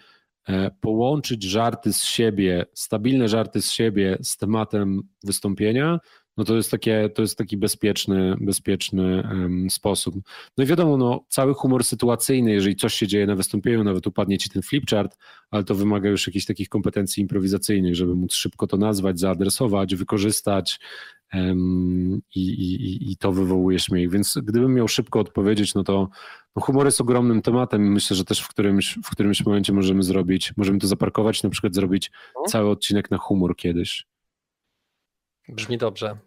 połączyć 0.80 1.42
żarty 1.42 1.92
z 1.92 2.02
siebie, 2.02 2.66
stabilne 2.74 3.28
żarty 3.28 3.62
z 3.62 3.70
siebie 3.70 4.18
z 4.22 4.36
tematem 4.36 5.02
wystąpienia, 5.24 5.98
no 6.38 6.44
to 6.44 6.56
jest, 6.56 6.70
takie, 6.70 7.10
to 7.14 7.22
jest 7.22 7.38
taki 7.38 7.56
bezpieczny, 7.56 8.34
bezpieczny 8.40 9.22
um, 9.30 9.70
sposób. 9.70 10.14
No 10.58 10.64
i 10.64 10.66
wiadomo, 10.66 10.96
no, 10.96 11.24
cały 11.28 11.54
humor 11.54 11.84
sytuacyjny, 11.84 12.52
jeżeli 12.52 12.76
coś 12.76 12.94
się 12.94 13.06
dzieje 13.06 13.26
na 13.26 13.34
wystąpieniu, 13.34 13.84
nawet 13.84 14.06
upadnie 14.06 14.38
ci 14.38 14.50
ten 14.50 14.62
flipchart, 14.62 15.16
ale 15.50 15.64
to 15.64 15.74
wymaga 15.74 16.08
już 16.08 16.26
jakichś 16.26 16.46
takich 16.46 16.68
kompetencji 16.68 17.20
improwizacyjnych, 17.20 17.96
żeby 17.96 18.14
móc 18.14 18.34
szybko 18.34 18.66
to 18.66 18.76
nazwać, 18.76 19.20
zaadresować, 19.20 19.94
wykorzystać 19.94 20.80
i, 21.34 22.40
i, 22.40 23.12
i 23.12 23.16
to 23.16 23.32
wywołuje 23.32 23.78
śmiech. 23.78 24.10
Więc 24.10 24.38
gdybym 24.42 24.74
miał 24.74 24.88
szybko 24.88 25.20
odpowiedzieć, 25.20 25.74
no 25.74 25.84
to 25.84 26.08
no 26.56 26.62
humor 26.62 26.86
jest 26.86 27.00
ogromnym 27.00 27.42
tematem 27.42 27.92
myślę, 27.92 28.16
że 28.16 28.24
też 28.24 28.40
w 28.40 28.48
którymś, 28.48 28.98
w 29.04 29.10
którymś 29.10 29.46
momencie 29.46 29.72
możemy 29.72 30.02
zrobić, 30.02 30.52
możemy 30.56 30.78
to 30.78 30.86
zaparkować, 30.86 31.42
na 31.42 31.50
przykład 31.50 31.74
zrobić 31.74 32.10
no. 32.36 32.42
cały 32.42 32.70
odcinek 32.70 33.10
na 33.10 33.18
humor 33.18 33.56
kiedyś. 33.56 34.06
Brzmi 35.48 35.78
dobrze. 35.78 36.18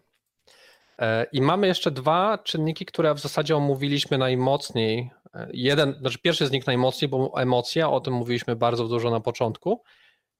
E, 0.98 1.26
I 1.32 1.42
mamy 1.42 1.66
jeszcze 1.66 1.90
dwa 1.90 2.38
czynniki, 2.38 2.86
które 2.86 3.14
w 3.14 3.20
zasadzie 3.20 3.56
omówiliśmy 3.56 4.18
najmocniej. 4.18 5.10
E, 5.34 5.48
jeden, 5.52 5.94
znaczy 6.00 6.18
pierwszy 6.18 6.46
z 6.46 6.50
nich 6.50 6.66
najmocniej, 6.66 7.08
bo 7.08 7.32
emocja, 7.36 7.90
o 7.90 8.00
tym 8.00 8.14
mówiliśmy 8.14 8.56
bardzo 8.56 8.88
dużo 8.88 9.10
na 9.10 9.20
początku, 9.20 9.82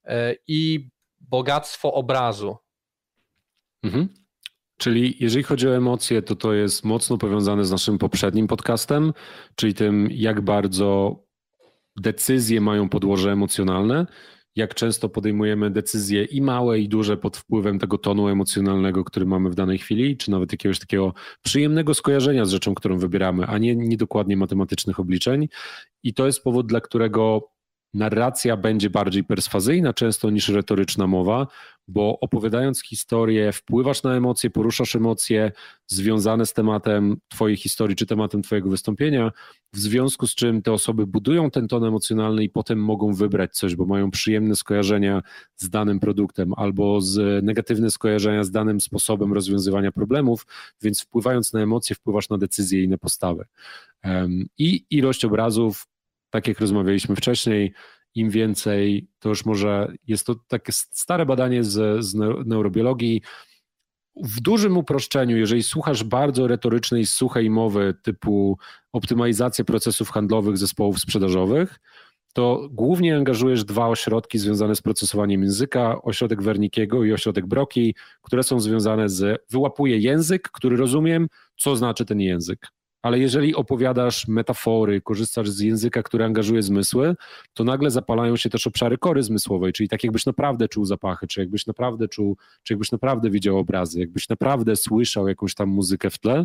e, 0.04 0.34
i 0.46 0.88
bogactwo 1.20 1.94
obrazu. 1.94 2.56
Mhm. 3.82 4.08
Czyli 4.82 5.16
jeżeli 5.20 5.42
chodzi 5.42 5.68
o 5.68 5.76
emocje, 5.76 6.22
to 6.22 6.36
to 6.36 6.52
jest 6.52 6.84
mocno 6.84 7.18
powiązane 7.18 7.64
z 7.64 7.70
naszym 7.70 7.98
poprzednim 7.98 8.46
podcastem, 8.46 9.12
czyli 9.54 9.74
tym, 9.74 10.08
jak 10.10 10.40
bardzo 10.40 11.16
decyzje 11.96 12.60
mają 12.60 12.88
podłoże 12.88 13.32
emocjonalne 13.32 14.06
jak 14.56 14.74
często 14.74 15.08
podejmujemy 15.08 15.70
decyzje 15.70 16.24
i 16.24 16.42
małe, 16.42 16.78
i 16.78 16.88
duże 16.88 17.16
pod 17.16 17.36
wpływem 17.36 17.78
tego 17.78 17.98
tonu 17.98 18.28
emocjonalnego, 18.28 19.04
który 19.04 19.26
mamy 19.26 19.50
w 19.50 19.54
danej 19.54 19.78
chwili, 19.78 20.16
czy 20.16 20.30
nawet 20.30 20.52
jakiegoś 20.52 20.78
takiego 20.78 21.14
przyjemnego 21.42 21.94
skojarzenia 21.94 22.44
z 22.44 22.50
rzeczą, 22.50 22.74
którą 22.74 22.98
wybieramy, 22.98 23.46
a 23.46 23.58
nie, 23.58 23.76
nie 23.76 23.96
dokładnie 23.96 24.36
matematycznych 24.36 25.00
obliczeń. 25.00 25.48
I 26.02 26.14
to 26.14 26.26
jest 26.26 26.42
powód, 26.42 26.66
dla 26.66 26.80
którego 26.80 27.51
narracja 27.95 28.57
będzie 28.57 28.90
bardziej 28.90 29.24
perswazyjna 29.24 29.93
często 29.93 30.30
niż 30.30 30.49
retoryczna 30.49 31.07
mowa, 31.07 31.47
bo 31.88 32.20
opowiadając 32.20 32.82
historię, 32.82 33.53
wpływasz 33.53 34.03
na 34.03 34.14
emocje, 34.14 34.51
poruszasz 34.51 34.97
emocje 34.97 35.53
związane 35.86 36.47
z 36.47 36.53
tematem 36.53 37.16
Twojej 37.28 37.57
historii 37.57 37.97
czy 37.97 38.07
tematem 38.07 38.43
Twojego 38.43 38.70
wystąpienia, 38.70 39.32
w 39.72 39.78
związku 39.78 40.26
z 40.26 40.34
czym 40.34 40.62
te 40.62 40.72
osoby 40.72 41.07
budują 41.07 41.51
ten 41.51 41.68
ton 41.68 41.84
emocjonalny 41.84 42.45
i 42.45 42.51
potem 42.51 42.78
mogą 42.78 43.12
wybrać 43.12 43.57
coś, 43.57 43.76
bo 43.76 43.86
mają 43.86 44.11
przyjemne 44.11 44.57
skojarzenia 44.57 45.22
z 45.57 45.70
danym 45.70 46.01
produktem 46.01 46.53
albo 46.57 47.01
z 47.01 47.45
negatywne 47.45 47.90
skojarzenia 47.90 48.45
z 48.45 48.51
danym 48.51 48.80
sposobem 48.80 49.32
rozwiązywania 49.32 49.93
problemów, 49.93 50.47
więc 50.82 51.03
wpływając 51.03 51.53
na 51.53 51.61
emocje, 51.61 51.97
wpływasz 51.97 52.28
na 52.28 52.38
decyzje 52.38 52.82
i 52.82 52.88
na 52.88 52.99
postawy. 52.99 53.45
I 54.59 54.84
ilość 54.90 55.24
obrazów 55.24 55.86
tak 56.32 56.48
jak 56.48 56.60
rozmawialiśmy 56.60 57.16
wcześniej, 57.16 57.72
im 58.14 58.30
więcej, 58.30 59.08
to 59.18 59.28
już 59.28 59.44
może 59.44 59.92
jest 60.06 60.26
to 60.26 60.34
takie 60.48 60.72
stare 60.72 61.26
badanie 61.26 61.64
z, 61.64 62.04
z 62.04 62.14
neurobiologii. 62.46 63.22
W 64.16 64.40
dużym 64.40 64.76
uproszczeniu, 64.76 65.36
jeżeli 65.36 65.62
słuchasz 65.62 66.04
bardzo 66.04 66.46
retorycznej, 66.46 67.06
suchej 67.06 67.50
mowy 67.50 67.94
typu 68.02 68.58
optymalizacja 68.92 69.64
procesów 69.64 70.10
handlowych 70.10 70.58
zespołów 70.58 70.98
sprzedażowych, 70.98 71.80
to 72.32 72.68
głównie 72.70 73.16
angażujesz 73.16 73.64
dwa 73.64 73.88
ośrodki 73.88 74.38
związane 74.38 74.76
z 74.76 74.82
procesowaniem 74.82 75.42
języka, 75.42 76.02
ośrodek 76.02 76.42
Wernickiego 76.42 77.04
i 77.04 77.12
ośrodek 77.12 77.46
Broki, 77.46 77.94
które 78.22 78.42
są 78.42 78.60
związane 78.60 79.08
z, 79.08 79.44
wyłapuję 79.50 79.98
język, 79.98 80.50
który 80.50 80.76
rozumiem, 80.76 81.28
co 81.56 81.76
znaczy 81.76 82.04
ten 82.04 82.20
język 82.20 82.68
ale 83.03 83.18
jeżeli 83.18 83.55
opowiadasz 83.55 84.28
metafory, 84.28 85.00
korzystasz 85.00 85.50
z 85.50 85.61
języka, 85.61 86.03
który 86.03 86.24
angażuje 86.24 86.62
zmysły, 86.62 87.14
to 87.55 87.64
nagle 87.64 87.90
zapalają 87.90 88.36
się 88.36 88.50
też 88.50 88.66
obszary 88.66 88.98
kory 88.98 89.22
zmysłowej, 89.22 89.72
czyli 89.72 89.88
tak 89.88 90.05
jakbyś 90.05 90.26
naprawdę 90.26 90.68
czuł 90.68 90.84
zapachy, 90.84 91.26
czy 91.26 91.40
jakbyś 91.40 91.66
naprawdę 91.66 92.09
czuł, 92.09 92.36
czy 92.62 92.72
jakbyś 92.72 92.92
naprawdę 92.92 93.30
widział 93.30 93.59
obrazy, 93.59 94.00
jakbyś 94.00 94.28
naprawdę 94.28 94.76
słyszał 94.76 95.28
jakąś 95.28 95.55
tam 95.55 95.68
muzykę 95.68 96.11
w 96.11 96.18
tle, 96.18 96.44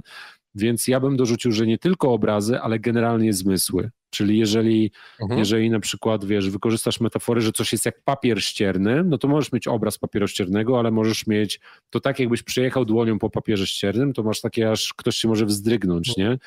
więc 0.55 0.87
ja 0.87 0.99
bym 0.99 1.17
dorzucił, 1.17 1.51
że 1.51 1.67
nie 1.67 1.77
tylko 1.77 2.13
obrazy, 2.13 2.59
ale 2.59 2.79
generalnie 2.79 3.33
zmysły. 3.33 3.89
Czyli 4.09 4.37
jeżeli, 4.37 4.91
mhm. 5.21 5.39
jeżeli 5.39 5.69
na 5.69 5.79
przykład, 5.79 6.25
wiesz, 6.25 6.49
wykorzystasz 6.49 7.01
metafory, 7.01 7.41
że 7.41 7.51
coś 7.51 7.71
jest 7.71 7.85
jak 7.85 8.03
papier 8.03 8.43
ścierny, 8.43 9.03
no 9.03 9.17
to 9.17 9.27
możesz 9.27 9.51
mieć 9.51 9.67
obraz 9.67 9.97
papieru 9.97 10.27
ściernego, 10.27 10.79
ale 10.79 10.91
możesz 10.91 11.27
mieć 11.27 11.59
to 11.89 11.99
tak, 11.99 12.19
jakbyś 12.19 12.43
przyjechał 12.43 12.85
dłonią 12.85 13.19
po 13.19 13.29
papierze 13.29 13.67
ściernym, 13.67 14.13
to 14.13 14.23
masz 14.23 14.41
takie, 14.41 14.71
aż 14.71 14.93
ktoś 14.93 15.17
się 15.17 15.27
może 15.27 15.45
wzdrygnąć, 15.45 16.09
mhm. 16.09 16.31
nie? 16.31 16.37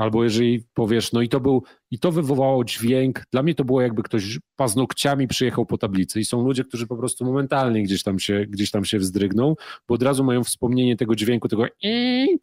Albo 0.00 0.24
jeżeli 0.24 0.64
powiesz, 0.74 1.12
no 1.12 1.22
i 1.22 1.28
to 1.28 1.40
był, 1.40 1.62
i 1.90 1.98
to 1.98 2.12
wywołało 2.12 2.64
dźwięk, 2.64 3.24
dla 3.32 3.42
mnie 3.42 3.54
to 3.54 3.64
było 3.64 3.80
jakby 3.80 4.02
ktoś 4.02 4.38
paznokciami 4.56 5.28
przyjechał 5.28 5.66
po 5.66 5.78
tablicy 5.78 6.20
i 6.20 6.24
są 6.24 6.44
ludzie, 6.44 6.64
którzy 6.64 6.86
po 6.86 6.96
prostu 6.96 7.24
momentalnie 7.24 7.82
gdzieś 7.82 8.02
tam 8.02 8.18
się, 8.18 8.46
gdzieś 8.48 8.70
tam 8.70 8.84
się 8.84 8.98
wzdrygną, 8.98 9.54
bo 9.88 9.94
od 9.94 10.02
razu 10.02 10.24
mają 10.24 10.44
wspomnienie 10.44 10.96
tego 10.96 11.16
dźwięku, 11.16 11.48
tego 11.48 11.64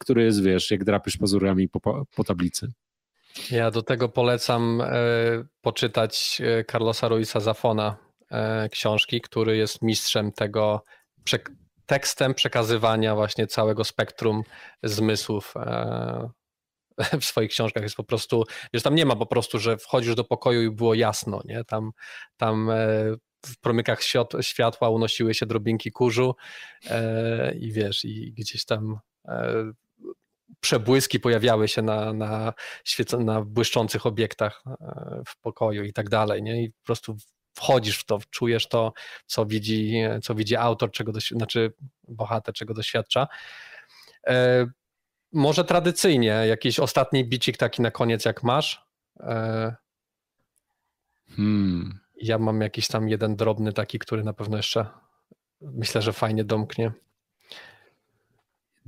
który 0.00 0.24
jest, 0.24 0.42
wiesz, 0.42 0.70
jak 0.70 0.84
drapisz 0.84 1.16
pazurami 1.16 1.68
po, 1.68 2.06
po 2.16 2.24
tablicy. 2.24 2.72
Ja 3.50 3.70
do 3.70 3.82
tego 3.82 4.08
polecam 4.08 4.80
e, 4.80 4.92
poczytać 5.60 6.42
e, 6.44 6.64
Carlosa 6.64 7.08
Ruiza 7.08 7.40
Zafona 7.40 7.96
e, 8.30 8.68
książki, 8.68 9.20
który 9.20 9.56
jest 9.56 9.82
mistrzem 9.82 10.32
tego 10.32 10.84
tekstem 11.86 12.34
przekazywania 12.34 13.14
właśnie 13.14 13.46
całego 13.46 13.84
spektrum 13.84 14.42
zmysłów 14.82 15.54
w 17.20 17.24
swoich 17.24 17.50
książkach 17.50 17.82
jest 17.82 17.96
po 17.96 18.04
prostu, 18.04 18.44
wiesz, 18.72 18.82
tam 18.82 18.94
nie 18.94 19.06
ma 19.06 19.16
po 19.16 19.26
prostu, 19.26 19.58
że 19.58 19.78
wchodzisz 19.78 20.14
do 20.14 20.24
pokoju 20.24 20.62
i 20.62 20.70
było 20.70 20.94
jasno, 20.94 21.40
nie? 21.44 21.64
Tam, 21.64 21.90
tam 22.36 22.70
w 23.46 23.60
promykach 23.60 24.00
światła 24.40 24.88
unosiły 24.90 25.34
się 25.34 25.46
drobinki 25.46 25.92
kurzu 25.92 26.34
i 27.60 27.72
wiesz, 27.72 28.04
i 28.04 28.32
gdzieś 28.32 28.64
tam 28.64 28.98
przebłyski 30.60 31.20
pojawiały 31.20 31.68
się 31.68 31.82
na, 31.82 32.12
na, 32.12 32.52
świece, 32.84 33.18
na 33.18 33.42
błyszczących 33.42 34.06
obiektach 34.06 34.62
e, 34.66 35.22
w 35.26 35.40
pokoju 35.40 35.84
i 35.84 35.92
tak 35.92 36.08
dalej, 36.08 36.42
nie? 36.42 36.62
I 36.62 36.70
po 36.70 36.84
prostu 36.84 37.16
wchodzisz 37.54 37.98
w 37.98 38.04
to, 38.04 38.18
czujesz 38.30 38.68
to, 38.68 38.92
co 39.26 39.46
widzi, 39.46 40.02
co 40.22 40.34
widzi 40.34 40.56
autor, 40.56 40.90
czego 40.90 41.12
znaczy 41.32 41.72
bohater, 42.08 42.54
czego 42.54 42.74
doświadcza. 42.74 43.26
E, 44.26 44.66
może 45.32 45.64
tradycyjnie, 45.64 46.28
jakiś 46.28 46.80
ostatni 46.80 47.24
bicik 47.24 47.56
taki 47.56 47.82
na 47.82 47.90
koniec, 47.90 48.24
jak 48.24 48.42
masz. 48.42 48.86
E, 49.20 49.76
hmm. 51.36 51.98
Ja 52.20 52.38
mam 52.38 52.60
jakiś 52.60 52.88
tam 52.88 53.08
jeden 53.08 53.36
drobny 53.36 53.72
taki, 53.72 53.98
który 53.98 54.24
na 54.24 54.32
pewno 54.32 54.56
jeszcze 54.56 54.86
myślę, 55.60 56.02
że 56.02 56.12
fajnie 56.12 56.44
domknie. 56.44 56.92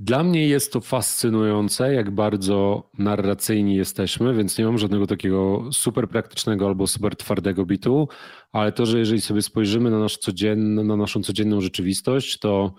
Dla 0.03 0.23
mnie 0.23 0.47
jest 0.47 0.73
to 0.73 0.81
fascynujące, 0.81 1.93
jak 1.93 2.11
bardzo 2.11 2.89
narracyjni 2.97 3.75
jesteśmy, 3.75 4.33
więc 4.33 4.57
nie 4.57 4.65
mam 4.65 4.77
żadnego 4.77 5.07
takiego 5.07 5.69
super 5.71 6.09
praktycznego 6.09 6.67
albo 6.67 6.87
super 6.87 7.15
twardego 7.15 7.65
bitu, 7.65 8.07
ale 8.51 8.71
to, 8.71 8.85
że 8.85 8.99
jeżeli 8.99 9.21
sobie 9.21 9.41
spojrzymy 9.41 9.91
na, 9.91 9.99
nasz 9.99 10.17
codzienny, 10.17 10.83
na 10.83 10.95
naszą 10.95 11.23
codzienną 11.23 11.61
rzeczywistość, 11.61 12.39
to 12.39 12.73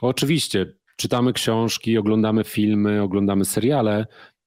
oczywiście 0.00 0.66
czytamy 0.96 1.32
książki, 1.32 1.98
oglądamy 1.98 2.44
filmy, 2.44 3.02
oglądamy 3.02 3.44
seriale, 3.44 4.06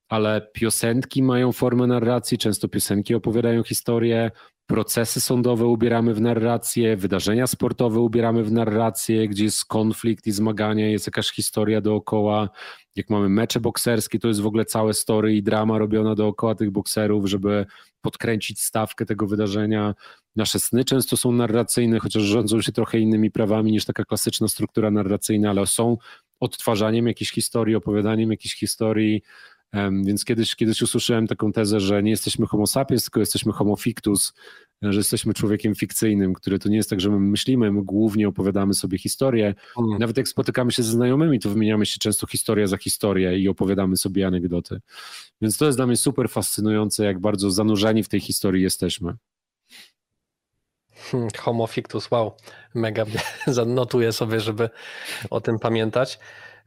ale 0.09 0.49
piosenki 0.53 1.23
mają 1.23 1.51
formę 1.51 1.87
narracji, 1.87 2.37
często 2.37 2.67
piosenki 2.67 3.15
opowiadają 3.15 3.63
historię, 3.63 4.31
procesy 4.67 5.21
sądowe 5.21 5.65
ubieramy 5.65 6.13
w 6.13 6.21
narrację, 6.21 6.97
wydarzenia 6.97 7.47
sportowe 7.47 7.99
ubieramy 7.99 8.43
w 8.43 8.51
narrację, 8.51 9.27
gdzie 9.27 9.43
jest 9.43 9.65
konflikt 9.65 10.27
i 10.27 10.31
zmaganie, 10.31 10.91
jest 10.91 11.07
jakaś 11.07 11.31
historia 11.31 11.81
dookoła. 11.81 12.49
Jak 12.95 13.09
mamy 13.09 13.29
mecze 13.29 13.59
bokserskie, 13.59 14.19
to 14.19 14.27
jest 14.27 14.41
w 14.41 14.45
ogóle 14.45 14.65
całe 14.65 14.93
story 14.93 15.35
i 15.35 15.43
drama 15.43 15.77
robiona 15.77 16.15
dookoła 16.15 16.55
tych 16.55 16.71
bokserów, 16.71 17.29
żeby 17.29 17.65
podkręcić 18.01 18.61
stawkę 18.61 19.05
tego 19.05 19.27
wydarzenia. 19.27 19.95
Nasze 20.35 20.59
sny 20.59 20.85
często 20.85 21.17
są 21.17 21.31
narracyjne, 21.31 21.99
chociaż 21.99 22.23
rządzą 22.23 22.61
się 22.61 22.71
trochę 22.71 22.99
innymi 22.99 23.31
prawami 23.31 23.71
niż 23.71 23.85
taka 23.85 24.05
klasyczna 24.05 24.47
struktura 24.47 24.91
narracyjna, 24.91 25.49
ale 25.49 25.67
są 25.67 25.97
odtwarzaniem 26.39 27.07
jakiejś 27.07 27.31
historii, 27.31 27.75
opowiadaniem 27.75 28.31
jakiejś 28.31 28.55
historii, 28.55 29.21
więc 30.03 30.25
kiedyś, 30.25 30.55
kiedyś 30.55 30.81
usłyszałem 30.81 31.27
taką 31.27 31.51
tezę, 31.51 31.79
że 31.79 32.03
nie 32.03 32.11
jesteśmy 32.11 32.47
homo 32.47 32.67
sapiens, 32.67 33.03
tylko 33.03 33.19
jesteśmy 33.19 33.53
homo 33.53 33.75
fictus, 33.75 34.33
że 34.81 34.97
jesteśmy 34.97 35.33
człowiekiem 35.33 35.75
fikcyjnym, 35.75 36.33
który 36.33 36.59
to 36.59 36.69
nie 36.69 36.77
jest 36.77 36.89
tak, 36.89 37.01
że 37.01 37.09
my 37.09 37.19
myślimy, 37.19 37.71
my 37.71 37.83
głównie 37.83 38.27
opowiadamy 38.27 38.73
sobie 38.73 38.97
historię. 38.97 39.55
Mm. 39.77 39.99
Nawet 39.99 40.17
jak 40.17 40.27
spotykamy 40.27 40.71
się 40.71 40.83
ze 40.83 40.91
znajomymi, 40.91 41.39
to 41.39 41.49
wymieniamy 41.49 41.85
się 41.85 41.99
często 41.99 42.27
historię 42.27 42.67
za 42.67 42.77
historię 42.77 43.39
i 43.39 43.49
opowiadamy 43.49 43.97
sobie 43.97 44.27
anegdoty. 44.27 44.81
Więc 45.41 45.57
to 45.57 45.65
jest 45.65 45.77
dla 45.77 45.87
mnie 45.87 45.97
super 45.97 46.29
fascynujące, 46.29 47.05
jak 47.05 47.19
bardzo 47.19 47.51
zanurzeni 47.51 48.03
w 48.03 48.09
tej 48.09 48.19
historii 48.19 48.63
jesteśmy. 48.63 49.13
Hmm, 51.11 51.29
homo 51.37 51.67
fictus, 51.67 52.11
wow, 52.11 52.31
mega 52.75 53.05
zanotuję 53.47 54.13
sobie, 54.13 54.39
żeby 54.39 54.69
o 55.29 55.41
tym 55.41 55.59
pamiętać. 55.59 56.19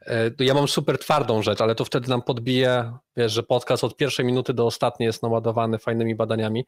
E, 0.06 0.30
ja 0.44 0.54
mam 0.54 0.68
super 0.68 0.98
twardą 0.98 1.42
rzecz, 1.42 1.60
ale 1.60 1.74
to 1.74 1.84
wtedy 1.84 2.08
nam 2.08 2.22
podbije, 2.22 2.92
wiesz, 3.16 3.32
że 3.32 3.42
podcast 3.42 3.84
od 3.84 3.96
pierwszej 3.96 4.26
minuty 4.26 4.54
do 4.54 4.66
ostatniej 4.66 5.06
jest 5.06 5.22
naładowany 5.22 5.78
fajnymi 5.78 6.14
badaniami. 6.14 6.64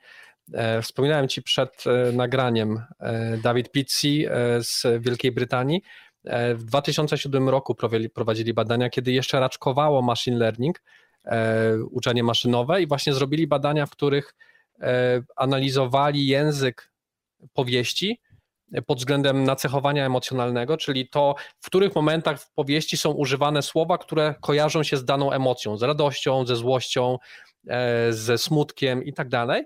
E, 0.52 0.82
wspominałem 0.82 1.28
Ci 1.28 1.42
przed 1.42 1.84
e, 1.86 2.12
nagraniem 2.12 2.82
Dawid 3.42 3.70
Pizzi 3.72 4.26
z 4.60 4.86
Wielkiej 5.00 5.32
Brytanii. 5.32 5.82
W 6.54 6.64
2007 6.64 7.48
roku 7.48 7.76
prowadzili 8.14 8.54
badania, 8.54 8.90
kiedy 8.90 9.12
jeszcze 9.12 9.40
raczkowało 9.40 10.02
machine 10.02 10.38
learning, 10.38 10.82
uczenie 11.90 12.22
maszynowe 12.22 12.82
i 12.82 12.86
właśnie 12.86 13.14
zrobili 13.14 13.46
badania, 13.46 13.86
w 13.86 13.90
których 13.90 14.34
analizowali 15.36 16.26
język 16.26 16.92
powieści 17.52 18.20
pod 18.86 18.98
względem 18.98 19.44
nacechowania 19.44 20.06
emocjonalnego, 20.06 20.76
czyli 20.76 21.08
to, 21.08 21.34
w 21.60 21.66
których 21.66 21.94
momentach 21.94 22.40
w 22.40 22.52
powieści 22.52 22.96
są 22.96 23.10
używane 23.10 23.62
słowa, 23.62 23.98
które 23.98 24.34
kojarzą 24.40 24.82
się 24.82 24.96
z 24.96 25.04
daną 25.04 25.32
emocją, 25.32 25.76
z 25.76 25.82
radością, 25.82 26.46
ze 26.46 26.56
złością, 26.56 27.18
e, 27.68 28.12
ze 28.12 28.38
smutkiem 28.38 29.04
i 29.04 29.12
tak 29.12 29.28
dalej. 29.28 29.64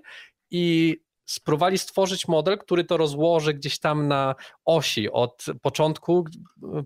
I 0.51 0.97
spróbowali 1.25 1.77
stworzyć 1.77 2.27
model, 2.27 2.57
który 2.57 2.83
to 2.83 2.97
rozłoży 2.97 3.53
gdzieś 3.53 3.79
tam 3.79 4.07
na 4.07 4.35
osi 4.65 5.11
od 5.11 5.45
początku 5.61 6.25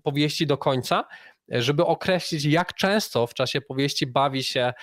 powieści 0.03 0.47
do 0.47 0.57
końca, 0.57 1.03
żeby 1.49 1.85
określić, 1.85 2.45
jak 2.45 2.73
często 2.73 3.27
w 3.27 3.33
czasie 3.33 3.61
powieści 3.61 4.07
bawi 4.07 4.43
się 4.43 4.73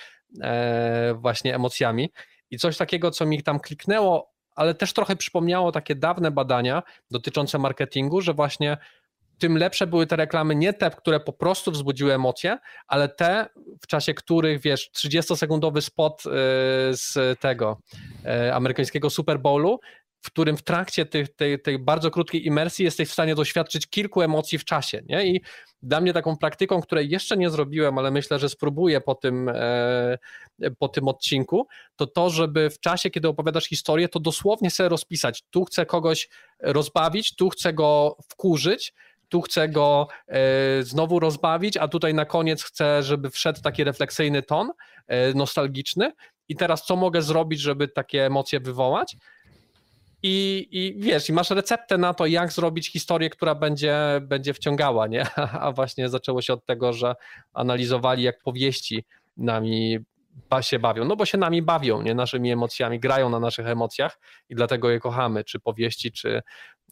e, 0.41 1.13
właśnie 1.13 1.55
emocjami. 1.55 2.11
I 2.51 2.57
coś 2.57 2.77
takiego, 2.77 3.11
co 3.11 3.25
mi 3.25 3.43
tam 3.43 3.59
kliknęło 3.59 4.28
ale 4.59 4.73
też 4.73 4.93
trochę 4.93 5.15
przypomniało 5.15 5.71
takie 5.71 5.95
dawne 5.95 6.31
badania 6.31 6.83
dotyczące 7.11 7.59
marketingu, 7.59 8.21
że 8.21 8.33
właśnie 8.33 8.77
tym 9.37 9.57
lepsze 9.57 9.87
były 9.87 10.07
te 10.07 10.15
reklamy, 10.15 10.55
nie 10.55 10.73
te, 10.73 10.89
które 10.89 11.19
po 11.19 11.33
prostu 11.33 11.71
wzbudziły 11.71 12.13
emocje, 12.13 12.57
ale 12.87 13.09
te, 13.09 13.45
w 13.81 13.87
czasie 13.87 14.13
których, 14.13 14.61
wiesz, 14.61 14.89
30-sekundowy 14.95 15.81
spot 15.81 16.23
y, 16.25 16.29
z 16.91 17.39
tego 17.39 17.81
y, 18.47 18.53
amerykańskiego 18.53 19.09
Super 19.09 19.39
Bowlu 19.39 19.79
w 20.21 20.27
którym 20.27 20.57
w 20.57 20.63
trakcie 20.63 21.05
tej, 21.05 21.27
tej, 21.27 21.61
tej, 21.61 21.79
bardzo 21.79 22.11
krótkiej 22.11 22.47
imersji 22.47 22.85
jesteś 22.85 23.09
w 23.09 23.13
stanie 23.13 23.35
doświadczyć 23.35 23.87
kilku 23.87 24.21
emocji 24.21 24.57
w 24.57 24.65
czasie. 24.65 25.01
Nie? 25.09 25.25
I 25.27 25.41
dla 25.81 26.01
mnie 26.01 26.13
taką 26.13 26.37
praktyką, 26.37 26.81
której 26.81 27.09
jeszcze 27.09 27.37
nie 27.37 27.49
zrobiłem, 27.49 27.97
ale 27.97 28.11
myślę, 28.11 28.39
że 28.39 28.49
spróbuję 28.49 29.01
po 29.01 29.15
tym, 29.15 29.49
e, 29.49 30.17
po 30.79 30.87
tym 30.87 31.07
odcinku, 31.07 31.67
to 31.95 32.07
to, 32.07 32.29
żeby 32.29 32.69
w 32.69 32.79
czasie, 32.79 33.09
kiedy 33.09 33.27
opowiadasz 33.27 33.65
historię, 33.65 34.09
to 34.09 34.19
dosłownie 34.19 34.71
sobie 34.71 34.89
rozpisać. 34.89 35.43
Tu 35.49 35.65
chcę 35.65 35.85
kogoś 35.85 36.29
rozbawić, 36.59 37.35
tu 37.35 37.49
chcę 37.49 37.73
go 37.73 38.17
wkurzyć, 38.29 38.93
tu 39.29 39.41
chcę 39.41 39.69
go 39.69 40.07
e, 40.27 40.83
znowu 40.83 41.19
rozbawić, 41.19 41.77
a 41.77 41.87
tutaj 41.87 42.13
na 42.13 42.25
koniec 42.25 42.63
chcę, 42.63 43.03
żeby 43.03 43.29
wszedł 43.29 43.61
taki 43.61 43.83
refleksyjny 43.83 44.43
ton, 44.43 44.71
e, 45.07 45.33
nostalgiczny. 45.33 46.11
I 46.49 46.55
teraz 46.55 46.85
co 46.85 46.95
mogę 46.95 47.21
zrobić, 47.21 47.59
żeby 47.59 47.87
takie 47.87 48.25
emocje 48.25 48.59
wywołać? 48.59 49.15
I, 50.23 50.67
I 50.71 51.01
wiesz, 51.01 51.29
i 51.29 51.33
masz 51.33 51.49
receptę 51.49 51.97
na 51.97 52.13
to, 52.13 52.25
jak 52.25 52.51
zrobić 52.51 52.91
historię, 52.91 53.29
która 53.29 53.55
będzie, 53.55 53.97
będzie 54.21 54.53
wciągała, 54.53 55.07
nie? 55.07 55.25
A 55.63 55.71
właśnie 55.71 56.09
zaczęło 56.09 56.41
się 56.41 56.53
od 56.53 56.65
tego, 56.65 56.93
że 56.93 57.15
analizowali, 57.53 58.23
jak 58.23 58.41
powieści 58.41 59.05
nami 59.37 59.99
się 60.61 60.79
bawią. 60.79 61.05
No 61.05 61.15
bo 61.15 61.25
się 61.25 61.37
nami 61.37 61.61
bawią, 61.61 62.01
nie? 62.01 62.15
Naszymi 62.15 62.51
emocjami, 62.51 62.99
grają 62.99 63.29
na 63.29 63.39
naszych 63.39 63.67
emocjach 63.67 64.19
i 64.49 64.55
dlatego 64.55 64.89
je 64.89 64.99
kochamy, 64.99 65.43
czy 65.43 65.59
powieści, 65.59 66.11
czy, 66.11 66.41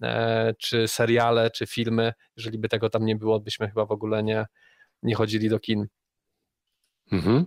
e, 0.02 0.54
czy 0.60 0.88
seriale, 0.88 1.52
czy 1.52 1.68
filmy. 1.68 2.14
Jeżeli 2.38 2.58
by 2.58 2.70
tego 2.70 2.90
tam 2.90 3.06
nie 3.06 3.16
było, 3.16 3.40
byśmy 3.40 3.68
chyba 3.68 3.86
w 3.86 3.92
ogóle 3.92 4.24
nie, 4.24 4.46
nie 5.04 5.16
chodzili 5.16 5.50
do 5.50 5.60
kin. 5.60 5.88
Mhm. 7.12 7.46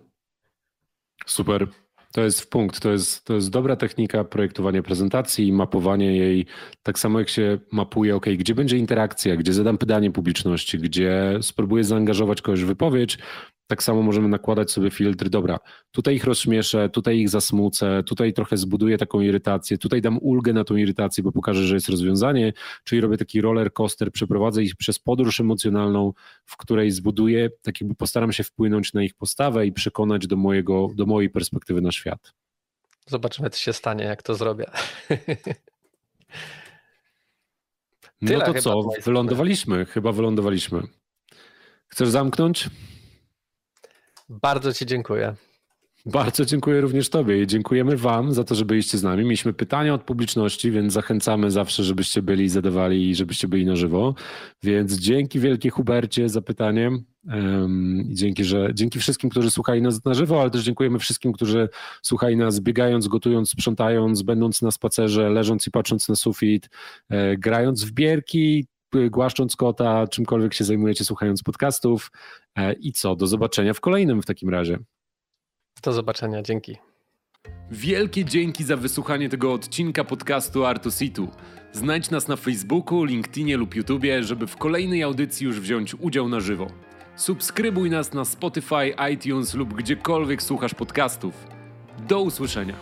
Super. 1.27 1.67
To 2.13 2.21
jest 2.21 2.41
w 2.41 2.49
punkt, 2.49 2.81
to 2.81 2.93
jest, 2.93 3.25
to 3.25 3.35
jest 3.35 3.51
dobra 3.51 3.77
technika 3.77 4.25
projektowania 4.25 4.83
prezentacji 4.83 5.47
i 5.47 5.53
mapowania 5.53 6.11
jej, 6.11 6.47
tak 6.83 6.99
samo 6.99 7.19
jak 7.19 7.29
się 7.29 7.59
mapuje, 7.73 8.17
ok, 8.17 8.27
gdzie 8.39 8.55
będzie 8.55 8.77
interakcja, 8.77 9.37
gdzie 9.37 9.53
zadam 9.53 9.79
pytanie 9.79 10.11
publiczności, 10.11 10.79
gdzie 10.79 11.39
spróbuję 11.43 11.85
zaangażować 11.85 12.43
kogoś 12.43 12.65
w 12.65 12.67
wypowiedź, 12.67 13.19
tak 13.71 13.83
samo 13.83 14.03
możemy 14.03 14.29
nakładać 14.29 14.71
sobie 14.71 14.91
filtry. 14.91 15.31
Dobra, 15.31 15.59
tutaj 15.91 16.15
ich 16.15 16.25
rozśmieszę, 16.25 16.89
tutaj 16.89 17.19
ich 17.19 17.29
zasmucę, 17.29 18.03
tutaj 18.07 18.33
trochę 18.33 18.57
zbuduję 18.57 18.99
taką 18.99 19.21
irytację, 19.21 19.79
tutaj 19.79 20.03
dam 20.03 20.19
ulgę 20.19 20.53
na 20.53 20.65
tą 20.65 20.77
irytację, 20.77 21.25
bo 21.25 21.33
pokażę, 21.33 21.63
że 21.63 21.75
jest 21.75 21.89
rozwiązanie, 21.89 22.53
czyli 22.85 23.01
robię 23.01 23.17
taki 23.17 23.41
roller 23.41 23.73
coaster, 23.73 24.13
przeprowadzę 24.13 24.63
ich 24.63 24.77
przez 24.77 24.99
podróż 24.99 25.41
emocjonalną, 25.41 26.13
w 26.45 26.57
której 26.57 26.91
zbuduję, 26.91 27.51
tak 27.63 27.81
jakby 27.81 27.95
postaram 27.95 28.33
się 28.33 28.45
wpłynąć 28.45 28.93
na 28.93 29.03
ich 29.03 29.15
postawę 29.15 29.67
i 29.67 29.73
przekonać 29.73 30.27
do, 30.27 30.37
mojego, 30.37 30.89
do 30.95 31.07
mojej 31.07 31.31
perspektywy 31.31 31.81
na 31.81 31.93
świat. 31.93 32.33
Zobaczymy, 33.07 33.51
co 33.51 33.59
się 33.59 33.73
stanie, 33.73 34.05
jak 34.05 34.23
to 34.23 34.35
zrobię. 34.35 34.71
no 38.23 38.41
to 38.41 38.55
co, 38.55 38.89
wylądowaliśmy, 39.05 39.85
chyba 39.85 40.13
wylądowaliśmy. 40.13 40.83
Chcesz 41.89 42.09
zamknąć? 42.09 42.71
Bardzo 44.31 44.73
Ci 44.73 44.87
dziękuję. 44.87 45.35
Bardzo 46.07 46.45
dziękuję 46.45 46.81
również 46.81 47.09
Tobie 47.09 47.43
i 47.43 47.47
dziękujemy 47.47 47.97
Wam 47.97 48.35
za 48.35 48.45
to, 48.45 48.55
że 48.55 48.65
byliście 48.65 48.99
z 48.99 49.03
nami. 49.03 49.25
Mieliśmy 49.25 49.53
pytania 49.53 49.95
od 49.95 50.03
publiczności, 50.03 50.71
więc 50.71 50.93
zachęcamy 50.93 51.51
zawsze, 51.51 51.85
żebyście 51.85 52.23
byli 52.23 52.49
zadawali 52.49 53.11
i 53.11 53.15
żebyście 53.15 53.49
byli 53.49 53.67
na 53.67 53.77
żywo. 53.77 54.15
Więc 54.63 54.99
dzięki 54.99 55.41
wielkie 55.41 55.71
Hubercie 55.71 56.29
za 56.29 56.43
pytanie. 56.43 56.91
Dzięki, 58.05 58.45
że, 58.45 58.71
dzięki 58.75 58.99
wszystkim, 58.99 59.31
którzy 59.31 59.51
słuchali 59.51 59.83
nas 59.83 60.05
na 60.05 60.15
żywo, 60.15 60.41
ale 60.41 60.51
też 60.51 60.63
dziękujemy 60.63 60.99
wszystkim, 60.99 61.33
którzy 61.33 61.69
słuchali 62.03 62.37
nas 62.37 62.61
biegając, 62.61 63.09
gotując, 63.09 63.51
sprzątając, 63.51 64.23
będąc 64.23 64.63
na 64.63 64.71
spacerze, 64.71 65.31
leżąc 65.31 65.67
i 65.67 65.71
patrząc 65.71 66.09
na 66.09 66.17
sufit, 66.17 66.69
e, 67.09 67.37
grając 67.37 67.85
w 67.85 67.93
bierki, 67.93 68.67
głaszcząc 69.11 69.57
kota, 69.57 70.07
czymkolwiek 70.07 70.55
się 70.55 70.65
zajmujecie, 70.65 71.05
słuchając 71.05 71.43
podcastów. 71.43 72.11
E, 72.57 72.73
I 72.73 72.93
co? 72.93 73.17
Do 73.17 73.27
zobaczenia 73.27 73.75
w 73.75 73.81
kolejnym 73.81 74.23
w 74.23 74.27
takim 74.27 74.49
razie. 74.49 74.79
Do 75.83 75.93
zobaczenia, 75.93 76.43
dzięki. 76.43 76.77
Wielkie 77.71 78.25
dzięki 78.25 78.65
za 78.65 78.77
wysłuchanie 78.77 79.29
tego 79.29 79.53
odcinka 79.53 80.05
podcastu 80.05 80.65
Artusitu. 80.65 81.29
Znajdź 81.73 82.11
nas 82.11 82.29
na 82.29 82.37
Facebooku, 82.37 83.05
LinkedInie 83.05 83.57
lub 83.57 83.75
YouTubie, 83.75 84.23
żeby 84.23 84.47
w 84.47 84.57
kolejnej 84.57 85.03
audycji 85.03 85.47
już 85.47 85.61
wziąć 85.61 85.95
udział 85.95 86.29
na 86.29 86.41
żywo. 86.41 86.67
Subskrybuj 87.17 87.91
nas 87.91 88.13
na 88.13 88.25
Spotify, 88.25 88.95
iTunes 89.13 89.55
lub 89.55 89.75
gdziekolwiek 89.75 90.43
słuchasz 90.43 90.75
podcastów. 90.75 91.47
Do 92.09 92.21
usłyszenia. 92.21 92.75